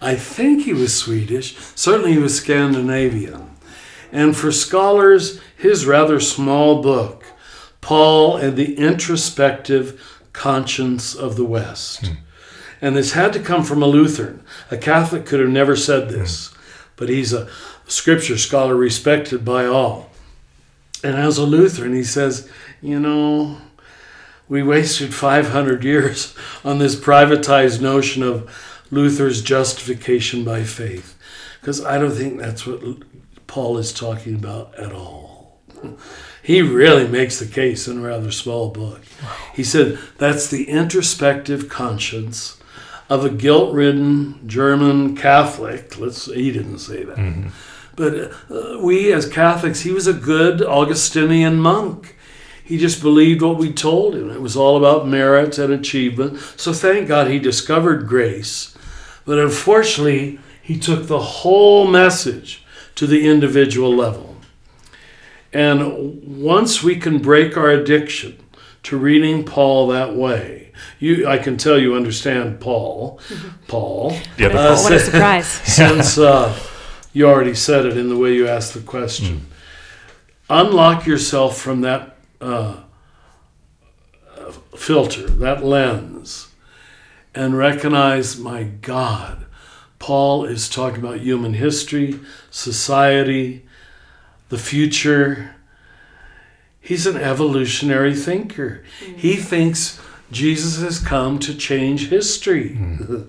I 0.00 0.16
think 0.18 0.62
he 0.62 0.72
was 0.72 0.96
Swedish. 0.96 1.54
Certainly 1.74 2.14
he 2.14 2.18
was 2.18 2.34
Scandinavian. 2.34 3.50
And 4.10 4.34
for 4.34 4.50
scholars, 4.52 5.38
his 5.54 5.84
rather 5.84 6.18
small 6.18 6.80
book, 6.80 7.26
Paul 7.82 8.38
and 8.38 8.56
the 8.56 8.78
Introspective 8.78 10.22
Conscience 10.32 11.14
of 11.14 11.36
the 11.36 11.44
West. 11.44 12.06
Hmm. 12.06 12.14
And 12.80 12.96
this 12.96 13.12
had 13.12 13.34
to 13.34 13.40
come 13.40 13.64
from 13.64 13.82
a 13.82 13.86
Lutheran. 13.86 14.42
A 14.70 14.78
Catholic 14.78 15.26
could 15.26 15.40
have 15.40 15.50
never 15.50 15.76
said 15.76 16.08
this, 16.08 16.48
hmm. 16.48 16.56
but 16.96 17.10
he's 17.10 17.34
a 17.34 17.50
scripture 17.86 18.38
scholar 18.38 18.74
respected 18.74 19.44
by 19.44 19.66
all. 19.66 20.08
And 21.04 21.16
as 21.16 21.38
a 21.38 21.44
Lutheran, 21.44 21.94
he 21.94 22.02
says, 22.02 22.50
you 22.80 23.00
know, 23.00 23.58
we 24.48 24.62
wasted 24.62 25.14
500 25.14 25.84
years 25.84 26.34
on 26.64 26.78
this 26.78 26.96
privatized 26.96 27.80
notion 27.80 28.22
of 28.22 28.50
Luther's 28.90 29.42
justification 29.42 30.44
by 30.44 30.64
faith. 30.64 31.18
Because 31.60 31.84
I 31.84 31.98
don't 31.98 32.12
think 32.12 32.38
that's 32.38 32.66
what 32.66 32.80
Paul 33.46 33.78
is 33.78 33.92
talking 33.92 34.34
about 34.34 34.74
at 34.76 34.92
all. 34.92 35.58
He 36.42 36.62
really 36.62 37.06
makes 37.06 37.38
the 37.38 37.46
case 37.46 37.86
in 37.86 37.98
a 37.98 38.00
rather 38.06 38.30
small 38.30 38.70
book. 38.70 39.02
He 39.54 39.62
said 39.62 39.98
that's 40.16 40.48
the 40.48 40.68
introspective 40.68 41.68
conscience 41.68 42.56
of 43.10 43.24
a 43.24 43.30
guilt 43.30 43.74
ridden 43.74 44.46
German 44.46 45.16
Catholic. 45.16 45.98
Let's, 45.98 46.26
he 46.26 46.50
didn't 46.52 46.78
say 46.78 47.04
that. 47.04 47.18
But 47.96 48.32
uh, 48.50 48.78
we 48.80 49.12
as 49.12 49.28
Catholics, 49.28 49.80
he 49.80 49.90
was 49.90 50.06
a 50.06 50.12
good 50.12 50.62
Augustinian 50.62 51.58
monk. 51.60 52.16
He 52.68 52.76
just 52.76 53.00
believed 53.00 53.40
what 53.40 53.56
we 53.56 53.72
told 53.72 54.14
him. 54.14 54.30
It 54.30 54.42
was 54.42 54.54
all 54.54 54.76
about 54.76 55.08
merit 55.08 55.56
and 55.56 55.72
achievement. 55.72 56.38
So 56.56 56.74
thank 56.74 57.08
God 57.08 57.28
he 57.28 57.38
discovered 57.38 58.06
grace. 58.06 58.76
But 59.24 59.38
unfortunately, 59.38 60.38
he 60.62 60.78
took 60.78 61.06
the 61.06 61.18
whole 61.18 61.86
message 61.86 62.62
to 62.96 63.06
the 63.06 63.26
individual 63.26 63.94
level. 63.96 64.36
And 65.50 66.22
once 66.42 66.82
we 66.82 66.96
can 66.96 67.20
break 67.20 67.56
our 67.56 67.70
addiction 67.70 68.36
to 68.82 68.98
reading 68.98 69.44
Paul 69.44 69.86
that 69.88 70.14
way, 70.14 70.72
you, 70.98 71.26
I 71.26 71.38
can 71.38 71.56
tell 71.56 71.78
you 71.78 71.94
understand 71.94 72.60
Paul. 72.60 73.18
Paul. 73.66 74.14
The 74.36 74.44
other 74.46 74.58
Uh, 74.58 74.76
what 74.82 74.92
a 74.92 75.00
si- 75.00 75.06
surprise. 75.10 75.46
since 75.46 76.18
uh, 76.18 76.54
you 77.14 77.26
already 77.26 77.54
said 77.54 77.86
it 77.86 77.96
in 77.96 78.10
the 78.10 78.16
way 78.18 78.34
you 78.34 78.46
asked 78.46 78.74
the 78.74 78.80
question. 78.80 79.46
Unlock 80.50 81.06
yourself 81.06 81.56
from 81.58 81.80
that 81.80 82.17
uh, 82.40 82.82
uh, 84.36 84.52
filter, 84.76 85.26
that 85.26 85.64
lens, 85.64 86.48
and 87.34 87.56
recognize, 87.56 88.38
my 88.38 88.64
God, 88.64 89.46
Paul 89.98 90.44
is 90.44 90.68
talking 90.68 91.00
about 91.00 91.20
human 91.20 91.54
history, 91.54 92.20
society, 92.50 93.66
the 94.48 94.58
future. 94.58 95.56
He's 96.80 97.06
an 97.06 97.16
evolutionary 97.16 98.14
thinker. 98.14 98.84
He 99.16 99.36
thinks 99.36 100.00
Jesus 100.30 100.80
has 100.80 100.98
come 101.00 101.38
to 101.40 101.54
change 101.54 102.08
history, 102.08 102.78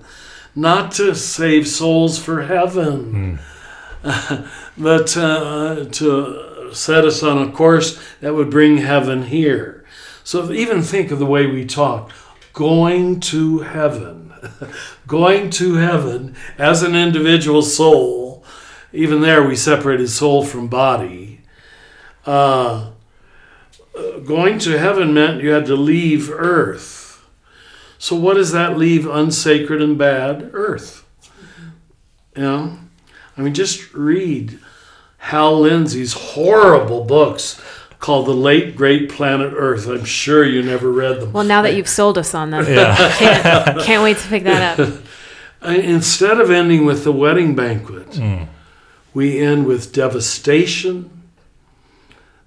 not 0.55 0.91
to 0.93 1.15
save 1.15 1.67
souls 1.67 2.19
for 2.19 2.43
heaven, 2.43 3.39
but 4.77 5.17
uh, 5.17 5.85
to 5.91 6.48
set 6.73 7.05
us 7.05 7.23
on 7.23 7.37
a 7.37 7.51
course 7.51 8.01
that 8.21 8.33
would 8.33 8.49
bring 8.49 8.77
heaven 8.77 9.23
here. 9.23 9.85
So 10.23 10.51
even 10.51 10.81
think 10.81 11.11
of 11.11 11.19
the 11.19 11.25
way 11.25 11.47
we 11.47 11.65
talk 11.65 12.11
going 12.53 13.19
to 13.19 13.59
heaven, 13.59 14.33
going 15.07 15.49
to 15.49 15.75
heaven 15.75 16.35
as 16.57 16.83
an 16.83 16.95
individual 16.95 17.61
soul. 17.61 18.43
Even 18.91 19.21
there, 19.21 19.43
we 19.43 19.55
separated 19.55 20.09
soul 20.09 20.43
from 20.43 20.67
body. 20.67 21.41
Uh, 22.25 22.91
going 24.25 24.59
to 24.59 24.77
heaven 24.77 25.13
meant 25.13 25.41
you 25.41 25.51
had 25.51 25.65
to 25.65 25.75
leave 25.75 26.29
earth. 26.31 27.25
So, 27.97 28.15
what 28.15 28.35
does 28.35 28.51
that 28.51 28.77
leave 28.77 29.07
unsacred 29.07 29.81
and 29.81 29.97
bad? 29.97 30.49
Earth. 30.53 31.05
You 32.35 32.43
know? 32.43 32.79
I 33.37 33.41
mean, 33.41 33.53
just 33.53 33.93
read 33.93 34.59
Hal 35.19 35.59
Lindsey's 35.59 36.13
horrible 36.13 37.03
books 37.05 37.61
called 37.99 38.25
The 38.25 38.31
Late 38.33 38.75
Great 38.75 39.09
Planet 39.09 39.53
Earth. 39.55 39.87
I'm 39.87 40.05
sure 40.05 40.43
you 40.45 40.61
never 40.63 40.91
read 40.91 41.19
them. 41.19 41.33
Well, 41.33 41.43
now 41.43 41.61
that 41.61 41.75
you've 41.75 41.89
sold 41.89 42.17
us 42.17 42.33
on 42.33 42.49
them, 42.49 42.65
Yeah. 42.67 42.95
can't, 43.17 43.79
can't 43.81 44.03
wait 44.03 44.17
to 44.17 44.27
pick 44.27 44.43
that 44.43 44.79
up. 44.79 44.89
Instead 45.63 46.39
of 46.39 46.49
ending 46.49 46.85
with 46.85 47.03
the 47.03 47.11
wedding 47.11 47.53
banquet, 47.55 48.11
Mm. 48.11 48.47
we 49.13 49.39
end 49.39 49.65
with 49.65 49.91
devastation. 49.93 51.09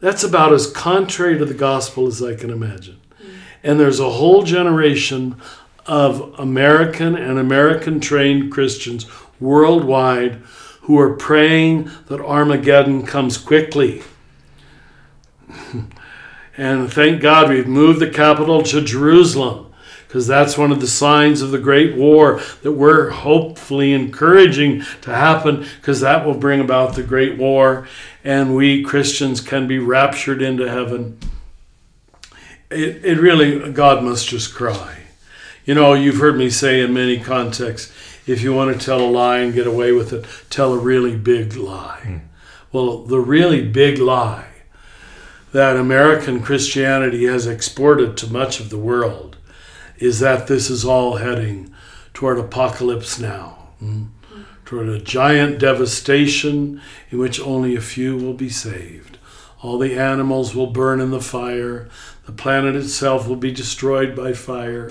That's 0.01 0.25
about 0.25 0.53
as 0.55 0.67
contrary 0.67 1.37
to 1.39 1.45
the 1.45 1.55
gospel 1.55 2.07
as 2.07 2.23
I 2.23 2.35
can 2.35 2.51
imagine. 2.51 2.99
And 3.63 3.79
there's 3.79 4.01
a 4.01 4.11
whole 4.11 4.43
generation 4.43 5.37
of 5.87 6.35
American 6.39 7.15
and 7.15 7.39
American 7.39 8.01
trained 8.01 8.51
Christians 8.51 9.07
worldwide 9.39 10.39
who 10.83 10.99
are 10.99 11.15
praying 11.15 11.91
that 12.07 12.21
Armageddon 12.21 13.07
comes 13.07 13.39
quickly. 13.39 14.03
and 16.57 16.93
thank 16.93 17.21
God 17.21 17.49
we've 17.49 17.69
moved 17.69 18.01
the 18.01 18.11
capital 18.11 18.63
to 18.65 18.81
Jerusalem 18.81 19.73
because 20.13 20.27
that's 20.27 20.59
one 20.59 20.71
of 20.73 20.81
the 20.81 20.87
signs 20.87 21.41
of 21.41 21.53
the 21.53 21.59
great 21.59 21.97
war 21.97 22.41
that 22.63 22.73
we're 22.73 23.11
hopefully 23.11 23.93
encouraging 23.93 24.83
to 25.01 25.15
happen 25.15 25.65
because 25.81 26.01
that 26.01 26.27
will 26.27 26.35
bring 26.35 26.61
about 26.61 26.95
the 26.95 27.03
great 27.03 27.39
war 27.39 27.89
and 28.23 28.55
we 28.55 28.83
Christians 28.83 29.41
can 29.41 29.67
be 29.67 29.79
raptured 29.79 30.43
into 30.43 30.69
heaven. 30.69 31.19
It, 32.71 33.05
it 33.05 33.19
really, 33.21 33.73
God 33.73 34.03
must 34.03 34.29
just 34.29 34.55
cry. 34.55 34.99
You 35.65 35.75
know, 35.75 35.95
you've 35.95 36.19
heard 36.19 36.37
me 36.37 36.51
say 36.51 36.81
in 36.81 36.93
many 36.93 37.19
contexts 37.21 37.93
if 38.27 38.43
you 38.43 38.53
want 38.53 38.79
to 38.79 38.85
tell 38.85 39.01
a 39.01 39.11
lie 39.11 39.39
and 39.39 39.55
get 39.55 39.67
away 39.67 39.93
with 39.93 40.13
it, 40.13 40.25
tell 40.51 40.73
a 40.73 40.79
really 40.79 41.17
big 41.17 41.57
lie. 41.57 42.23
Well, 42.73 43.03
the 43.03 43.21
really 43.21 43.67
big 43.69 43.99
lie 43.99 44.47
that 45.53 45.77
American 45.77 46.41
Christianity 46.41 47.27
has 47.27 47.47
exported 47.47 48.17
to 48.17 48.33
much 48.33 48.61
of 48.61 48.71
the 48.71 48.79
world 48.79 49.37
is 49.99 50.21
that 50.21 50.47
this 50.47 50.71
is 50.71 50.85
all 50.85 51.17
heading 51.17 51.73
toward 52.15 52.39
apocalypse 52.39 53.19
now, 53.19 53.69
mm? 53.83 54.09
toward 54.65 54.89
a 54.89 54.99
giant 54.99 55.59
devastation 55.59 56.81
in 57.11 57.19
which 57.19 57.39
only 57.41 57.77
a 57.77 57.81
few 57.81 58.17
will 58.17 58.33
be 58.33 58.49
saved. 58.49 59.19
All 59.63 59.79
the 59.79 59.95
animals 59.95 60.55
will 60.55 60.67
burn 60.69 61.01
in 61.01 61.11
the 61.11 61.21
fire, 61.21 61.89
the 62.25 62.33
planet 62.33 62.75
itself 62.75 63.29
will 63.29 63.37
be 63.37 63.53
destroyed 63.53 64.17
by 64.17 64.33
fire. 64.33 64.91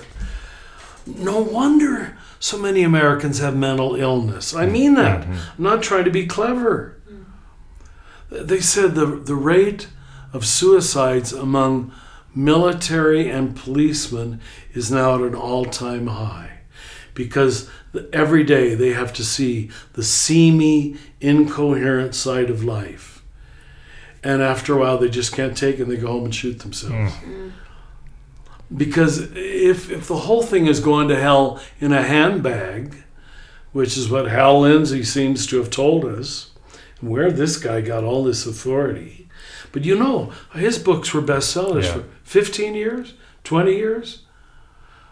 No 1.04 1.40
wonder 1.40 2.16
so 2.42 2.58
many 2.58 2.82
Americans 2.82 3.38
have 3.38 3.56
mental 3.56 3.94
illness. 3.94 4.52
I 4.52 4.66
mean 4.66 4.94
that. 4.94 5.20
Mm-hmm. 5.20 5.32
I'm 5.32 5.62
not 5.62 5.80
trying 5.80 6.04
to 6.06 6.10
be 6.10 6.26
clever. 6.26 7.00
They 8.30 8.60
said 8.60 8.96
the, 8.96 9.06
the 9.06 9.36
rate 9.36 9.86
of 10.32 10.44
suicides 10.44 11.32
among 11.32 11.92
military 12.34 13.30
and 13.30 13.54
policemen 13.54 14.40
is 14.72 14.90
now 14.90 15.14
at 15.14 15.20
an 15.20 15.36
all 15.36 15.66
time 15.66 16.08
high 16.08 16.62
because 17.14 17.70
every 18.12 18.42
day 18.42 18.74
they 18.74 18.92
have 18.92 19.12
to 19.12 19.24
see 19.24 19.70
the 19.92 20.02
seamy, 20.02 20.96
incoherent 21.20 22.12
side 22.16 22.50
of 22.50 22.64
life. 22.64 23.22
And 24.24 24.42
after 24.42 24.74
a 24.74 24.80
while, 24.80 24.98
they 24.98 25.08
just 25.08 25.32
can't 25.32 25.56
take 25.56 25.78
it 25.78 25.82
and 25.82 25.92
they 25.92 25.96
go 25.96 26.08
home 26.08 26.24
and 26.24 26.34
shoot 26.34 26.58
themselves. 26.58 27.12
Mm. 27.14 27.22
Mm. 27.22 27.52
Because 28.74 29.30
if, 29.34 29.90
if 29.90 30.08
the 30.08 30.16
whole 30.16 30.42
thing 30.42 30.66
is 30.66 30.80
going 30.80 31.08
to 31.08 31.20
hell 31.20 31.60
in 31.80 31.92
a 31.92 32.02
handbag, 32.02 32.94
which 33.72 33.96
is 33.96 34.08
what 34.10 34.28
Hal 34.28 34.60
Lindsey 34.60 35.02
seems 35.04 35.46
to 35.48 35.58
have 35.58 35.70
told 35.70 36.04
us, 36.04 36.50
where 37.00 37.30
this 37.30 37.56
guy 37.56 37.80
got 37.80 38.04
all 38.04 38.24
this 38.24 38.46
authority. 38.46 39.28
But 39.72 39.84
you 39.84 39.98
know, 39.98 40.32
his 40.54 40.78
books 40.78 41.12
were 41.12 41.22
bestsellers 41.22 41.84
Yeah. 41.84 41.92
for 41.94 42.04
15 42.24 42.74
years, 42.74 43.14
20 43.44 43.74
years. 43.74 44.22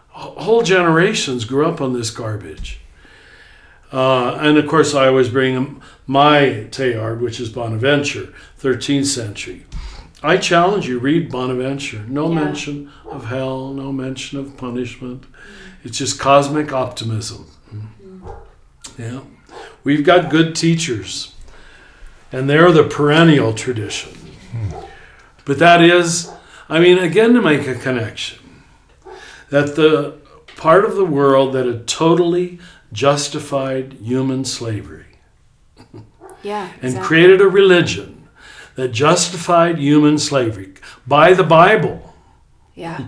Whole 0.09 0.61
generations 0.61 1.45
grew 1.45 1.65
up 1.65 1.81
on 1.81 1.93
this 1.93 2.09
garbage. 2.11 2.79
Uh, 3.91 4.35
and 4.39 4.57
of 4.57 4.67
course, 4.67 4.93
I 4.95 5.07
always 5.07 5.29
bring 5.29 5.81
my 6.07 6.67
Teilhard, 6.71 7.19
which 7.19 7.39
is 7.39 7.49
Bonaventure, 7.49 8.33
13th 8.59 9.05
century. 9.05 9.65
I 10.23 10.37
challenge 10.37 10.87
you, 10.87 10.99
read 10.99 11.31
Bonaventure. 11.31 12.03
No 12.07 12.29
Yeah. 12.29 12.35
mention 12.43 12.91
of 13.09 13.25
hell, 13.25 13.73
no 13.73 13.91
mention 13.91 14.39
of 14.39 14.55
punishment. 14.57 15.23
It's 15.83 15.97
just 15.97 16.19
cosmic 16.19 16.71
optimism. 16.71 17.47
Mm-hmm. 17.73 18.27
Yeah. 19.01 19.19
We've 19.83 20.03
got 20.05 20.29
good 20.29 20.55
teachers, 20.55 21.33
and 22.31 22.47
they're 22.49 22.71
the 22.71 22.83
perennial 22.83 23.53
tradition. 23.53 24.11
Hmm. 24.51 24.85
But 25.45 25.57
that 25.57 25.81
is, 25.81 26.29
I 26.69 26.79
mean, 26.79 26.99
again, 26.99 27.33
to 27.33 27.41
make 27.41 27.67
a 27.67 27.73
connection, 27.73 28.37
that 29.49 29.75
the 29.75 30.17
part 30.55 30.85
of 30.85 30.95
the 30.95 31.05
world 31.05 31.53
that 31.53 31.65
had 31.65 31.87
totally 31.87 32.59
justified 32.93 33.93
human 33.93 34.45
slavery 34.45 35.05
Yeah. 36.43 36.67
and 36.75 36.83
exactly. 36.83 37.07
created 37.07 37.41
a 37.41 37.47
religion 37.47 38.20
that 38.75 38.89
justified 38.89 39.77
human 39.77 40.17
slavery 40.17 40.73
by 41.05 41.33
the 41.33 41.43
Bible, 41.43 42.13
Yeah. 42.75 43.05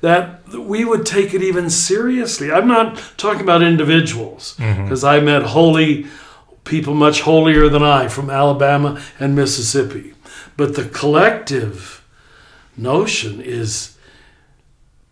that 0.00 0.48
we 0.48 0.84
would 0.84 1.06
take 1.06 1.34
it 1.34 1.42
even 1.42 1.70
seriously. 1.70 2.52
I'm 2.52 2.68
not 2.68 3.00
talking 3.16 3.40
about 3.40 3.62
individuals, 3.62 4.54
mm-hmm. 4.58 4.82
because 4.82 5.04
I 5.04 5.20
met 5.20 5.42
holy 5.42 6.06
people 6.64 6.94
much 6.94 7.22
holier 7.22 7.68
than 7.68 7.82
I 7.82 8.08
from 8.08 8.28
Alabama 8.28 9.00
and 9.18 9.34
Mississippi. 9.34 10.14
But 10.56 10.74
the 10.74 10.84
collective 10.84 12.04
notion 12.76 13.40
is 13.40 13.92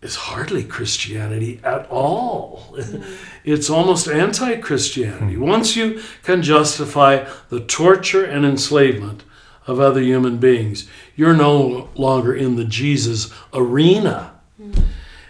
is 0.02 0.16
hardly 0.16 0.62
Christianity 0.62 1.60
at 1.64 1.86
all. 1.90 2.74
Mm-hmm. 2.76 3.10
It's 3.42 3.70
almost 3.70 4.06
anti-Christianity. 4.06 5.38
Once 5.38 5.76
you 5.76 6.02
can 6.22 6.42
justify 6.42 7.26
the 7.48 7.60
torture 7.60 8.22
and 8.22 8.44
enslavement 8.44 9.24
of 9.66 9.80
other 9.80 10.00
human 10.02 10.38
beings, 10.38 10.88
you're 11.16 11.34
no 11.36 11.88
longer 11.94 12.34
in 12.34 12.56
the 12.56 12.64
Jesus 12.64 13.32
arena. 13.52 14.32
Mm. 14.60 14.82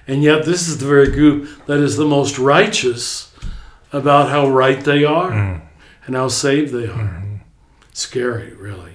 And 0.06 0.22
yet, 0.22 0.44
this 0.44 0.68
is 0.68 0.78
the 0.78 0.86
very 0.86 1.10
group 1.10 1.48
that 1.66 1.78
is 1.78 1.96
the 1.96 2.04
most 2.04 2.38
righteous 2.38 3.32
about 3.92 4.28
how 4.28 4.48
right 4.48 4.80
they 4.84 5.04
are 5.04 5.30
mm. 5.30 5.60
and 6.06 6.16
how 6.16 6.28
saved 6.28 6.72
they 6.72 6.86
are. 6.86 7.08
Mm-hmm. 7.08 7.36
Scary, 7.92 8.52
really. 8.54 8.90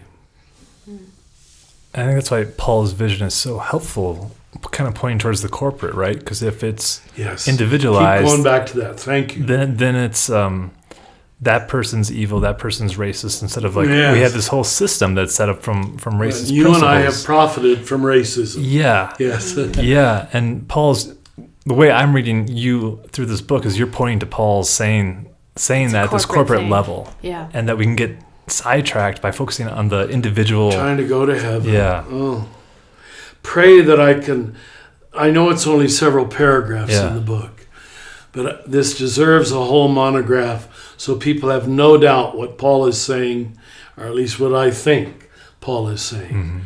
I 1.96 2.04
think 2.04 2.16
that's 2.16 2.30
why 2.30 2.46
Paul's 2.46 2.92
vision 2.92 3.26
is 3.26 3.34
so 3.34 3.58
helpful, 3.58 4.32
kind 4.72 4.88
of 4.88 4.94
pointing 4.94 5.18
towards 5.18 5.42
the 5.42 5.50
corporate, 5.50 5.96
right? 5.96 6.18
Because 6.20 6.44
if 6.44 6.64
it's 6.64 7.02
Yes. 7.16 7.48
individualized, 7.48 8.26
Keep 8.26 8.32
going 8.32 8.44
back 8.44 8.68
to 8.68 8.78
that. 8.80 9.00
Thank 9.00 9.36
you. 9.38 9.44
then 9.44 9.78
then 9.78 9.96
it's 9.96 10.30
um, 10.30 10.72
that 11.42 11.68
person's 11.70 12.12
evil, 12.12 12.40
that 12.42 12.58
person's 12.58 12.96
racist. 12.96 13.42
Instead 13.42 13.64
of 13.66 13.76
like 13.76 13.88
Yes. 13.88 14.14
we 14.14 14.20
have 14.22 14.34
this 14.34 14.48
whole 14.48 14.64
system 14.66 15.16
that's 15.16 15.34
set 15.34 15.48
up 15.50 15.62
from 15.64 15.98
from 15.98 16.16
uh, 16.16 16.24
racist. 16.26 16.52
you 16.52 16.74
and 16.74 16.84
I 16.84 17.00
have 17.02 17.24
profited 17.24 17.88
from 17.88 18.02
racism. 18.02 18.60
yeah, 18.62 19.14
Yes. 19.20 19.56
yeah. 19.78 20.28
And 20.34 20.68
Paul's 20.68 21.14
the 21.66 21.74
way 21.74 21.92
I'm 21.92 22.14
reading 22.14 22.48
you 22.48 23.00
through 23.12 23.28
this 23.28 23.42
book 23.42 23.66
is 23.66 23.78
you're 23.78 23.88
pointing 23.88 24.20
to 24.20 24.26
Paul's 24.26 24.70
saying 24.70 25.28
saying 25.56 25.86
It's 25.86 25.94
that 25.94 26.06
at 26.06 26.12
this 26.12 26.26
corporate 26.26 26.48
corporate 26.48 26.60
thing. 26.62 26.70
level, 26.70 27.14
Yeah. 27.22 27.50
and 27.54 27.68
that 27.70 27.78
we 27.78 27.84
can 27.86 27.96
get 27.96 28.18
sidetracked 28.48 29.22
by 29.22 29.32
focusing 29.32 29.68
on 29.68 29.90
the 29.90 30.08
individual. 30.10 30.72
Trying 30.72 30.98
to 30.98 31.08
go 31.08 31.26
to 31.26 31.38
heaven. 31.40 31.72
Yeah. 31.72 32.04
Oh. 32.10 32.48
Pray 33.44 33.82
that 33.82 34.00
I 34.00 34.16
can. 34.20 34.56
I 35.14 35.32
know 35.32 35.50
it's 35.50 35.66
only 35.68 35.88
several 35.88 36.26
paragraphs 36.26 36.92
Yeah. 36.94 37.08
in 37.10 37.16
the 37.16 37.22
book, 37.22 37.68
but 38.32 38.70
this 38.72 38.98
deserves 38.98 39.52
a 39.52 39.64
whole 39.64 39.88
monograph 39.88 40.68
so 41.00 41.16
people 41.16 41.50
have 41.50 41.66
no 41.66 41.98
doubt 41.98 42.38
what 42.38 42.58
Paul 42.58 42.86
is 42.86 43.02
saying, 43.02 43.58
or 43.96 44.04
at 44.04 44.14
least 44.14 44.38
what 44.38 44.54
I 44.54 44.70
think 44.70 45.30
Paul 45.62 45.88
is 45.88 46.02
saying. 46.02 46.34
Mm-hmm. 46.34 46.60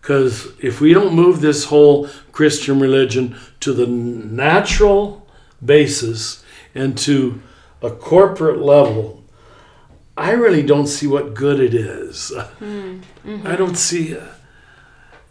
Because 0.00 0.52
if 0.60 0.80
we 0.80 0.94
don't 0.94 1.12
move 1.12 1.40
this 1.40 1.64
whole 1.64 2.08
Christian 2.30 2.78
religion 2.78 3.36
to 3.58 3.72
the 3.72 3.88
natural 3.88 5.26
basis 5.64 6.44
and 6.72 6.96
to 6.98 7.42
a 7.82 7.90
corporate 7.90 8.60
level, 8.60 9.24
I 10.16 10.30
really 10.30 10.62
don't 10.62 10.86
see 10.86 11.08
what 11.08 11.34
good 11.34 11.58
it 11.60 11.74
is. 11.74 12.32
Mm-hmm. 12.60 13.46
I 13.46 13.56
don't 13.56 13.76
see 13.76 14.14
uh, 14.14 14.26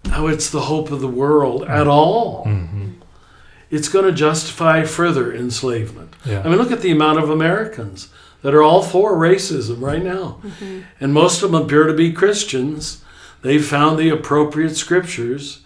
how 0.10 0.26
it's 0.26 0.50
the 0.50 0.62
hope 0.62 0.89
of 0.89 1.00
the 1.00 1.08
world 1.08 1.62
mm-hmm. 1.62 1.72
at 1.72 1.88
all. 1.88 2.48
It's 3.70 3.88
going 3.88 4.06
to 4.06 4.12
justify 4.12 4.84
further 4.84 5.32
enslavement. 5.32 6.16
Yeah. 6.26 6.41
I 6.41 6.50
mean, 6.50 6.58
look 6.58 6.72
at 6.72 6.82
the 6.82 6.91
amount 6.91 7.20
of 7.20 7.30
Americans 7.30 8.10
that 8.44 8.54
are 8.54 8.62
all 8.62 8.84
for 8.84 9.14
racism 9.14 9.82
right 9.82 10.04
now. 10.04 10.39
And 11.00 11.14
most 11.14 11.41
of 11.41 11.52
them 11.52 11.64
appear 11.64 11.86
to 11.86 11.94
be 11.94 12.12
Christians. 12.12 13.04
They've 13.41 13.66
found 13.66 13.98
the 13.98 14.10
appropriate 14.10 14.76
scriptures 14.76 15.62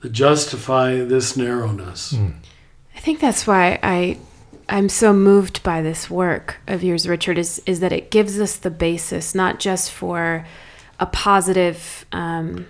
that 0.00 0.10
justify 0.10 0.96
this 0.96 1.36
narrowness. 1.36 2.14
I 2.94 2.98
think 3.00 3.20
that's 3.20 3.46
why 3.46 3.78
I 3.82 4.18
I'm 4.68 4.88
so 4.88 5.12
moved 5.12 5.62
by 5.62 5.80
this 5.80 6.10
work 6.10 6.56
of 6.66 6.82
yours, 6.82 7.08
Richard, 7.08 7.38
is 7.38 7.62
is 7.66 7.80
that 7.80 7.92
it 7.92 8.10
gives 8.10 8.38
us 8.40 8.56
the 8.56 8.70
basis 8.70 9.34
not 9.34 9.60
just 9.60 9.92
for 9.92 10.44
a 10.98 11.06
positive 11.06 12.04
um, 12.10 12.66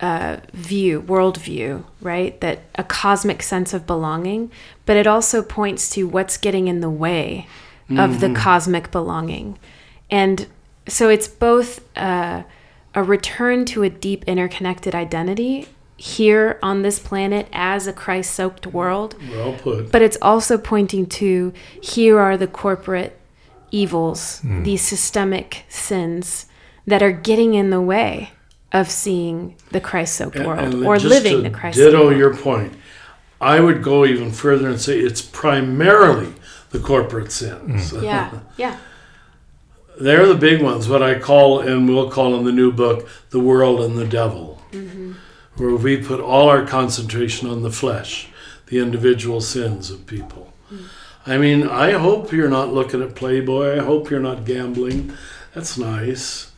uh, 0.00 0.36
view, 0.52 1.02
worldview, 1.02 1.82
right? 2.00 2.40
That 2.40 2.60
a 2.76 2.84
cosmic 2.84 3.42
sense 3.42 3.74
of 3.74 3.86
belonging, 3.86 4.52
but 4.86 4.96
it 4.96 5.08
also 5.08 5.42
points 5.42 5.90
to 5.90 6.06
what's 6.06 6.36
getting 6.36 6.68
in 6.68 6.80
the 6.80 6.90
way 6.90 7.48
of 7.90 8.20
the 8.20 8.32
cosmic 8.34 8.90
belonging. 8.90 9.58
And 10.10 10.46
so 10.86 11.08
it's 11.08 11.28
both 11.28 11.80
uh, 11.96 12.42
a 12.94 13.02
return 13.02 13.64
to 13.66 13.82
a 13.82 13.90
deep 13.90 14.24
interconnected 14.26 14.94
identity 14.94 15.68
here 15.96 16.58
on 16.62 16.82
this 16.82 16.98
planet 16.98 17.48
as 17.52 17.86
a 17.86 17.92
Christ 17.92 18.32
soaked 18.34 18.66
world, 18.68 19.16
Well 19.30 19.54
put. 19.54 19.90
but 19.90 20.00
it's 20.02 20.16
also 20.22 20.56
pointing 20.58 21.06
to 21.06 21.52
here 21.82 22.18
are 22.20 22.36
the 22.36 22.46
corporate 22.46 23.18
evils, 23.70 24.40
these 24.44 24.80
systemic 24.82 25.64
sins 25.68 26.46
that 26.86 27.02
are 27.02 27.12
getting 27.12 27.54
in 27.54 27.70
the 27.70 27.80
way 27.80 28.30
of 28.72 28.90
seeing 28.90 29.56
the 29.72 29.80
Christ 29.80 30.14
soaked 30.14 30.38
world 30.38 30.60
And 30.60 30.84
or 30.86 30.98
living 30.98 31.42
the 31.42 31.50
Christ 31.50 31.78
soaked 31.78 31.90
Ditto 31.92 32.06
world. 32.06 32.16
your 32.18 32.34
point. 32.36 32.72
I 33.40 33.60
would 33.60 33.82
go 33.82 34.04
even 34.04 34.30
further 34.30 34.68
and 34.68 34.80
say 34.80 34.98
it's 34.98 35.20
primarily 35.22 36.32
the 36.70 36.78
corporate 36.78 37.32
sins. 37.32 37.92
Mm. 37.92 38.02
Yeah, 38.08 38.40
yeah. 38.56 38.76
They're 40.00 40.26
the 40.26 40.36
big 40.36 40.62
ones, 40.62 40.88
what 40.88 41.02
I 41.02 41.18
call, 41.18 41.60
and 41.60 41.88
we'll 41.88 42.08
call 42.08 42.36
in 42.36 42.44
the 42.44 42.52
new 42.52 42.70
book, 42.70 43.08
the 43.30 43.40
world 43.40 43.80
and 43.80 43.98
the 43.98 44.06
devil, 44.06 44.62
mm-hmm. 44.70 45.14
where 45.56 45.74
we 45.74 45.96
put 45.96 46.20
all 46.20 46.48
our 46.48 46.64
concentration 46.64 47.50
on 47.50 47.62
the 47.62 47.72
flesh, 47.72 48.28
the 48.66 48.78
individual 48.78 49.40
sins 49.40 49.90
of 49.90 50.06
people. 50.06 50.52
Mm. 50.72 50.84
I 51.26 51.36
mean, 51.36 51.68
I 51.68 51.92
hope 51.92 52.32
you're 52.32 52.48
not 52.48 52.72
looking 52.72 53.02
at 53.02 53.14
Playboy. 53.14 53.76
I 53.76 53.84
hope 53.84 54.08
you're 54.08 54.20
not 54.20 54.44
gambling. 54.44 55.12
That's 55.52 55.76
nice. 55.76 56.52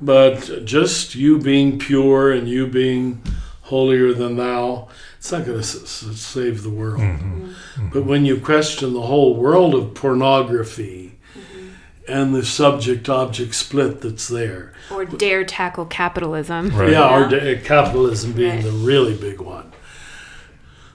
But 0.00 0.64
just 0.64 1.14
you 1.14 1.38
being 1.38 1.78
pure 1.78 2.32
and 2.32 2.48
you 2.48 2.66
being 2.66 3.22
holier 3.62 4.12
than 4.12 4.36
thou, 4.36 4.88
it's 5.20 5.30
not 5.30 5.44
going 5.44 5.58
to 5.58 5.64
s- 5.64 5.76
s- 5.76 6.18
save 6.18 6.62
the 6.62 6.70
world. 6.70 7.00
Mm-hmm. 7.02 7.44
Mm-hmm. 7.44 7.88
But 7.90 8.04
when 8.06 8.24
you 8.24 8.40
question 8.40 8.94
the 8.94 9.02
whole 9.02 9.36
world 9.36 9.74
of 9.74 9.92
pornography 9.94 11.18
mm-hmm. 11.34 11.68
and 12.08 12.34
the 12.34 12.42
subject 12.42 13.06
object 13.10 13.54
split 13.54 14.00
that's 14.00 14.28
there, 14.28 14.72
Or 14.90 15.04
dare 15.04 15.44
tackle 15.44 15.84
capitalism. 15.84 16.70
Right. 16.70 16.92
yeah, 16.92 17.14
or 17.14 17.28
da- 17.28 17.60
capitalism 17.60 18.32
being 18.32 18.54
Right. 18.56 18.64
the 18.64 18.70
really 18.72 19.14
big 19.14 19.42
one, 19.42 19.72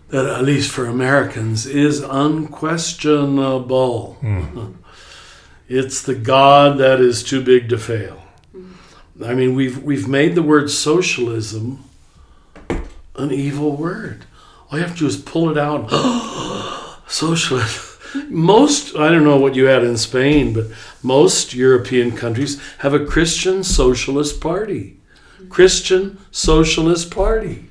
that 0.09 0.25
at 0.25 0.43
least 0.43 0.71
for 0.71 0.87
Americans 0.87 1.67
is 1.67 2.01
unquestionable. 2.01 4.17
It's 5.67 6.03
the 6.03 6.13
God 6.13 6.77
that 6.77 7.01
is 7.01 7.23
too 7.23 7.41
big 7.43 7.69
to 7.69 7.79
fail. 7.79 8.21
I 9.23 9.33
mean, 9.33 9.55
we've 9.55 9.81
we've 9.81 10.07
made 10.07 10.35
the 10.35 10.43
word 10.43 10.69
socialism 10.69 11.84
an 13.17 13.31
evil 13.31 13.75
word. 13.75 14.25
All 14.69 14.77
you 14.77 14.83
have 14.85 14.93
to 14.93 14.99
do 14.99 15.07
is 15.07 15.17
pull 15.17 15.49
it 15.49 15.57
out. 15.57 15.89
Socialism. 17.07 17.91
Most, 18.29 18.95
I 18.95 19.09
don't 19.09 19.23
know 19.23 19.37
what 19.37 19.55
you 19.55 19.65
had 19.65 19.83
in 19.83 19.97
Spain, 19.97 20.53
but 20.53 20.67
most 21.03 21.53
European 21.53 22.15
countries 22.15 22.61
have 22.79 22.93
a 22.93 23.05
Christian 23.05 23.63
Socialist 23.63 24.39
Party. 24.39 24.97
Christian 25.49 26.17
Socialist 26.31 27.11
Party. 27.11 27.65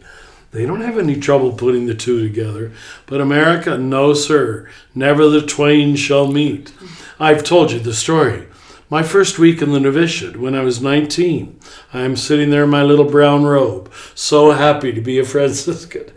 They 0.51 0.67
don't 0.67 0.83
have 0.83 0.99
any 0.99 1.19
trouble 1.19 1.53
putting 1.53 1.87
the 1.87 1.95
two 1.95 2.23
together. 2.23 2.73
But 3.07 3.21
America, 3.21 3.77
no, 3.77 4.15
sir. 4.15 4.69
Never 4.95 5.29
the 5.29 5.43
twain 5.43 5.97
shall 5.97 6.31
meet. 6.31 6.73
I've 7.19 7.43
told 7.43 7.73
you 7.73 7.81
the 7.81 7.95
story. 7.95 8.47
My 8.91 9.03
first 9.03 9.39
week 9.39 9.63
in 9.63 9.73
the 9.73 9.81
novitiate, 9.81 10.37
when 10.37 10.55
I 10.55 10.63
was 10.63 10.83
19, 10.83 11.59
I'm 11.93 12.17
sitting 12.17 12.51
there 12.51 12.65
in 12.65 12.71
my 12.71 12.83
little 12.83 13.07
brown 13.07 13.45
robe, 13.45 13.91
so 14.15 14.51
happy 14.51 14.93
to 14.93 15.01
be 15.01 15.19
a 15.19 15.25
Franciscan. 15.25 16.11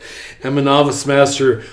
And 0.44 0.56
my 0.56 0.62
novice 0.62 1.06
master, 1.06 1.64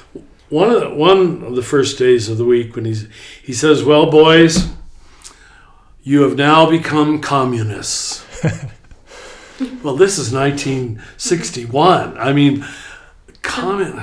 one 0.48 0.70
of 0.70 0.80
the, 0.80 0.90
one 0.94 1.42
of 1.42 1.56
the 1.56 1.62
first 1.62 1.98
days 1.98 2.28
of 2.28 2.38
the 2.38 2.44
week, 2.44 2.76
when 2.76 2.84
he's, 2.84 3.08
he 3.42 3.52
says, 3.52 3.82
Well, 3.82 4.10
boys, 4.10 4.68
you 6.02 6.22
have 6.22 6.36
now 6.36 6.70
become 6.70 7.20
communists. 7.20 8.24
well, 9.82 9.96
this 9.96 10.18
is 10.18 10.32
1961. 10.32 12.16
I 12.16 12.32
mean, 12.32 12.64
commun. 13.42 14.00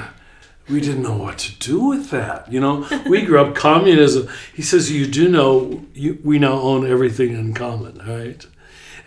We 0.71 0.79
didn't 0.79 1.03
know 1.03 1.17
what 1.17 1.37
to 1.39 1.59
do 1.59 1.83
with 1.89 2.09
that. 2.11 2.51
You 2.51 2.59
know, 2.59 2.87
we 3.07 3.23
grew 3.23 3.39
up 3.39 3.55
communism. 3.69 4.29
He 4.53 4.61
says, 4.61 4.91
"You 4.91 5.05
do 5.07 5.27
know 5.27 5.85
you, 5.93 6.19
we 6.23 6.39
now 6.39 6.53
own 6.53 6.89
everything 6.89 7.33
in 7.33 7.53
common, 7.53 7.97
right? 8.07 8.45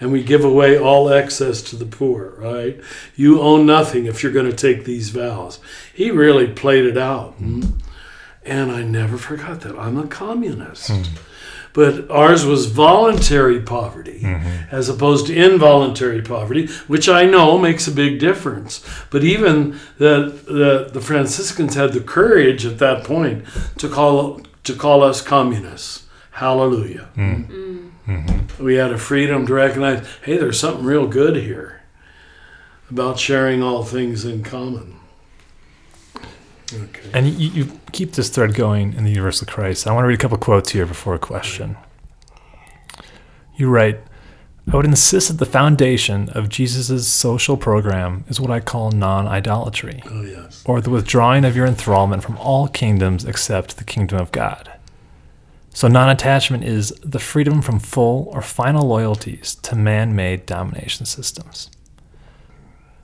And 0.01 0.12
we 0.12 0.23
give 0.23 0.45
away 0.45 0.77
all 0.79 1.09
excess 1.09 1.62
to 1.62 1.77
the 1.77 1.87
poor, 1.87 2.35
right? 2.37 2.81
You 3.17 3.41
own 3.41 3.65
nothing 3.65 4.07
if 4.07 4.23
you're 4.23 4.33
going 4.33 4.51
to 4.51 4.57
take 4.57 4.85
these 4.85 5.11
vows." 5.11 5.59
He 5.95 6.11
really 6.11 6.49
played 6.49 6.85
it 6.85 6.99
out, 6.99 7.33
hmm? 7.35 7.62
and 8.45 8.71
I 8.71 8.83
never 8.83 9.17
forgot 9.17 9.61
that. 9.62 9.79
I'm 9.79 9.97
a 9.97 10.07
communist. 10.07 10.91
But 11.75 12.09
ours 12.09 12.47
was 12.47 12.66
voluntary 12.66 13.61
poverty 13.61 14.20
mm-hmm. 14.22 14.75
as 14.75 14.89
opposed 14.89 15.27
to 15.27 15.35
involuntary 15.35 16.22
poverty, 16.22 16.68
which 16.87 17.09
I 17.09 17.25
know 17.25 17.59
makes 17.59 17.87
a 17.87 17.93
big 17.93 18.20
difference. 18.20 18.83
But 19.11 19.25
even 19.25 19.81
the, 19.99 20.41
the, 20.47 20.89
the 20.93 21.01
Franciscans 21.01 21.75
had 21.75 21.93
the 21.93 22.01
courage 22.01 22.64
at 22.64 22.79
that 22.79 23.05
point 23.05 23.45
to 23.79 23.89
call, 23.89 24.41
to 24.62 24.75
call 24.75 25.03
us 25.03 25.20
communists. 25.20 26.07
Hallelujah. 26.31 27.09
Mm. 27.16 27.49
Mm. 27.49 27.91
Mm-hmm. 28.07 28.64
We 28.64 28.75
had 28.77 28.93
a 28.93 28.99
freedom 28.99 29.47
to 29.47 29.55
recognize 29.55 30.07
hey, 30.22 30.37
there's 30.37 30.61
something 30.61 30.85
real 30.85 31.07
good 31.09 31.37
here 31.37 31.83
about 32.91 33.18
sharing 33.18 33.62
all 33.62 33.83
things 33.83 34.25
in 34.25 34.43
common. 34.43 34.93
Okay. 36.73 37.11
And 37.12 37.29
you, 37.29 37.51
you 37.51 37.81
keep 37.93 38.12
this 38.12 38.29
thread 38.31 38.55
going 38.55 38.95
in 38.95 39.05
the 39.05 39.11
Universal 39.11 39.47
Christ. 39.49 39.87
I 39.87 39.93
want 39.93 40.05
to 40.05 40.09
read 40.09 40.19
a 40.19 40.23
couple 40.23 40.39
quotes 40.39 40.71
here 40.71 40.87
before 40.87 41.15
a 41.15 41.19
question. 41.19 41.77
You 43.57 43.69
write, 43.69 44.01
I 44.73 44.77
would 44.77 44.87
insist 44.87 45.29
that 45.29 45.35
the 45.39 45.47
foundation 45.47 46.31
of 46.31 46.49
Jesus' 46.49 47.07
social 47.07 47.57
program 47.57 48.25
is 48.29 48.41
what 48.41 48.51
I 48.51 48.61
call 48.61 48.91
non 48.91 49.27
idolatry, 49.27 50.03
Oh, 50.07 50.23
yes. 50.23 50.62
or 50.65 50.81
the 50.81 50.91
withdrawing 50.91 51.45
of 51.45 51.55
your 51.55 51.69
enthrallment 51.69 52.23
from 52.23 52.39
all 52.39 52.69
kingdoms 52.69 53.25
except 53.25 53.77
the 53.77 53.85
kingdom 53.85 54.19
of 54.19 54.33
God. 54.33 54.73
So, 55.75 55.87
non 55.87 56.09
attachment 56.09 56.65
is 56.65 56.91
the 57.03 57.19
freedom 57.19 57.61
from 57.61 57.79
full 57.79 58.29
or 58.33 58.41
final 58.41 58.87
loyalties 58.89 59.55
to 59.57 59.77
man 59.77 60.17
made 60.17 60.47
domination 60.47 61.05
systems. 61.05 61.71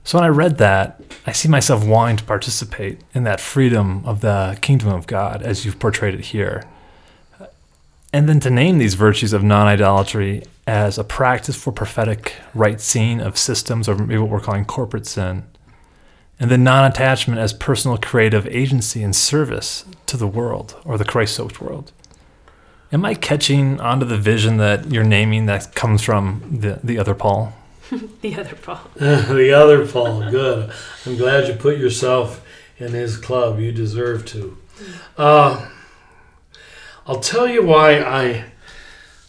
So, 0.03 0.19
when 0.19 0.25
I 0.25 0.29
read 0.29 0.59
that, 0.59 1.01
I 1.27 1.33
see 1.33 1.49
myself 1.49 1.85
wanting 1.85 2.17
to 2.17 2.25
participate 2.25 3.01
in 3.15 3.25
that 3.25 3.41
freedom 3.41 4.03
of 4.05 4.21
the 4.21 4.59
kingdom 4.61 4.89
of 4.89 5.07
God 5.07 5.43
as 5.43 5.65
you've 5.65 5.79
portrayed 5.79 6.15
it 6.15 6.27
here. 6.27 6.65
And 8.13 8.29
then 8.29 8.41
to 8.41 8.51
name 8.51 8.79
these 8.79 8.95
virtues 8.95 9.33
of 9.33 9.43
non 9.43 9.67
idolatry 9.67 10.43
as 10.67 10.99
a 10.99 11.05
practice 11.05 11.57
for 11.57 11.73
prophetic 11.73 12.35
right 12.55 12.81
seeing 12.81 13.21
of 13.21 13.39
systems, 13.39 13.89
or 13.89 13.95
maybe 13.95 14.19
what 14.19 14.31
we're 14.31 14.41
calling 14.41 14.65
corporate 14.65 15.07
sin. 15.07 15.45
And 16.41 16.51
then 16.51 16.65
non 16.65 16.91
attachment 16.91 17.39
as 17.39 17.53
personal 17.53 17.99
creative 17.99 18.47
agency 18.47 19.03
and 19.03 19.15
service 19.15 19.85
to 20.07 20.17
the 20.17 20.27
world 20.27 20.77
or 20.85 20.97
the 20.97 21.05
Christ 21.05 21.35
soaked 21.35 21.61
world. 21.61 21.93
Am 22.93 23.05
I 23.05 23.15
catching 23.15 23.81
onto 23.81 24.07
the 24.07 24.19
vision 24.19 24.57
that 24.57 24.91
you're 24.91 25.05
naming 25.05 25.47
that 25.47 25.75
comes 25.75 26.03
from 26.03 26.59
the, 26.61 26.81
the 26.83 26.99
other 26.99 27.15
Paul? 27.15 27.53
The 28.21 28.39
other 28.39 28.55
Paul. 28.57 28.81
the 28.97 29.53
other 29.53 29.87
Paul, 29.87 30.31
good. 30.31 30.71
I'm 31.07 31.17
glad 31.17 31.49
you 31.49 31.55
put 31.55 31.79
yourself 31.79 32.45
in 32.79 32.93
his 32.93 33.17
club. 33.17 33.59
You 33.59 33.73
deserve 33.73 34.25
to. 34.27 34.57
Uh, 35.17 35.69
I'll 37.07 37.21
tell 37.21 37.49
you 37.49 37.63
why 37.63 38.01
I 38.01 38.45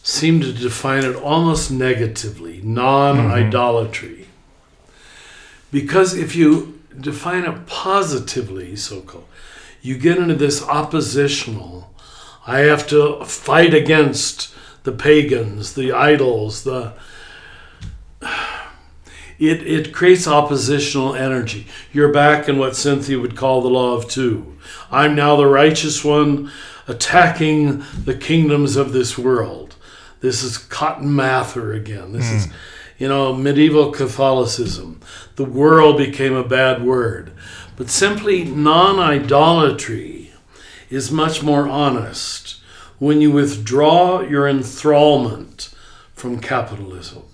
seem 0.02 0.40
to 0.40 0.52
define 0.52 1.04
it 1.04 1.16
almost 1.16 1.70
negatively 1.70 2.60
non 2.62 3.18
idolatry. 3.18 4.28
Because 5.70 6.14
if 6.14 6.36
you 6.36 6.80
define 6.98 7.44
it 7.44 7.66
positively, 7.66 8.76
so 8.76 9.00
called, 9.00 9.26
you 9.80 9.96
get 9.96 10.18
into 10.18 10.34
this 10.34 10.62
oppositional. 10.62 11.90
I 12.46 12.60
have 12.60 12.86
to 12.88 13.24
fight 13.24 13.72
against 13.72 14.54
the 14.82 14.92
pagans, 14.92 15.74
the 15.74 15.92
idols, 15.92 16.64
the 16.64 16.92
it, 19.48 19.66
it 19.66 19.92
creates 19.92 20.28
oppositional 20.28 21.16
energy. 21.16 21.66
You're 21.92 22.12
back 22.12 22.48
in 22.48 22.58
what 22.58 22.76
Cynthia 22.76 23.18
would 23.18 23.36
call 23.36 23.60
the 23.60 23.68
law 23.68 23.94
of 23.94 24.08
two. 24.08 24.56
I'm 24.90 25.16
now 25.16 25.34
the 25.34 25.46
righteous 25.46 26.04
one 26.04 26.52
attacking 26.86 27.82
the 28.04 28.16
kingdoms 28.16 28.76
of 28.76 28.92
this 28.92 29.18
world. 29.18 29.74
This 30.20 30.44
is 30.44 30.58
Cotton 30.58 31.12
Mather 31.16 31.72
again. 31.72 32.12
This 32.12 32.30
is, 32.30 32.46
hmm. 32.46 32.52
you 32.98 33.08
know, 33.08 33.34
medieval 33.34 33.90
Catholicism. 33.90 35.00
The 35.34 35.44
world 35.44 35.98
became 35.98 36.34
a 36.34 36.46
bad 36.46 36.84
word. 36.84 37.32
But 37.76 37.90
simply 37.90 38.44
non 38.44 39.00
idolatry 39.00 40.30
is 40.88 41.10
much 41.10 41.42
more 41.42 41.68
honest 41.68 42.60
when 43.00 43.20
you 43.20 43.32
withdraw 43.32 44.20
your 44.20 44.44
enthrallment 44.44 45.74
from 46.14 46.38
capitalism. 46.38 47.24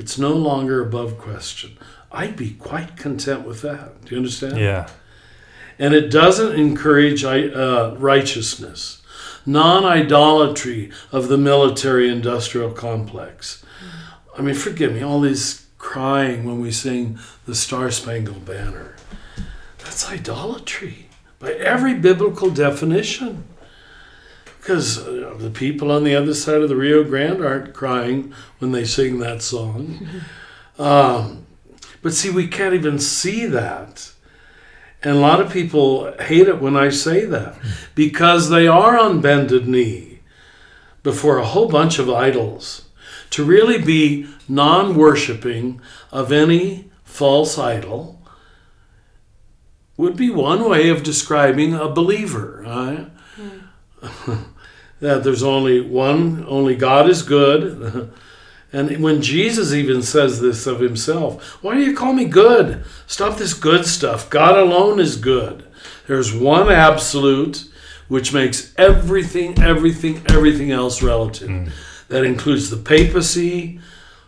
It's 0.00 0.18
no 0.18 0.32
longer 0.32 0.80
above 0.80 1.18
question. 1.18 1.76
I'd 2.10 2.34
be 2.34 2.52
quite 2.52 2.96
content 2.96 3.46
with 3.46 3.60
that. 3.60 4.02
Do 4.02 4.14
you 4.14 4.16
understand? 4.16 4.58
Yeah. 4.58 4.88
And 5.78 5.92
it 5.92 6.10
doesn't 6.10 6.58
encourage 6.58 7.22
uh, 7.22 7.94
righteousness, 7.98 9.02
non 9.44 9.84
idolatry 9.84 10.90
of 11.12 11.28
the 11.28 11.36
military 11.36 12.08
industrial 12.08 12.72
complex. 12.72 13.62
I 14.38 14.40
mean, 14.40 14.54
forgive 14.54 14.94
me, 14.94 15.02
all 15.02 15.20
these 15.20 15.66
crying 15.76 16.44
when 16.44 16.60
we 16.60 16.70
sing 16.70 17.18
the 17.44 17.54
Star 17.54 17.90
Spangled 17.90 18.46
Banner. 18.46 18.96
That's 19.80 20.10
idolatry 20.10 21.10
by 21.38 21.52
every 21.52 21.92
biblical 21.92 22.48
definition. 22.48 23.44
Because 24.60 24.98
uh, 24.98 25.34
the 25.38 25.48
people 25.48 25.90
on 25.90 26.04
the 26.04 26.14
other 26.14 26.34
side 26.34 26.60
of 26.60 26.68
the 26.68 26.76
Rio 26.76 27.02
Grande 27.02 27.42
aren't 27.42 27.72
crying 27.72 28.34
when 28.58 28.72
they 28.72 28.84
sing 28.84 29.18
that 29.18 29.40
song. 29.40 30.06
um, 30.78 31.46
but 32.02 32.12
see, 32.12 32.30
we 32.30 32.46
can't 32.46 32.74
even 32.74 32.98
see 32.98 33.46
that. 33.46 34.12
And 35.02 35.16
a 35.16 35.20
lot 35.20 35.40
of 35.40 35.50
people 35.50 36.12
hate 36.20 36.46
it 36.46 36.60
when 36.60 36.76
I 36.76 36.90
say 36.90 37.24
that 37.24 37.56
because 37.94 38.50
they 38.50 38.66
are 38.66 38.98
on 38.98 39.20
bended 39.20 39.66
knee 39.66 40.20
before 41.02 41.38
a 41.38 41.46
whole 41.46 41.68
bunch 41.68 41.98
of 41.98 42.10
idols. 42.10 42.86
To 43.30 43.44
really 43.44 43.80
be 43.80 44.26
non 44.48 44.94
worshiping 44.94 45.80
of 46.10 46.32
any 46.32 46.90
false 47.04 47.58
idol 47.58 48.20
would 49.96 50.16
be 50.16 50.30
one 50.30 50.68
way 50.68 50.88
of 50.88 51.02
describing 51.02 51.74
a 51.74 51.88
believer. 51.88 52.62
Right? 52.66 53.08
That 55.00 55.24
there's 55.24 55.42
only 55.42 55.80
one, 55.80 56.44
only 56.46 56.76
God 56.76 57.08
is 57.08 57.22
good. 57.22 58.12
And 58.72 59.02
when 59.02 59.20
Jesus 59.20 59.72
even 59.72 60.00
says 60.00 60.40
this 60.40 60.66
of 60.66 60.78
himself, 60.78 61.42
why 61.60 61.74
do 61.74 61.80
you 61.80 61.96
call 61.96 62.12
me 62.12 62.24
good? 62.24 62.84
Stop 63.08 63.36
this 63.36 63.52
good 63.52 63.84
stuff. 63.84 64.30
God 64.30 64.56
alone 64.56 65.00
is 65.00 65.16
good. 65.16 65.64
There's 66.06 66.32
one 66.32 66.70
absolute 66.70 67.64
which 68.06 68.32
makes 68.32 68.72
everything, 68.76 69.60
everything, 69.60 70.22
everything 70.28 70.70
else 70.70 71.02
relative. 71.02 71.48
Mm. 71.48 71.70
That 72.08 72.24
includes 72.24 72.70
the 72.70 72.76
papacy, 72.76 73.80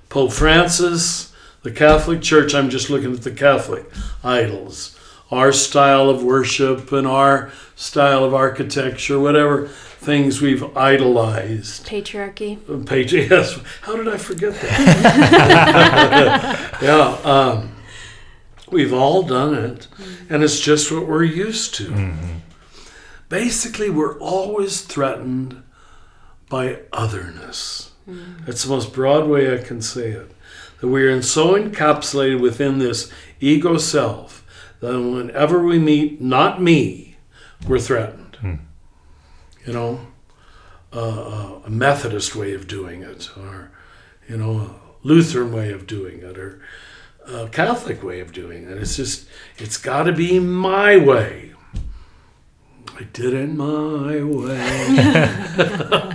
Pope 0.08 0.32
Francis, 0.32 1.32
the 1.62 1.70
Catholic 1.70 2.20
Church. 2.20 2.54
I'm 2.54 2.70
just 2.70 2.90
looking 2.90 3.12
at 3.12 3.22
the 3.22 3.30
Catholic 3.30 3.84
idols, 4.24 4.98
our 5.32 5.50
style 5.50 6.08
of 6.10 6.22
worship 6.22 6.92
and 6.92 7.06
our 7.06 7.50
style 7.74 8.22
of 8.22 8.34
architecture, 8.34 9.18
whatever 9.18 9.66
things 9.66 10.42
we've 10.42 10.76
idolized. 10.76 11.86
Patriarchy. 11.86 12.58
Patri- 12.86 13.26
yes. 13.30 13.58
How 13.80 13.96
did 13.96 14.08
I 14.08 14.18
forget 14.18 14.52
that? 14.60 15.98
yeah. 16.82 17.18
Um, 17.24 17.74
we've 18.70 18.92
all 18.92 19.22
done 19.22 19.54
it, 19.54 19.88
mm-hmm. 19.96 20.34
and 20.34 20.44
it's 20.44 20.60
just 20.60 20.92
what 20.92 21.08
we're 21.08 21.24
used 21.24 21.74
to. 21.76 21.88
Mm-hmm. 21.88 22.38
Basically, 23.30 23.88
we're 23.88 24.18
always 24.18 24.82
threatened 24.82 25.62
by 26.50 26.80
otherness. 26.92 27.92
Mm-hmm. 28.06 28.44
That's 28.44 28.64
the 28.64 28.70
most 28.70 28.92
broad 28.92 29.26
way 29.28 29.54
I 29.54 29.62
can 29.62 29.80
say 29.80 30.10
it. 30.10 30.30
That 30.80 30.88
we 30.88 31.04
are 31.04 31.22
so 31.22 31.54
encapsulated 31.54 32.40
within 32.40 32.78
this 32.78 33.10
ego 33.40 33.78
self 33.78 34.41
that 34.82 35.00
whenever 35.00 35.64
we 35.64 35.78
meet 35.78 36.20
not 36.20 36.60
me, 36.60 37.16
we're 37.66 37.78
threatened. 37.78 38.36
Mm 38.42 38.58
you 39.66 39.72
know, 39.72 40.00
uh, 40.92 41.60
a 41.64 41.70
Methodist 41.70 42.34
way 42.34 42.54
of 42.54 42.66
doing 42.66 43.02
it, 43.02 43.30
or 43.36 43.70
you 44.28 44.36
know, 44.36 44.60
a 44.60 45.06
Lutheran 45.06 45.52
way 45.52 45.72
of 45.72 45.86
doing 45.86 46.20
it, 46.20 46.38
or 46.38 46.60
a 47.26 47.48
Catholic 47.48 48.02
way 48.02 48.20
of 48.20 48.32
doing 48.32 48.64
it. 48.64 48.78
It's 48.78 48.96
just, 48.96 49.28
it's 49.58 49.78
got 49.78 50.04
to 50.04 50.12
be 50.12 50.38
my 50.38 50.96
way. 50.96 51.50
I 52.94 53.04
did 53.12 53.32
it 53.32 53.48
my 53.48 54.22
way. 54.22 55.26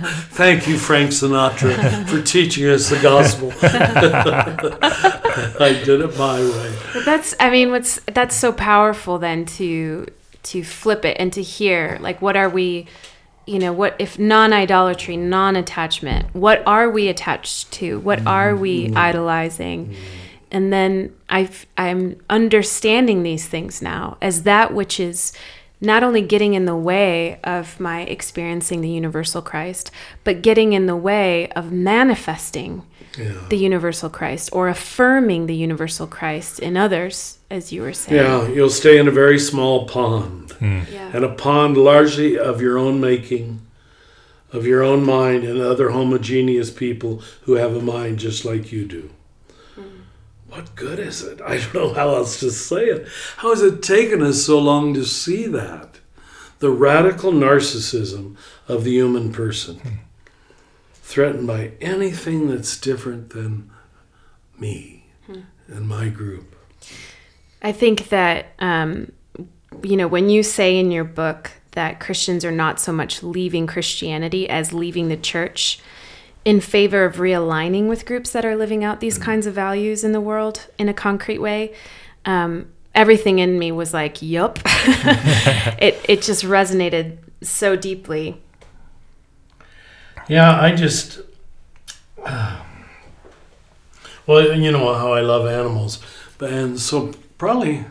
Thank 0.30 0.68
you, 0.68 0.78
Frank 0.78 1.10
Sinatra, 1.10 2.08
for 2.08 2.22
teaching 2.22 2.66
us 2.68 2.88
the 2.88 3.00
gospel. 3.00 3.52
I 5.60 5.72
did 5.84 6.00
it 6.00 6.16
my 6.18 6.40
way. 6.40 6.76
But 6.92 7.04
that's, 7.04 7.34
I 7.40 7.50
mean, 7.50 7.70
what's 7.70 8.00
that's 8.06 8.34
so 8.34 8.52
powerful 8.52 9.18
then 9.18 9.44
to 9.46 10.06
to 10.44 10.64
flip 10.64 11.04
it 11.04 11.16
and 11.20 11.32
to 11.32 11.42
hear 11.42 11.98
like 12.00 12.22
what 12.22 12.36
are 12.36 12.48
we 12.48 12.86
you 13.46 13.58
know 13.58 13.72
what 13.72 13.94
if 13.98 14.18
non-idolatry 14.18 15.16
non-attachment 15.16 16.34
what 16.34 16.62
are 16.66 16.90
we 16.90 17.08
attached 17.08 17.70
to 17.72 17.98
what 18.00 18.24
are 18.26 18.54
we 18.54 18.86
mm-hmm. 18.86 18.96
idolizing 18.96 19.86
mm-hmm. 19.86 19.94
and 20.50 20.72
then 20.72 21.14
i 21.28 21.48
i'm 21.76 22.18
understanding 22.30 23.22
these 23.22 23.46
things 23.46 23.82
now 23.82 24.16
as 24.22 24.44
that 24.44 24.72
which 24.72 25.00
is 25.00 25.32
not 25.80 26.02
only 26.02 26.22
getting 26.22 26.54
in 26.54 26.64
the 26.64 26.76
way 26.76 27.38
of 27.44 27.78
my 27.78 28.02
experiencing 28.02 28.80
the 28.80 28.90
universal 28.90 29.42
christ 29.42 29.90
but 30.24 30.42
getting 30.42 30.72
in 30.72 30.86
the 30.86 30.96
way 30.96 31.48
of 31.50 31.72
manifesting 31.72 32.82
yeah. 33.18 33.32
the 33.48 33.56
universal 33.56 34.08
christ 34.08 34.50
or 34.52 34.68
affirming 34.68 35.46
the 35.46 35.54
universal 35.54 36.06
christ 36.06 36.58
in 36.58 36.76
others 36.76 37.38
as 37.50 37.72
you 37.72 37.82
were 37.82 37.92
saying. 37.92 38.22
Yeah, 38.22 38.48
you'll 38.48 38.70
stay 38.70 38.98
in 38.98 39.08
a 39.08 39.12
very 39.12 39.38
small 39.38 39.86
pond. 39.86 40.50
Mm. 40.60 40.90
Yeah. 40.90 41.10
And 41.14 41.24
a 41.24 41.34
pond 41.34 41.76
largely 41.76 42.38
of 42.38 42.60
your 42.60 42.78
own 42.78 43.00
making, 43.00 43.62
of 44.52 44.66
your 44.66 44.82
own 44.82 45.04
mind, 45.04 45.44
and 45.44 45.60
other 45.60 45.90
homogeneous 45.90 46.70
people 46.70 47.22
who 47.42 47.54
have 47.54 47.74
a 47.74 47.80
mind 47.80 48.18
just 48.18 48.44
like 48.44 48.72
you 48.72 48.84
do. 48.84 49.10
Mm. 49.76 50.00
What 50.48 50.74
good 50.74 50.98
is 50.98 51.22
it? 51.22 51.40
I 51.40 51.58
don't 51.58 51.74
know 51.74 51.94
how 51.94 52.14
else 52.14 52.40
to 52.40 52.50
say 52.50 52.86
it. 52.86 53.08
How 53.38 53.50
has 53.50 53.62
it 53.62 53.82
taken 53.82 54.22
us 54.22 54.44
so 54.44 54.58
long 54.58 54.94
to 54.94 55.04
see 55.04 55.46
that? 55.46 56.00
The 56.58 56.70
radical 56.70 57.32
narcissism 57.32 58.36
of 58.66 58.84
the 58.84 58.90
human 58.90 59.32
person, 59.32 59.76
mm. 59.76 59.98
Threatened 61.08 61.46
by 61.46 61.72
anything 61.80 62.48
that's 62.48 62.78
different 62.78 63.30
than 63.30 63.70
me 64.58 65.06
hmm. 65.24 65.40
and 65.66 65.88
my 65.88 66.10
group. 66.10 66.54
I 67.62 67.72
think 67.72 68.10
that, 68.10 68.48
um, 68.58 69.10
you 69.82 69.96
know, 69.96 70.06
when 70.06 70.28
you 70.28 70.42
say 70.42 70.76
in 70.76 70.90
your 70.90 71.04
book 71.04 71.52
that 71.70 71.98
Christians 71.98 72.44
are 72.44 72.52
not 72.52 72.78
so 72.78 72.92
much 72.92 73.22
leaving 73.22 73.66
Christianity 73.66 74.50
as 74.50 74.74
leaving 74.74 75.08
the 75.08 75.16
church 75.16 75.80
in 76.44 76.60
favor 76.60 77.06
of 77.06 77.16
realigning 77.16 77.88
with 77.88 78.04
groups 78.04 78.30
that 78.32 78.44
are 78.44 78.54
living 78.54 78.84
out 78.84 79.00
these 79.00 79.16
kinds 79.16 79.46
of 79.46 79.54
values 79.54 80.04
in 80.04 80.12
the 80.12 80.20
world 80.20 80.66
in 80.78 80.90
a 80.90 80.94
concrete 80.94 81.38
way, 81.38 81.72
um, 82.26 82.70
everything 82.94 83.38
in 83.38 83.58
me 83.58 83.72
was 83.72 83.94
like, 83.94 84.20
yup. 84.20 84.58
it, 84.66 85.98
it 86.06 86.20
just 86.20 86.44
resonated 86.44 87.16
so 87.40 87.76
deeply. 87.76 88.42
Yeah, 90.28 90.60
I 90.60 90.74
just. 90.74 91.20
Uh, 92.22 92.62
well, 94.26 94.54
you 94.54 94.70
know 94.70 94.92
how 94.94 95.14
I 95.14 95.22
love 95.22 95.46
animals. 95.46 96.00
And 96.38 96.78
so 96.78 97.12
probably 97.38 97.86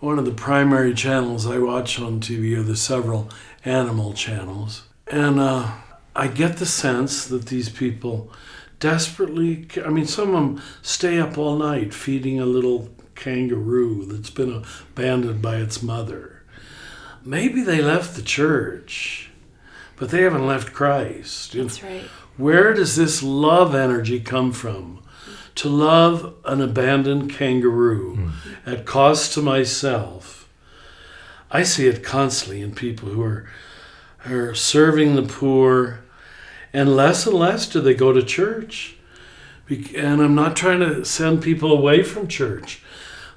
one 0.00 0.18
of 0.18 0.24
the 0.24 0.32
primary 0.32 0.94
channels 0.94 1.46
I 1.46 1.58
watch 1.58 2.00
on 2.00 2.20
TV 2.20 2.56
are 2.56 2.62
the 2.62 2.76
several 2.76 3.28
animal 3.64 4.14
channels. 4.14 4.84
And 5.06 5.38
uh, 5.38 5.72
I 6.16 6.28
get 6.28 6.56
the 6.56 6.66
sense 6.66 7.26
that 7.26 7.46
these 7.46 7.68
people 7.68 8.32
desperately, 8.80 9.68
I 9.84 9.90
mean, 9.90 10.06
some 10.06 10.34
of 10.34 10.34
them 10.34 10.62
stay 10.80 11.18
up 11.18 11.36
all 11.36 11.56
night 11.56 11.92
feeding 11.92 12.40
a 12.40 12.46
little 12.46 12.88
kangaroo 13.14 14.06
that's 14.06 14.30
been 14.30 14.64
abandoned 14.92 15.42
by 15.42 15.56
its 15.56 15.82
mother. 15.82 16.42
Maybe 17.22 17.60
they 17.62 17.82
left 17.82 18.16
the 18.16 18.22
church, 18.22 19.27
but 19.98 20.10
they 20.10 20.22
haven't 20.22 20.46
left 20.46 20.72
Christ. 20.72 21.52
That's 21.52 21.82
right. 21.82 22.04
Where 22.36 22.72
does 22.72 22.96
this 22.96 23.22
love 23.22 23.74
energy 23.74 24.20
come 24.20 24.52
from? 24.52 25.02
to 25.58 25.68
love 25.68 26.36
an 26.44 26.60
abandoned 26.60 27.32
kangaroo 27.32 28.16
mm. 28.16 28.32
at 28.64 28.86
cost 28.86 29.34
to 29.34 29.42
myself. 29.42 30.48
I 31.50 31.64
see 31.64 31.88
it 31.88 32.04
constantly 32.04 32.62
in 32.62 32.76
people 32.76 33.08
who 33.08 33.20
are, 33.24 33.50
are 34.24 34.54
serving 34.54 35.16
the 35.16 35.24
poor, 35.24 36.04
and 36.72 36.94
less 36.94 37.26
and 37.26 37.34
less 37.34 37.68
do 37.68 37.80
they 37.80 37.94
go 37.94 38.12
to 38.12 38.22
church. 38.22 38.98
And 39.68 40.22
I'm 40.22 40.36
not 40.36 40.54
trying 40.54 40.78
to 40.78 41.04
send 41.04 41.42
people 41.42 41.72
away 41.72 42.04
from 42.04 42.28
church, 42.28 42.80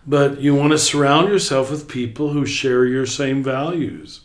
but 0.06 0.40
you 0.40 0.54
want 0.54 0.74
to 0.74 0.78
surround 0.78 1.28
yourself 1.28 1.72
with 1.72 1.88
people 1.88 2.34
who 2.34 2.46
share 2.46 2.86
your 2.86 3.08
same 3.08 3.42
values. 3.42 4.22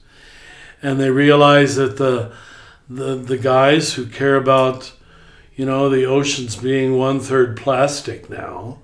And 0.87 1.01
they 1.01 1.11
realize 1.11 1.77
that 1.77 1.97
the, 1.97 2.33
the, 2.89 3.17
the 3.17 3.39
guys 3.39 3.95
who 3.95 4.07
care 4.07 4.37
about 4.37 4.93
you 5.57 5.65
know, 5.65 5.89
the 5.89 6.05
oceans 6.05 6.55
being 6.55 6.99
one 6.99 7.19
third 7.19 7.57
plastic 7.57 8.29
now, 8.29 8.79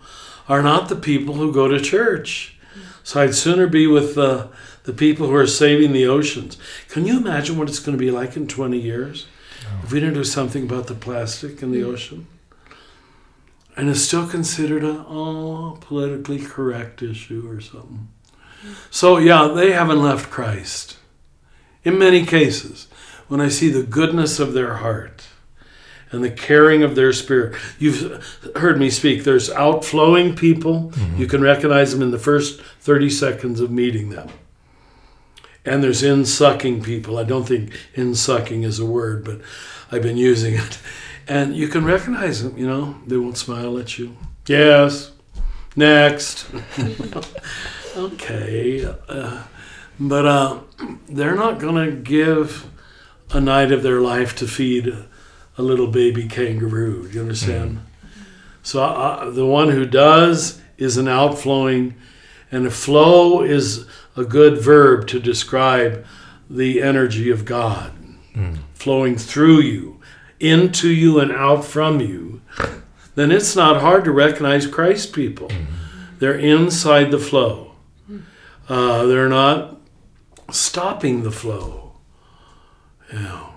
are 0.49 0.63
not 0.63 0.89
the 0.89 0.97
people 0.97 1.35
who 1.35 1.53
go 1.53 1.69
to 1.69 1.79
church. 1.79 2.57
So 3.05 3.21
I'd 3.21 3.35
sooner 3.35 3.67
be 3.67 3.87
with 3.87 4.15
the, 4.15 4.49
the 4.85 4.95
people 4.95 5.27
who 5.27 5.35
are 5.35 5.47
saving 5.47 5.93
the 5.93 6.07
oceans. 6.07 6.57
Can 6.89 7.05
you 7.05 7.19
imagine 7.19 7.59
what 7.59 7.69
it's 7.69 7.79
going 7.79 7.97
to 7.97 8.03
be 8.03 8.11
like 8.11 8.37
in 8.37 8.49
20 8.49 8.79
years 8.79 9.27
if 9.83 9.93
we 9.93 10.01
don't 10.01 10.15
do 10.15 10.25
something 10.25 10.65
about 10.65 10.87
the 10.87 10.95
plastic 10.95 11.63
in 11.63 11.71
the 11.71 11.83
mm. 11.83 11.93
ocean? 11.93 12.27
and 13.77 13.89
it's 13.89 14.03
still 14.03 14.27
considered 14.27 14.85
a 14.85 15.05
oh, 15.09 15.79
politically 15.81 16.39
correct 16.39 17.03
issue 17.03 17.49
or 17.49 17.61
something. 17.61 18.09
So, 18.91 19.17
yeah, 19.17 19.49
they 19.49 19.73
haven't 19.73 20.03
left 20.03 20.31
Christ. 20.31 20.99
In 21.85 21.99
many 21.99 22.25
cases, 22.25 22.87
when 23.29 23.41
I 23.41 23.49
see 23.49 23.71
the 23.71 23.83
goodness 23.83 24.39
of 24.39 24.53
their 24.53 24.75
heart 24.75 25.25
and 26.11 26.23
the 26.23 26.31
caring 26.31 26.83
of 26.83 26.95
their 26.95 27.13
spirit, 27.13 27.59
you've 27.79 28.53
heard 28.57 28.79
me 28.79 28.91
speak. 28.91 29.25
There's 29.25 29.51
outflowing 29.51 30.37
people, 30.37 30.91
mm-hmm. 30.91 31.17
you 31.21 31.27
can 31.27 31.41
recognize 31.41 31.93
them 31.93 32.03
in 32.03 32.11
the 32.11 32.19
first 32.19 32.61
30 32.61 33.11
seconds 33.11 33.61
of 33.61 33.71
meeting 33.71 34.11
them. 34.11 34.29
And 35.65 35.83
there's 35.83 36.03
in 36.03 36.25
sucking 36.25 36.83
people. 36.83 37.19
I 37.19 37.25
don't 37.25 37.47
think 37.47 37.73
in 37.95 38.15
sucking 38.15 38.65
is 38.65 38.79
a 38.79 38.87
word, 38.87 39.25
but 39.25 39.41
I've 39.91 40.03
been 40.03 40.17
using 40.17 40.55
it. 40.55 40.79
And 41.29 41.55
you 41.57 41.69
can 41.69 41.85
recognize 41.85 42.43
them, 42.43 42.59
you 42.59 42.67
know, 42.67 42.97
they 43.07 43.17
won't 43.17 43.39
smile 43.39 43.79
at 43.79 43.97
you. 43.97 44.17
Yes, 44.47 45.13
next. 45.77 46.47
okay. 47.97 48.85
Uh, 49.09 49.45
but 49.99 50.27
uh, 50.27 50.61
they're 51.09 51.37
not 51.37 51.59
going 51.59 51.85
to 51.85 51.97
give 51.97 52.69
a 53.31 53.41
night 53.41 53.73
of 53.73 53.83
their 53.83 54.01
life 54.01 54.35
to 54.37 54.47
feed 54.47 54.89
a, 54.89 55.09
little 55.63 55.87
baby 55.87 56.27
kangaroo. 56.27 57.07
Do 57.09 57.15
you 57.15 57.21
understand? 57.21 57.77
Mm-hmm. 57.77 58.23
So 58.63 58.83
uh, 58.83 59.31
the 59.31 59.47
one 59.47 59.69
who 59.71 59.87
does 59.87 60.61
is 60.77 60.97
an 60.97 61.07
outflowing, 61.07 61.95
and 62.51 62.67
a 62.67 62.71
flow 62.71 63.43
is 63.43 63.87
a 64.17 64.25
good 64.25 64.59
verb 64.59 65.07
to 65.09 65.21
describe 65.21 66.05
the 66.51 66.83
energy 66.83 67.31
of 67.31 67.45
God 67.45 67.93
mm. 68.35 68.59
flowing 68.75 69.17
through 69.17 69.61
you, 69.61 70.01
into 70.41 70.89
you, 70.89 71.21
and 71.21 71.33
out 71.33 71.65
from 71.65 72.01
you. 72.01 72.41
Then 73.15 73.31
it's 73.31 73.55
not 73.55 73.81
hard 73.81 74.05
to 74.05 74.11
recognize 74.11 74.67
Christ 74.67 75.13
people. 75.13 75.49
Mm. 75.49 75.67
They're 76.19 76.39
inside 76.39 77.11
the 77.11 77.19
flow. 77.19 77.73
Uh, 78.69 79.07
they're 79.07 79.29
not 79.29 79.82
stopping 80.53 81.23
the 81.23 81.31
flow. 81.31 81.93
Yeah. 83.13 83.49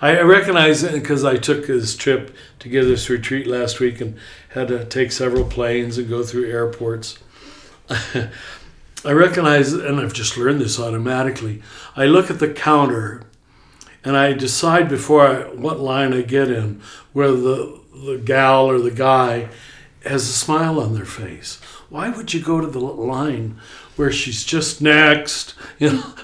I 0.00 0.20
recognize 0.20 0.82
it 0.82 0.92
because 0.92 1.24
I 1.24 1.36
took 1.36 1.66
this 1.66 1.96
trip 1.96 2.34
to 2.58 2.68
give 2.68 2.86
this 2.86 3.08
retreat 3.08 3.46
last 3.46 3.80
week 3.80 4.00
and 4.00 4.16
had 4.50 4.68
to 4.68 4.84
take 4.84 5.12
several 5.12 5.44
planes 5.44 5.96
and 5.96 6.08
go 6.08 6.22
through 6.22 6.50
airports. 6.50 7.18
I 7.88 9.12
recognize, 9.12 9.72
and 9.72 10.00
I've 10.00 10.12
just 10.12 10.36
learned 10.36 10.60
this 10.60 10.80
automatically. 10.80 11.62
I 11.94 12.06
look 12.06 12.30
at 12.30 12.40
the 12.40 12.52
counter 12.52 13.22
and 14.04 14.16
I 14.16 14.32
decide 14.32 14.88
before 14.88 15.26
I, 15.26 15.42
what 15.54 15.80
line 15.80 16.12
I 16.12 16.22
get 16.22 16.50
in 16.50 16.80
whether 17.12 17.36
the, 17.36 17.80
the 17.94 18.18
gal 18.18 18.66
or 18.66 18.78
the 18.78 18.90
guy 18.90 19.48
has 20.04 20.28
a 20.28 20.32
smile 20.32 20.80
on 20.80 20.94
their 20.94 21.04
face. 21.04 21.60
Why 21.88 22.08
would 22.08 22.34
you 22.34 22.42
go 22.42 22.60
to 22.60 22.66
the 22.66 22.80
line 22.80 23.60
where 23.96 24.12
she's 24.12 24.44
just 24.44 24.80
next? 24.80 25.54
You 25.78 25.92
know, 25.92 26.14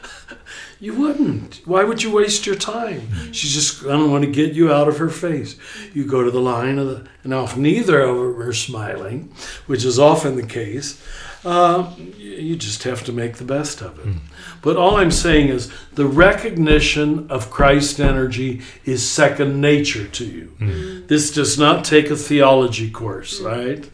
you 0.80 0.94
wouldn't. 0.94 1.60
Why 1.64 1.84
would 1.84 2.02
you 2.02 2.10
waste 2.10 2.44
your 2.44 2.56
time? 2.56 3.32
She's 3.32 3.52
just 3.52 3.84
I 3.84 3.90
don't 3.90 4.10
want 4.10 4.24
to 4.24 4.30
get 4.32 4.54
you 4.54 4.72
out 4.72 4.88
of 4.88 4.96
her 4.96 5.10
face. 5.10 5.56
You 5.92 6.06
go 6.06 6.24
to 6.24 6.30
the 6.30 6.40
line 6.40 6.78
of 6.78 6.88
the, 6.88 7.08
and 7.22 7.32
if 7.32 7.56
neither 7.56 8.00
of 8.00 8.16
them 8.16 8.40
are 8.40 8.52
smiling, 8.52 9.32
which 9.66 9.84
is 9.84 9.98
often 9.98 10.36
the 10.36 10.46
case, 10.46 11.00
uh, 11.44 11.94
you 12.16 12.56
just 12.56 12.82
have 12.82 13.04
to 13.04 13.12
make 13.12 13.36
the 13.36 13.44
best 13.44 13.80
of 13.80 13.98
it. 13.98 14.06
Mm. 14.06 14.18
But 14.60 14.76
all 14.76 14.96
I'm 14.96 15.10
saying 15.10 15.48
is 15.48 15.72
the 15.94 16.06
recognition 16.06 17.30
of 17.30 17.50
Christ 17.50 18.00
energy 18.00 18.62
is 18.84 19.08
second 19.08 19.60
nature 19.60 20.08
to 20.08 20.24
you. 20.24 20.56
Mm. 20.58 21.08
This 21.08 21.32
does 21.32 21.58
not 21.58 21.84
take 21.84 22.10
a 22.10 22.16
theology 22.16 22.90
course, 22.90 23.40
right? 23.40 23.88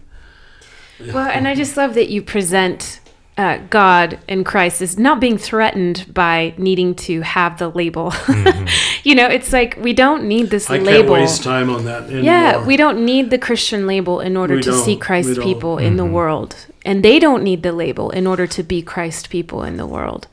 Well, 1.01 1.29
and 1.29 1.47
I 1.47 1.55
just 1.55 1.77
love 1.77 1.95
that 1.95 2.09
you 2.09 2.23
present 2.23 3.01
uh, 3.39 3.59
God 3.71 4.19
and 4.29 4.45
Christ 4.45 4.83
is 4.83 4.99
not 4.99 5.21
being 5.21 5.39
threatened 5.39 6.13
by 6.13 6.55
needing 6.59 6.97
to 6.97 7.21
have 7.23 7.59
the 7.59 7.71
label. 7.71 8.13
Mm-hmm. 8.39 8.67
you 9.05 9.15
know, 9.15 9.27
it's 9.27 9.53
like 9.53 9.77
we 9.81 9.93
don't 9.93 10.25
need 10.25 10.51
this 10.51 10.71
I 10.71 10.79
label. 10.79 10.89
I 10.89 10.97
can't 10.97 11.09
waste 11.11 11.43
time 11.43 11.71
on 11.71 11.85
that 11.87 12.05
anymore. 12.05 12.23
Yeah, 12.23 12.65
we 12.65 12.77
don't 12.77 13.05
need 13.05 13.31
the 13.31 13.39
Christian 13.39 13.87
label 13.87 14.21
in 14.21 14.37
order 14.37 14.57
we 14.57 14.63
to 14.63 14.73
see 14.73 14.97
Christ 14.97 15.41
people 15.41 15.77
mm-hmm. 15.77 15.87
in 15.87 15.97
the 15.97 16.05
mm-hmm. 16.05 16.13
world, 16.13 16.67
and 16.85 17.05
they 17.05 17.19
don't 17.19 17.43
need 17.43 17.63
the 17.63 17.73
label 17.73 18.11
in 18.11 18.27
order 18.27 18.47
to 18.47 18.63
be 18.63 18.81
Christ 18.83 19.31
people 19.31 19.65
in 19.65 19.77
the 19.77 19.87
world. 19.87 20.29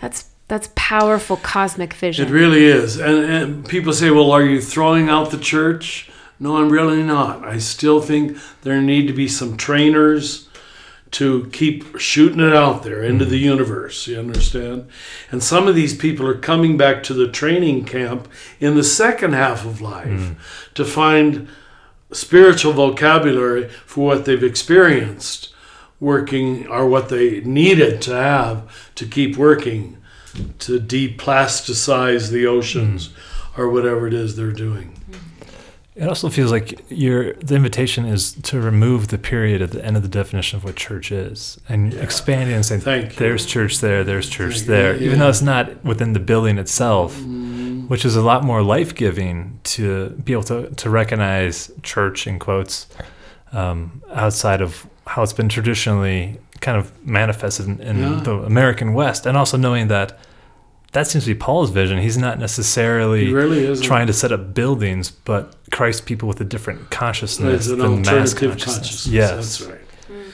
That's 0.00 0.28
that's 0.48 0.70
powerful 0.74 1.36
cosmic 1.36 1.94
vision. 1.94 2.28
It 2.28 2.32
really 2.32 2.64
is. 2.64 2.98
And, 2.98 3.18
and 3.18 3.68
people 3.68 3.92
say, 3.92 4.10
"Well, 4.10 4.30
are 4.30 4.44
you 4.44 4.60
throwing 4.60 5.08
out 5.08 5.30
the 5.30 5.38
church?" 5.38 6.10
No, 6.40 6.56
I'm 6.58 6.70
really 6.70 7.02
not. 7.02 7.44
I 7.44 7.58
still 7.58 8.00
think 8.00 8.36
there 8.62 8.80
need 8.80 9.06
to 9.06 9.12
be 9.12 9.28
some 9.28 9.56
trainers 9.56 10.47
to 11.10 11.48
keep 11.52 11.98
shooting 11.98 12.40
it 12.40 12.54
out 12.54 12.82
there 12.82 13.02
into 13.02 13.24
the 13.24 13.38
universe. 13.38 14.06
You 14.06 14.18
understand? 14.18 14.88
And 15.30 15.42
some 15.42 15.66
of 15.66 15.74
these 15.74 15.96
people 15.96 16.26
are 16.26 16.38
coming 16.38 16.76
back 16.76 17.02
to 17.04 17.14
the 17.14 17.28
training 17.28 17.84
camp 17.84 18.28
in 18.60 18.74
the 18.74 18.84
second 18.84 19.32
half 19.32 19.64
of 19.64 19.80
life 19.80 20.06
mm. 20.06 20.36
to 20.74 20.84
find 20.84 21.48
spiritual 22.12 22.72
vocabulary 22.72 23.68
for 23.86 24.06
what 24.06 24.24
they've 24.24 24.44
experienced 24.44 25.52
working 26.00 26.66
or 26.68 26.86
what 26.86 27.08
they 27.08 27.40
needed 27.40 28.00
to 28.02 28.14
have 28.14 28.92
to 28.94 29.06
keep 29.06 29.36
working 29.36 29.96
to 30.58 30.78
deplasticize 30.78 32.30
the 32.30 32.46
oceans 32.46 33.08
mm. 33.08 33.58
or 33.58 33.68
whatever 33.68 34.06
it 34.06 34.14
is 34.14 34.36
they're 34.36 34.52
doing. 34.52 34.97
It 35.98 36.06
also 36.06 36.28
feels 36.28 36.52
like 36.52 36.84
your 36.90 37.32
the 37.34 37.56
invitation 37.56 38.04
is 38.04 38.32
to 38.44 38.60
remove 38.60 39.08
the 39.08 39.18
period 39.18 39.60
at 39.60 39.72
the 39.72 39.84
end 39.84 39.96
of 39.96 40.02
the 40.02 40.08
definition 40.08 40.56
of 40.56 40.62
what 40.62 40.76
church 40.76 41.10
is 41.10 41.58
and 41.68 41.92
yeah. 41.92 42.00
expand 42.00 42.50
it 42.50 42.54
and 42.54 42.64
say 42.64 42.78
Thank 42.78 43.16
there's 43.16 43.44
you. 43.44 43.50
church 43.50 43.80
there, 43.80 44.04
there's 44.04 44.28
church 44.28 44.58
Thank 44.58 44.66
there, 44.66 44.94
yeah. 44.94 45.06
even 45.06 45.18
though 45.18 45.28
it's 45.28 45.42
not 45.42 45.84
within 45.84 46.12
the 46.12 46.20
building 46.20 46.56
itself, 46.56 47.16
mm. 47.16 47.88
which 47.88 48.04
is 48.04 48.14
a 48.14 48.22
lot 48.22 48.44
more 48.44 48.62
life 48.62 48.94
giving 48.94 49.58
to 49.64 50.10
be 50.10 50.32
able 50.32 50.44
to, 50.44 50.70
to 50.70 50.88
recognize 50.88 51.72
church 51.82 52.28
in 52.28 52.38
quotes 52.38 52.86
um, 53.50 54.00
outside 54.12 54.60
of 54.60 54.86
how 55.04 55.24
it's 55.24 55.32
been 55.32 55.48
traditionally 55.48 56.38
kind 56.60 56.78
of 56.78 56.92
manifested 57.04 57.66
in, 57.66 57.80
in 57.80 57.98
yeah. 57.98 58.20
the 58.20 58.34
American 58.44 58.94
West, 58.94 59.26
and 59.26 59.36
also 59.36 59.56
knowing 59.56 59.88
that 59.88 60.16
that 60.92 61.06
seems 61.06 61.24
to 61.24 61.34
be 61.34 61.38
Paul's 61.38 61.70
vision. 61.70 61.98
He's 61.98 62.16
not 62.16 62.38
necessarily 62.38 63.32
really 63.32 63.76
trying 63.80 64.06
to 64.06 64.12
set 64.12 64.32
up 64.32 64.54
buildings, 64.54 65.10
but 65.10 65.54
Christ 65.70 66.06
people 66.06 66.28
with 66.28 66.40
a 66.40 66.44
different 66.44 66.90
consciousness 66.90 67.68
an 67.68 67.78
than 67.78 68.02
mass 68.02 68.34
consciousness. 68.34 68.64
consciousness. 68.64 69.06
Yes, 69.06 69.58
that's 69.58 69.60
right. 69.62 69.80
Mm. 70.08 70.32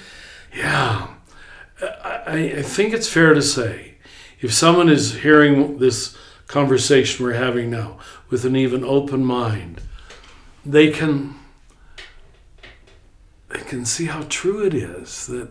Yeah, 0.57 1.09
I, 2.05 2.55
I 2.59 2.63
think 2.63 2.95
it's 2.95 3.09
fair 3.09 3.35
to 3.35 3.43
say, 3.43 3.95
if 4.41 4.53
someone 4.53 4.89
is 4.89 5.17
hearing 5.17 5.79
this 5.79 6.17
conversation 6.47 7.25
we're 7.25 7.33
having 7.33 7.71
now 7.71 7.99
with 8.31 8.45
an 8.45 8.57
even 8.57 8.85
open 8.85 9.25
mind, 9.25 9.81
they 10.65 10.91
can 10.91 11.35
they 13.49 13.61
can 13.61 13.85
see 13.85 14.07
how 14.07 14.25
true 14.29 14.65
it 14.65 14.75
is 14.75 15.27
that 15.27 15.49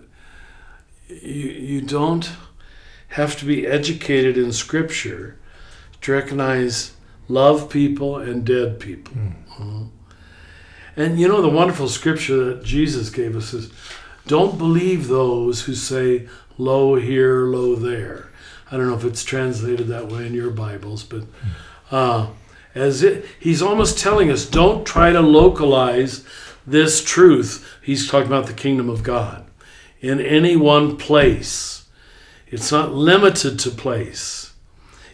you 1.07 1.49
you 1.49 1.81
don't 1.81 2.31
have 3.09 3.37
to 3.37 3.45
be 3.45 3.67
educated 3.67 4.37
in 4.37 4.51
Scripture 4.51 5.37
to 6.01 6.11
recognize 6.11 6.93
love 7.27 7.69
people 7.69 8.17
and 8.17 8.45
dead 8.45 8.79
people. 8.79 9.13
Mm. 9.13 9.33
And 10.95 11.19
you 11.19 11.27
know, 11.27 11.41
the 11.41 11.49
wonderful 11.49 11.87
scripture 11.87 12.43
that 12.45 12.63
Jesus 12.63 13.09
gave 13.09 13.35
us 13.35 13.53
is 13.53 13.71
don't 14.27 14.57
believe 14.57 15.07
those 15.07 15.63
who 15.63 15.73
say, 15.73 16.27
lo 16.57 16.95
here, 16.95 17.45
lo 17.45 17.75
there. 17.75 18.31
I 18.71 18.77
don't 18.77 18.87
know 18.87 18.95
if 18.95 19.05
it's 19.05 19.23
translated 19.23 19.87
that 19.87 20.07
way 20.07 20.25
in 20.25 20.33
your 20.33 20.49
Bibles, 20.49 21.03
but 21.03 21.23
uh, 21.91 22.27
as 22.73 23.03
it, 23.03 23.25
he's 23.39 23.61
almost 23.61 23.99
telling 23.99 24.31
us, 24.31 24.49
don't 24.49 24.85
try 24.85 25.11
to 25.11 25.21
localize 25.21 26.25
this 26.65 27.03
truth. 27.03 27.77
He's 27.81 28.09
talking 28.09 28.27
about 28.27 28.47
the 28.47 28.53
kingdom 28.53 28.89
of 28.89 29.03
God 29.03 29.45
in 30.01 30.19
any 30.19 30.55
one 30.55 30.97
place 30.97 31.83
it's 32.53 32.71
not 32.71 32.93
limited 32.93 33.57
to 33.61 33.71
place. 33.71 34.53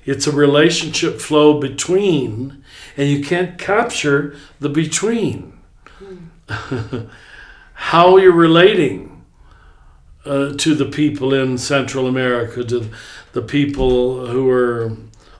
It's 0.03 0.27
a 0.27 0.31
relationship 0.33 1.21
flow 1.21 1.57
between, 1.57 2.65
and 2.99 3.09
you 3.09 3.23
can't 3.23 3.57
capture 3.57 4.35
the 4.59 4.69
between. 4.69 5.57
How 7.73 8.17
you're 8.17 8.31
relating 8.33 9.23
uh, 10.25 10.53
to 10.57 10.75
the 10.75 10.85
people 10.85 11.33
in 11.33 11.57
Central 11.57 12.05
America, 12.05 12.63
to 12.63 12.89
the 13.31 13.41
people 13.41 14.27
who 14.27 14.49
are 14.49 14.97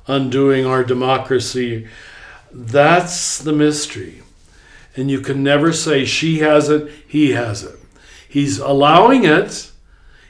undoing 0.08 0.66
our 0.66 0.84
democracy, 0.84 1.88
that's 2.52 3.38
the 3.38 3.54
mystery. 3.54 4.24
And 4.96 5.12
you 5.12 5.20
can 5.20 5.44
never 5.44 5.74
say 5.74 6.06
she 6.06 6.40
has 6.40 6.70
it, 6.70 6.92
he 7.08 7.32
has 7.32 7.64
it. 7.64 7.78
He's 8.28 8.58
allowing 8.58 9.26
it 9.26 9.70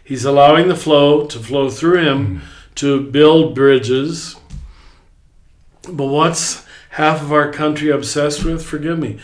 He's 0.10 0.26
allowing 0.26 0.70
the 0.70 0.76
flow 0.76 1.28
to 1.28 1.38
flow 1.38 1.70
through 1.70 2.02
him 2.02 2.40
mm. 2.40 2.76
to 2.78 3.00
build 3.00 3.54
bridges. 3.54 4.36
But 5.84 6.08
what's 6.08 6.66
half 6.90 7.22
of 7.22 7.32
our 7.32 7.52
country 7.52 7.90
obsessed 7.90 8.44
with? 8.44 8.64
Forgive 8.66 9.00
me. 9.00 9.20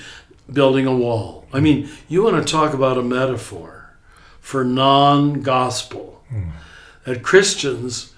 Building 0.52 0.86
a 0.86 0.96
wall, 0.96 1.48
I 1.52 1.60
mean, 1.60 1.90
you 2.08 2.22
want 2.22 2.46
to 2.46 2.52
talk 2.52 2.74
about 2.74 3.00
a 3.00 3.02
metaphor 3.02 3.96
for 4.40 4.64
non 4.64 5.42
gospel 5.42 6.24
that 7.06 7.24
Christians 7.24 8.14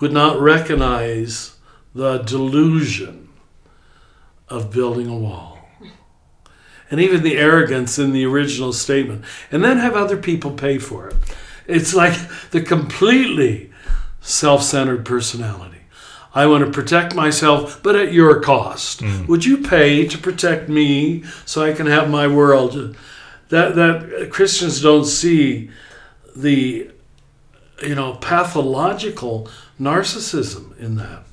would 0.00 0.12
not 0.12 0.40
recognize 0.40 1.56
the 1.94 2.18
delusion 2.18 3.28
of 4.48 4.72
building 4.72 5.08
a 5.08 5.16
wall. 5.16 5.58
And 6.90 7.00
even 7.00 7.22
the 7.22 7.36
arrogance 7.36 7.98
in 7.98 8.12
the 8.12 8.24
original 8.24 8.72
statement, 8.72 9.24
and 9.52 9.62
then 9.62 9.76
have 9.76 9.94
other 9.94 10.16
people 10.16 10.52
pay 10.52 10.78
for 10.78 11.08
it. 11.08 11.16
It's 11.66 11.94
like 11.94 12.18
the 12.50 12.62
completely 12.62 13.70
self 14.20 14.62
centered 14.62 15.04
personality. 15.04 15.67
I 16.38 16.46
want 16.46 16.64
to 16.64 16.70
protect 16.70 17.16
myself, 17.16 17.82
but 17.82 17.96
at 17.96 18.12
your 18.12 18.38
cost. 18.38 19.00
Mm. 19.00 19.26
Would 19.26 19.44
you 19.44 19.58
pay 19.58 20.06
to 20.06 20.16
protect 20.16 20.68
me 20.68 21.24
so 21.44 21.64
I 21.64 21.72
can 21.72 21.86
have 21.86 22.08
my 22.08 22.28
world? 22.28 22.96
That 23.48 23.74
that 23.74 24.30
Christians 24.30 24.80
don't 24.80 25.04
see 25.04 25.68
the 26.36 26.90
you 27.82 27.94
know 27.96 28.14
pathological 28.20 29.50
narcissism 29.80 30.78
in 30.78 30.94
that 30.94 31.24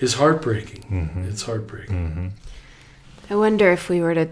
is 0.00 0.14
heartbreaking. 0.14 0.84
It's 1.30 1.44
heartbreaking. 1.44 1.96
Mm-hmm. 1.96 2.26
Mm-hmm. 2.26 3.32
I 3.32 3.36
wonder 3.36 3.72
if 3.72 3.88
we 3.88 4.02
were 4.02 4.14
to 4.14 4.28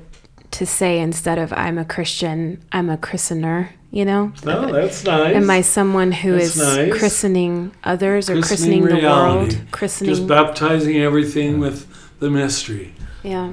to 0.53 0.67
say 0.67 0.99
instead 0.99 1.39
of 1.39 1.53
I'm 1.53 1.79
a 1.79 1.85
Christian, 1.85 2.63
I'm 2.73 2.91
a 2.91 2.97
christener, 2.97 3.71
you 3.91 4.05
know? 4.05 4.33
No, 4.45 4.73
that's 4.73 5.05
nice. 5.05 5.35
Am 5.35 5.49
I 5.51 5.61
someone 5.61 6.13
who 6.13 6.33
That's 6.33 6.57
is 6.57 6.77
nice. 6.77 6.93
christening 6.99 7.73
others 7.85 8.29
or 8.29 8.35
Christening 8.41 8.83
christening, 8.83 8.85
the 8.85 8.95
reality. 9.09 9.57
world? 9.57 9.71
Christening 9.71 10.15
Just 10.15 10.27
baptizing 10.27 10.97
everything 10.99 11.59
with 11.59 11.87
the 12.19 12.31
mystery. 12.31 12.95
Yeah. 13.23 13.53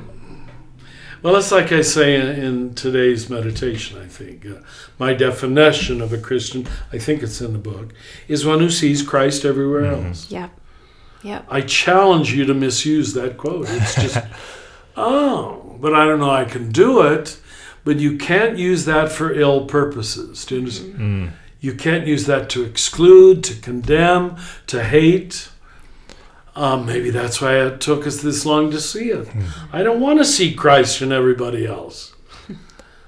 Well, 1.22 1.36
it's 1.38 1.52
like 1.52 1.72
I 1.72 1.82
say 1.82 2.16
in, 2.16 2.28
in 2.28 2.76
today's 2.76 3.30
meditation, 3.32 4.00
I 4.00 4.06
think. 4.06 4.46
Uh, 4.46 4.60
my 5.00 5.14
definition 5.16 6.00
of 6.00 6.14
a 6.14 6.20
Christian, 6.20 6.68
I 6.94 7.00
think 7.00 7.24
it's 7.24 7.42
in 7.42 7.54
the 7.54 7.60
book, 7.60 7.94
is 8.28 8.46
one 8.46 8.60
who 8.60 8.70
sees 8.70 9.02
Christ 9.02 9.44
everywhere 9.44 9.86
else. 9.86 10.30
Yep. 10.30 10.52
Yep. 11.24 11.48
I 11.50 11.62
challenge 11.62 12.34
you 12.34 12.46
to 12.46 12.54
misuse 12.54 13.14
that 13.16 13.38
quote. 13.38 13.66
It's 13.68 13.96
just, 13.96 14.18
oh, 14.98 15.65
but 15.80 15.94
I 15.94 16.06
don't 16.06 16.20
know, 16.20 16.32
I 16.32 16.46
can 16.46 16.72
do 16.72 17.02
it, 17.02 17.40
but 17.84 17.98
you 17.98 18.18
can't 18.18 18.58
use 18.58 18.86
that 18.86 19.12
for 19.12 19.34
ill 19.34 19.66
purposes. 19.66 20.46
Do 20.46 20.56
you 20.56 20.62
understand? 20.62 20.94
Mm. 20.96 21.00
Mm. 21.00 21.32
You 21.60 21.74
can't 21.74 22.06
use 22.06 22.26
that 22.26 22.50
to 22.52 22.64
exclude, 22.64 23.44
to 23.46 23.56
condemn, 23.56 24.38
to 24.68 24.84
hate. 24.84 25.50
Um, 26.56 26.86
maybe 26.86 27.10
that's 27.10 27.42
why 27.42 27.58
it 27.58 27.82
took 27.82 28.06
us 28.06 28.22
this 28.22 28.46
long 28.46 28.72
to 28.72 28.80
see 28.80 29.10
it. 29.10 29.26
Mm. 29.28 29.48
I 29.74 29.84
don't 29.84 30.00
want 30.00 30.20
to 30.20 30.26
see 30.26 30.54
Christ 30.54 31.02
in 31.02 31.12
everybody 31.12 31.66
else. 31.66 32.14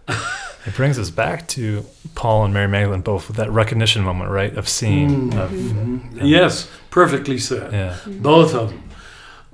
It 0.67 0.75
brings 0.75 0.99
us 0.99 1.09
back 1.09 1.47
to 1.49 1.85
Paul 2.13 2.43
and 2.43 2.53
Mary 2.53 2.67
Magdalene 2.67 2.99
both 2.99 3.29
with 3.29 3.37
that 3.37 3.49
recognition 3.49 4.03
moment, 4.03 4.29
right? 4.31 4.53
Of 4.53 4.67
seeing. 4.67 5.33
Of, 5.33 5.49
mm-hmm. 5.49 5.97
Mm-hmm. 5.97 6.25
Yes, 6.25 6.69
perfectly 6.89 7.37
said. 7.37 7.71
yeah. 7.71 7.93
Mm-hmm. 7.93 8.21
Both 8.21 8.53
of 8.53 8.69
them. 8.71 8.83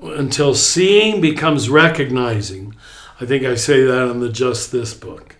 Until 0.02 0.56
seeing 0.56 1.22
becomes 1.22 1.69
recognizing. 1.69 2.73
I 3.22 3.26
think 3.26 3.44
I 3.44 3.56
say 3.56 3.84
that 3.84 4.10
in 4.10 4.19
the 4.19 4.30
Just 4.30 4.72
This 4.72 4.94
book. 4.94 5.35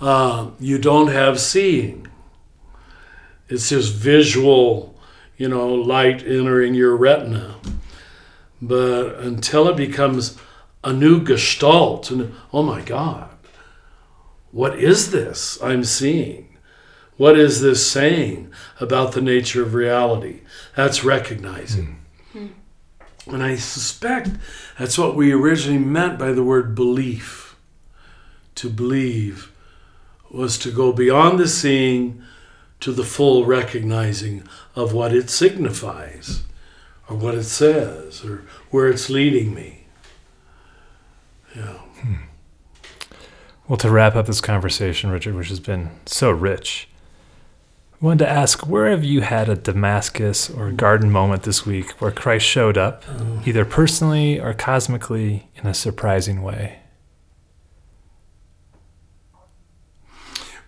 Uh, 0.00 0.50
you 0.60 0.78
don't 0.78 1.08
have 1.08 1.40
seeing. 1.40 2.06
It's 3.48 3.70
just 3.70 3.94
visual, 3.94 4.98
you 5.36 5.48
know, 5.48 5.74
light 5.74 6.22
entering 6.26 6.74
your 6.74 6.96
retina. 6.96 7.56
But 8.60 9.16
until 9.16 9.68
it 9.68 9.76
becomes 9.76 10.36
a 10.84 10.92
new 10.92 11.20
gestalt, 11.22 12.10
and 12.10 12.34
oh 12.52 12.62
my 12.62 12.82
God, 12.82 13.30
what 14.50 14.78
is 14.78 15.10
this 15.10 15.60
I'm 15.62 15.84
seeing? 15.84 16.56
What 17.16 17.38
is 17.38 17.60
this 17.60 17.90
saying 17.90 18.52
about 18.80 19.12
the 19.12 19.20
nature 19.20 19.62
of 19.62 19.74
reality? 19.74 20.40
That's 20.76 21.04
recognizing. 21.04 21.97
And 23.28 23.42
I 23.42 23.56
suspect 23.56 24.30
that's 24.78 24.98
what 24.98 25.14
we 25.14 25.32
originally 25.32 25.78
meant 25.78 26.18
by 26.18 26.32
the 26.32 26.42
word 26.42 26.74
belief. 26.74 27.56
To 28.56 28.68
believe 28.68 29.52
was 30.30 30.58
to 30.58 30.72
go 30.72 30.92
beyond 30.92 31.38
the 31.38 31.46
seeing 31.46 32.22
to 32.80 32.92
the 32.92 33.04
full 33.04 33.44
recognizing 33.44 34.42
of 34.74 34.92
what 34.92 35.12
it 35.12 35.30
signifies, 35.30 36.42
or 37.08 37.16
what 37.16 37.34
it 37.34 37.44
says, 37.44 38.24
or 38.24 38.44
where 38.70 38.88
it's 38.88 39.10
leading 39.10 39.54
me. 39.54 39.86
Yeah. 41.54 41.78
Hmm. 42.00 42.14
Well, 43.66 43.76
to 43.78 43.90
wrap 43.90 44.16
up 44.16 44.26
this 44.26 44.40
conversation, 44.40 45.10
Richard, 45.10 45.34
which 45.34 45.48
has 45.48 45.60
been 45.60 45.90
so 46.06 46.30
rich, 46.30 46.88
I 48.00 48.04
wanted 48.04 48.26
to 48.26 48.30
ask 48.30 48.64
where 48.64 48.88
have 48.88 49.02
you 49.02 49.22
had 49.22 49.48
a 49.48 49.56
Damascus 49.56 50.48
or 50.48 50.70
garden 50.70 51.10
moment 51.10 51.42
this 51.42 51.66
week 51.66 52.00
where 52.00 52.12
Christ 52.12 52.46
showed 52.46 52.78
up, 52.78 53.02
either 53.44 53.64
personally 53.64 54.38
or 54.38 54.54
cosmically, 54.54 55.48
in 55.56 55.66
a 55.66 55.74
surprising 55.74 56.44
way? 56.44 56.78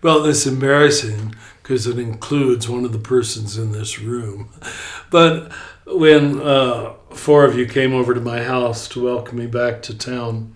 Well, 0.03 0.25
it's 0.25 0.45
embarrassing 0.45 1.33
because 1.63 1.87
it 1.87 1.97
includes 1.97 2.67
one 2.67 2.83
of 2.83 2.91
the 2.91 2.99
persons 2.99 3.57
in 3.57 3.71
this 3.71 3.97
room. 3.97 4.49
But 5.09 5.53
when 5.87 6.41
uh, 6.41 6.95
four 7.11 7.45
of 7.45 7.57
you 7.57 7.65
came 7.65 7.93
over 7.93 8.13
to 8.13 8.19
my 8.19 8.43
house 8.43 8.89
to 8.89 9.05
welcome 9.05 9.37
me 9.37 9.47
back 9.47 9.81
to 9.83 9.97
town, 9.97 10.53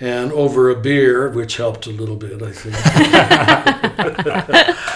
and 0.00 0.32
over 0.32 0.70
a 0.70 0.80
beer, 0.80 1.28
which 1.28 1.58
helped 1.58 1.86
a 1.86 1.90
little 1.90 2.16
bit, 2.16 2.42
I 2.42 2.52
think, 2.52 2.74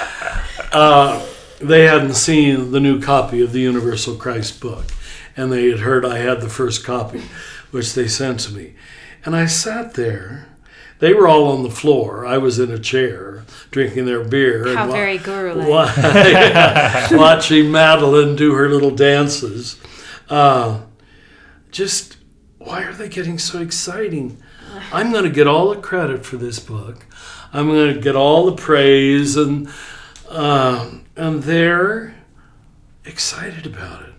uh, 0.74 1.24
they 1.60 1.84
hadn't 1.84 2.14
seen 2.14 2.72
the 2.72 2.80
new 2.80 3.01
copy 3.01 3.40
of 3.40 3.52
the 3.52 3.60
Universal 3.60 4.16
Christ 4.16 4.60
book. 4.60 4.86
And 5.36 5.51
they 5.51 5.70
had 5.70 5.80
heard 5.80 6.05
I 6.05 6.18
had 6.18 6.40
the 6.40 6.48
first 6.48 6.84
copy, 6.84 7.22
which 7.70 7.94
they 7.94 8.06
sent 8.06 8.40
to 8.40 8.52
me. 8.52 8.74
And 9.24 9.34
I 9.34 9.46
sat 9.46 9.94
there. 9.94 10.48
They 10.98 11.12
were 11.12 11.26
all 11.26 11.48
on 11.48 11.62
the 11.62 11.70
floor. 11.70 12.24
I 12.24 12.38
was 12.38 12.59
in 12.59 12.70
a 12.70 12.78
chair 12.78 13.44
drinking 13.70 14.06
their 14.06 14.22
beer. 14.22 14.74
How 14.74 14.82
and 14.82 14.90
wa- 14.90 14.96
very 14.96 15.18
guru-like. 15.18 15.68
watching 17.10 17.70
Madeline 17.70 18.36
do 18.36 18.55
her 18.55 18.68
little 18.68 18.92
dances. 18.92 19.80
Uh, 20.28 20.82
just, 21.70 22.16
why 22.59 22.84
are 22.84 22.92
they 22.92 23.09
getting 23.09 23.38
so 23.38 23.60
exciting? 23.60 24.40
I'm 24.92 25.12
going 25.12 25.24
to 25.24 25.30
get 25.30 25.46
all 25.46 25.70
the 25.70 25.80
credit 25.80 26.24
for 26.24 26.36
this 26.36 26.59
book. 26.60 27.06
I'm 27.52 27.68
going 27.68 27.94
to 27.94 28.01
get 28.01 28.16
all 28.16 28.46
the 28.46 28.56
praise, 28.56 29.36
and 29.36 29.68
uh, 30.28 30.90
and 31.16 31.42
they're 31.42 32.14
excited 33.05 33.66
about 33.66 34.02
it. 34.02 34.14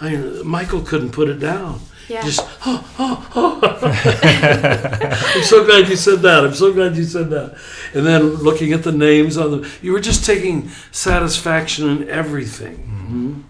I 0.00 0.10
mean, 0.10 0.46
Michael 0.46 0.80
couldn't 0.82 1.10
put 1.10 1.28
it 1.28 1.40
down. 1.40 1.80
Yeah. 2.08 2.22
Just, 2.24 2.40
oh, 2.64 2.88
oh, 2.98 3.30
oh. 3.34 3.60
I'm 5.36 5.42
so 5.42 5.64
glad 5.66 5.88
you 5.88 5.96
said 5.96 6.20
that. 6.20 6.44
I'm 6.44 6.54
so 6.54 6.72
glad 6.72 6.96
you 6.96 7.04
said 7.04 7.28
that. 7.30 7.58
And 7.92 8.06
then 8.06 8.22
looking 8.36 8.72
at 8.72 8.82
the 8.82 8.92
names 8.92 9.36
on 9.36 9.50
them, 9.50 9.70
you 9.82 9.92
were 9.92 10.00
just 10.00 10.24
taking 10.24 10.68
satisfaction 10.90 11.88
in 11.90 12.08
everything. 12.08 12.84
Mhm. 12.88 13.42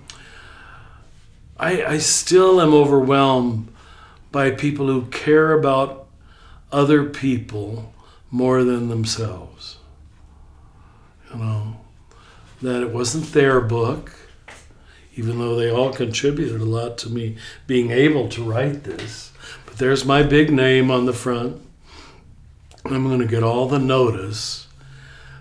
I, 1.59 1.85
I 1.85 1.99
still 1.99 2.61
am 2.61 2.73
overwhelmed 2.75 3.69
by 4.33 4.51
people 4.51 4.87
who 4.87 5.07
care 5.07 5.53
about 5.53 6.07
other 6.73 7.05
people 7.05 7.93
more 8.31 8.63
than 8.65 8.89
themselves. 8.89 9.78
You 11.33 11.39
know, 11.39 11.77
that 12.63 12.83
it 12.83 12.91
wasn't 12.91 13.33
their 13.33 13.61
book, 13.61 14.13
even 15.15 15.39
though 15.39 15.57
they 15.57 15.71
all 15.71 15.93
contributed 15.93 16.61
a 16.61 16.65
lot 16.65 16.99
to 16.99 17.11
me 17.11 17.37
being 17.67 17.91
able 17.91 18.29
to 18.31 18.43
write 18.43 18.85
this. 18.85 19.33
But 19.67 19.79
there's 19.79 20.05
my 20.05 20.23
big 20.23 20.51
name 20.51 20.91
on 20.91 21.07
the 21.07 21.13
front. 21.13 21.61
I'm 22.85 23.05
going 23.05 23.21
to 23.21 23.27
get 23.27 23.43
all 23.43 23.69
the 23.69 23.79
notice. 23.79 24.67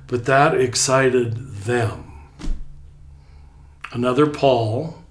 But 0.07 0.26
that 0.26 0.59
excited 0.59 1.35
them. 1.35 2.07
Another 3.91 4.27
Paul. 4.27 5.03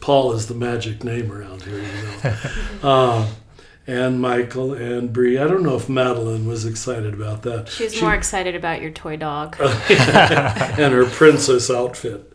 Paul 0.00 0.32
is 0.32 0.46
the 0.46 0.54
magic 0.54 1.04
name 1.04 1.30
around 1.30 1.62
here, 1.62 1.78
you 1.78 1.84
know. 2.24 2.36
uh, 2.82 3.28
and 3.86 4.20
Michael 4.20 4.72
and 4.74 5.12
Brie. 5.12 5.38
I 5.38 5.46
don't 5.46 5.62
know 5.62 5.76
if 5.76 5.88
Madeline 5.88 6.46
was 6.46 6.66
excited 6.66 7.14
about 7.14 7.42
that. 7.42 7.68
She 7.68 7.84
was 7.84 7.94
She- 7.94 8.02
more 8.02 8.14
excited 8.14 8.54
about 8.54 8.82
your 8.82 8.90
toy 8.90 9.16
dog. 9.16 9.56
and 9.60 10.92
her 10.92 11.06
princess 11.06 11.70
outfit. 11.70 12.34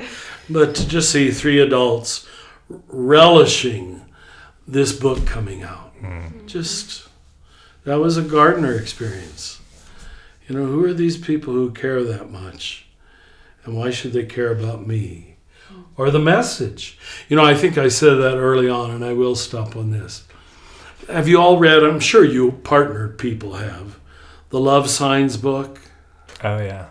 But 0.49 0.75
to 0.75 0.87
just 0.87 1.11
see 1.11 1.31
three 1.31 1.59
adults 1.59 2.27
relishing 2.69 4.01
this 4.67 4.93
book 4.93 5.25
coming 5.25 5.63
out, 5.63 5.93
mm. 6.01 6.45
just 6.45 7.07
that 7.83 7.99
was 7.99 8.17
a 8.17 8.21
gardener 8.21 8.75
experience. 8.75 9.59
You 10.47 10.55
know, 10.55 10.65
who 10.65 10.83
are 10.85 10.93
these 10.93 11.17
people 11.17 11.53
who 11.53 11.71
care 11.71 12.03
that 12.03 12.29
much? 12.29 12.85
And 13.63 13.75
why 13.75 13.91
should 13.91 14.13
they 14.13 14.25
care 14.25 14.51
about 14.51 14.87
me? 14.87 15.35
Mm. 15.71 15.83
Or 15.95 16.09
the 16.09 16.19
message? 16.19 16.97
You 17.29 17.35
know, 17.35 17.45
I 17.45 17.53
think 17.53 17.77
I 17.77 17.89
said 17.89 18.15
that 18.15 18.37
early 18.37 18.69
on, 18.69 18.91
and 18.91 19.05
I 19.05 19.13
will 19.13 19.35
stop 19.35 19.75
on 19.75 19.91
this. 19.91 20.25
Have 21.07 21.27
you 21.27 21.39
all 21.39 21.57
read, 21.57 21.83
I'm 21.83 21.99
sure 21.99 22.23
you 22.23 22.53
partnered 22.63 23.17
people 23.17 23.53
have, 23.53 23.99
the 24.49 24.59
Love 24.59 24.89
Signs 24.89 25.37
book. 25.37 25.79
Oh 26.43 26.57
yeah. 26.57 26.87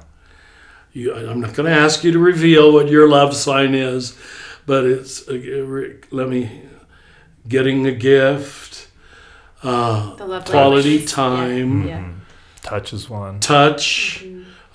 You, 0.92 1.14
I'm 1.14 1.40
not 1.40 1.54
going 1.54 1.70
to 1.72 1.78
ask 1.78 2.02
you 2.02 2.10
to 2.12 2.18
reveal 2.18 2.72
what 2.72 2.88
your 2.88 3.08
love 3.08 3.34
sign 3.36 3.74
is, 3.76 4.18
but 4.66 4.84
it's 4.84 5.28
uh, 5.28 5.92
let 6.10 6.28
me 6.28 6.62
getting 7.46 7.86
a 7.86 7.92
gift, 7.92 8.88
uh, 9.62 10.16
The 10.16 10.26
love 10.26 10.44
quality 10.46 10.88
languages. 10.90 11.12
time, 11.12 11.86
Yeah. 11.86 11.98
Mm-hmm. 12.00 12.12
Touch 12.62 12.92
is 12.92 13.08
one. 13.08 13.38
touch. 13.40 14.24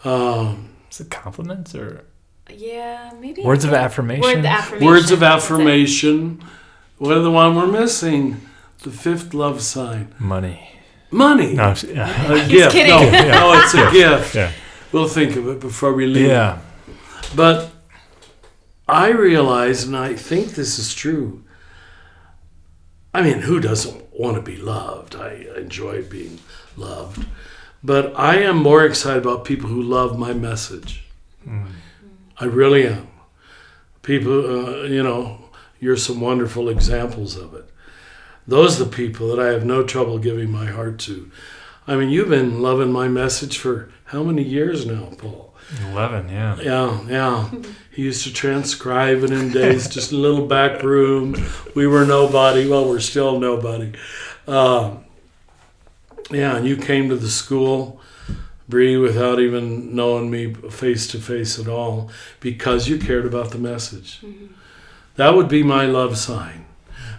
Um, 0.06 0.70
Is 0.90 1.02
it 1.02 1.12
compliments 1.12 1.76
or 1.76 2.06
Yeah, 2.50 3.12
maybe. 3.20 3.42
words 3.44 3.66
of 3.66 3.74
affirmation? 3.74 4.22
Word 4.24 4.46
affirmation. 4.46 4.88
words 4.88 5.12
of 5.12 5.22
affirmation. 5.22 6.42
What 6.98 7.18
are 7.18 7.22
the 7.22 7.32
one 7.32 7.56
we're 7.56 7.68
missing? 7.68 8.40
The 8.86 8.92
fifth 8.92 9.34
love 9.34 9.62
sign. 9.62 10.14
Money. 10.20 10.60
Money. 11.10 11.54
No, 11.56 11.64
I'm- 11.64 11.78
yeah. 11.88 12.32
A 12.34 12.48
gift. 12.56 12.72
kidding. 12.72 12.92
No, 12.92 13.02
Yeah. 13.02 13.32
no, 13.40 13.54
it's 13.60 13.74
a 13.74 13.92
gift. 13.92 14.36
yeah. 14.36 14.52
We'll 14.92 15.08
think 15.08 15.36
of 15.36 15.48
it 15.48 15.60
before 15.60 15.94
we 15.94 16.06
leave. 16.06 16.28
Yeah. 16.28 16.60
But 17.36 17.72
I 18.88 19.10
realize, 19.10 19.84
and 19.84 19.98
I 19.98 20.14
think 20.14 20.50
this 20.56 20.78
is 20.78 20.94
true. 20.94 21.44
I 23.14 23.22
mean, 23.24 23.40
who 23.42 23.60
doesn't 23.60 24.04
want 24.14 24.36
to 24.36 24.42
be 24.42 24.58
loved? 24.58 25.16
I 25.16 25.48
enjoy 25.58 26.04
being 26.04 26.40
loved. 26.78 27.26
But 27.84 28.14
I 28.20 28.38
am 28.50 28.58
more 28.58 28.86
excited 28.86 29.24
about 29.26 29.46
people 29.46 29.70
who 29.70 29.82
love 29.82 30.18
my 30.20 30.34
message. 30.34 31.04
I 32.38 32.46
really 32.46 32.86
am. 32.88 33.08
People, 34.04 34.40
uh, 34.46 34.84
you 34.84 35.02
know, 35.02 35.50
you're 35.80 35.98
some 35.98 36.20
wonderful 36.22 36.70
examples 36.70 37.36
of 37.38 37.54
it. 37.56 37.65
Those 38.48 38.80
are 38.80 38.86
the 38.86 38.92
people 38.92 39.28
that 39.30 39.40
I 39.40 39.52
have 39.52 39.66
no 39.66 39.84
trouble 39.84 40.20
giving 40.20 40.52
my 40.52 40.66
heart 40.68 41.00
to. 41.00 41.32
I 41.88 41.96
mean, 41.96 42.10
you've 42.10 42.30
been 42.30 42.62
loving 42.62 42.92
my 42.92 43.08
message 43.08 43.58
for 43.58 43.92
how 44.06 44.24
many 44.24 44.44
years 44.44 44.86
now, 44.86 45.10
Paul? 45.18 45.54
Eleven. 45.92 46.30
Yeah. 46.30 46.60
Yeah, 46.62 47.02
yeah. 47.08 47.50
He 47.92 48.04
used 48.04 48.24
to 48.24 48.34
transcribe 48.34 49.24
it 49.24 49.32
in 49.32 49.52
days, 49.52 49.90
just 49.94 50.12
a 50.12 50.16
little 50.16 50.46
back 50.46 50.84
room. 50.84 51.36
We 51.76 51.88
were 51.88 52.06
nobody. 52.06 52.68
Well, 52.68 52.88
we're 52.88 53.00
still 53.00 53.40
nobody. 53.40 53.94
Uh, 54.48 54.98
yeah, 56.32 56.58
and 56.58 56.68
you 56.68 56.78
came 56.78 57.10
to 57.10 57.16
the 57.16 57.30
school, 57.30 58.00
Brie, 58.68 58.98
without 58.98 59.40
even 59.40 59.96
knowing 59.96 60.30
me 60.30 60.54
face 60.54 61.08
to 61.10 61.20
face 61.20 61.60
at 61.60 61.68
all, 61.68 62.12
because 62.40 62.88
you 62.88 62.98
cared 62.98 63.26
about 63.26 63.52
the 63.52 63.58
message. 63.58 64.22
That 65.16 65.36
would 65.36 65.48
be 65.48 65.64
my 65.64 65.86
love 65.86 66.18
sign. 66.18 66.66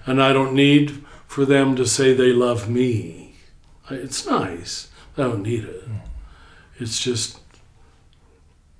And 0.06 0.22
I 0.22 0.32
don't 0.32 0.54
need 0.54 1.04
for 1.36 1.44
them 1.44 1.76
to 1.76 1.84
say 1.86 2.14
they 2.14 2.32
love 2.32 2.66
me. 2.66 3.34
It's 3.90 4.24
nice. 4.26 4.88
I 5.18 5.24
don't 5.24 5.42
need 5.42 5.64
it. 5.64 5.82
Hmm. 5.82 5.96
It's 6.78 6.98
just 6.98 7.40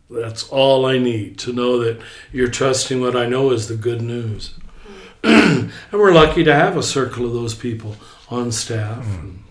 that's 0.09 0.49
all 0.49 0.87
I 0.87 0.97
need 0.97 1.39
to 1.41 1.53
know 1.53 1.79
that 1.85 2.01
you're 2.33 2.49
trusting 2.49 2.99
what 2.99 3.15
I 3.15 3.27
know 3.27 3.51
is 3.51 3.69
the 3.69 3.77
good 3.77 4.01
news. 4.01 4.55
Hmm. 5.23 5.69
and 5.93 6.01
we're 6.01 6.13
lucky 6.15 6.45
to 6.45 6.55
have 6.55 6.79
a 6.79 6.83
circle 6.83 7.27
of 7.27 7.35
those 7.35 7.55
people 7.55 7.95
on 8.31 8.51
staff. 8.51 9.05
And, 9.05 9.45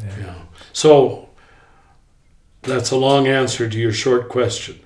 Yeah. 0.00 0.18
yeah. 0.20 0.34
So 0.72 1.30
that's 2.62 2.92
a 2.92 2.96
long 2.96 3.26
answer 3.26 3.68
to 3.68 3.76
your 3.76 3.92
short 3.92 4.28
question. 4.28 4.78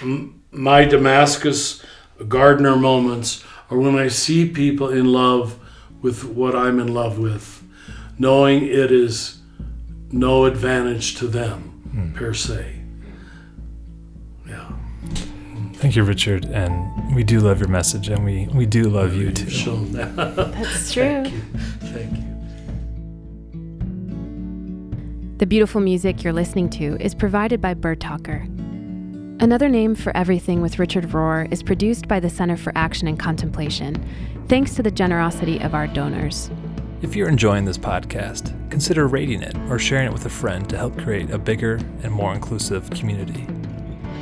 M- 0.00 0.40
my 0.50 0.86
Damascus 0.86 1.84
gardener 2.26 2.74
moments 2.74 3.44
are 3.70 3.76
when 3.78 3.96
I 3.96 4.08
see 4.08 4.48
people 4.48 4.88
in 4.88 5.12
love 5.12 5.58
with 6.04 6.22
what 6.22 6.54
I'm 6.54 6.78
in 6.78 6.92
love 6.92 7.18
with, 7.18 7.64
knowing 8.18 8.66
it 8.66 8.92
is 8.92 9.40
no 10.12 10.44
advantage 10.44 11.16
to 11.16 11.26
them 11.26 11.62
hmm. 11.90 12.12
per 12.12 12.34
se. 12.34 12.78
Yeah. 14.46 14.70
Thank 15.72 15.96
you, 15.96 16.04
Richard, 16.04 16.44
and 16.44 17.16
we 17.16 17.24
do 17.24 17.40
love 17.40 17.58
your 17.58 17.70
message, 17.70 18.10
and 18.10 18.22
we 18.22 18.48
we 18.54 18.66
do 18.66 18.84
love 18.84 19.14
you 19.14 19.32
too. 19.32 19.44
You've 19.44 19.52
shown 19.52 19.92
that. 19.92 20.14
That's 20.14 20.92
true. 20.92 21.24
Thank 21.24 21.32
you. 21.32 21.40
Thank 21.88 22.18
you. 22.18 22.24
The 25.38 25.46
beautiful 25.46 25.80
music 25.80 26.22
you're 26.22 26.34
listening 26.34 26.68
to 26.70 26.96
is 27.00 27.14
provided 27.14 27.62
by 27.62 27.72
Birdtalker. 27.72 28.44
Another 29.42 29.68
name 29.68 29.94
for 29.94 30.16
everything 30.16 30.60
with 30.60 30.78
Richard 30.78 31.04
Rohr 31.06 31.50
is 31.50 31.62
produced 31.62 32.08
by 32.08 32.20
the 32.20 32.30
Center 32.30 32.56
for 32.56 32.72
Action 32.76 33.08
and 33.08 33.18
Contemplation, 33.18 34.02
thanks 34.48 34.74
to 34.74 34.82
the 34.82 34.90
generosity 34.90 35.60
of 35.60 35.74
our 35.74 35.86
donors. 35.86 36.50
If 37.02 37.14
you're 37.14 37.28
enjoying 37.28 37.64
this 37.64 37.78
podcast, 37.78 38.52
consider 38.70 39.06
rating 39.06 39.42
it 39.42 39.56
or 39.68 39.78
sharing 39.78 40.06
it 40.06 40.12
with 40.12 40.26
a 40.26 40.30
friend 40.30 40.68
to 40.70 40.76
help 40.76 40.98
create 40.98 41.30
a 41.30 41.38
bigger 41.38 41.74
and 42.02 42.10
more 42.12 42.32
inclusive 42.32 42.88
community. 42.90 43.46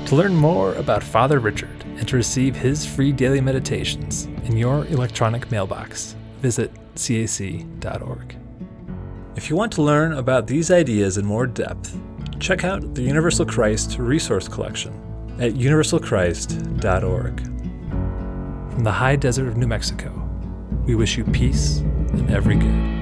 To 0.07 0.17
learn 0.17 0.35
more 0.35 0.75
about 0.75 1.03
Father 1.03 1.39
Richard 1.39 1.85
and 1.97 2.09
to 2.09 2.17
receive 2.17 2.57
his 2.57 2.85
free 2.85 3.13
daily 3.13 3.41
meditations 3.41 4.25
in 4.45 4.57
your 4.57 4.85
electronic 4.87 5.51
mailbox, 5.51 6.17
visit 6.41 6.73
cac.org. 6.97 8.37
If 9.37 9.49
you 9.49 9.57
want 9.57 9.73
to 9.73 9.83
learn 9.83 10.13
about 10.15 10.47
these 10.47 10.71
ideas 10.71 11.19
in 11.19 11.25
more 11.25 11.47
depth, 11.47 11.97
check 12.41 12.65
out 12.65 12.95
the 12.95 13.03
Universal 13.03 13.47
Christ 13.47 13.97
Resource 13.99 14.49
Collection 14.49 14.93
at 15.39 15.53
universalchrist.org. 15.55 17.52
From 18.73 18.85
the 18.85 18.93
high 18.93 19.17
desert 19.17 19.49
of 19.49 19.59
New 19.59 19.67
Mexico, 19.67 20.11
we 20.87 20.95
wish 20.95 21.19
you 21.19 21.25
peace 21.25 21.81
and 21.81 22.31
every 22.31 22.55
good. 22.55 23.02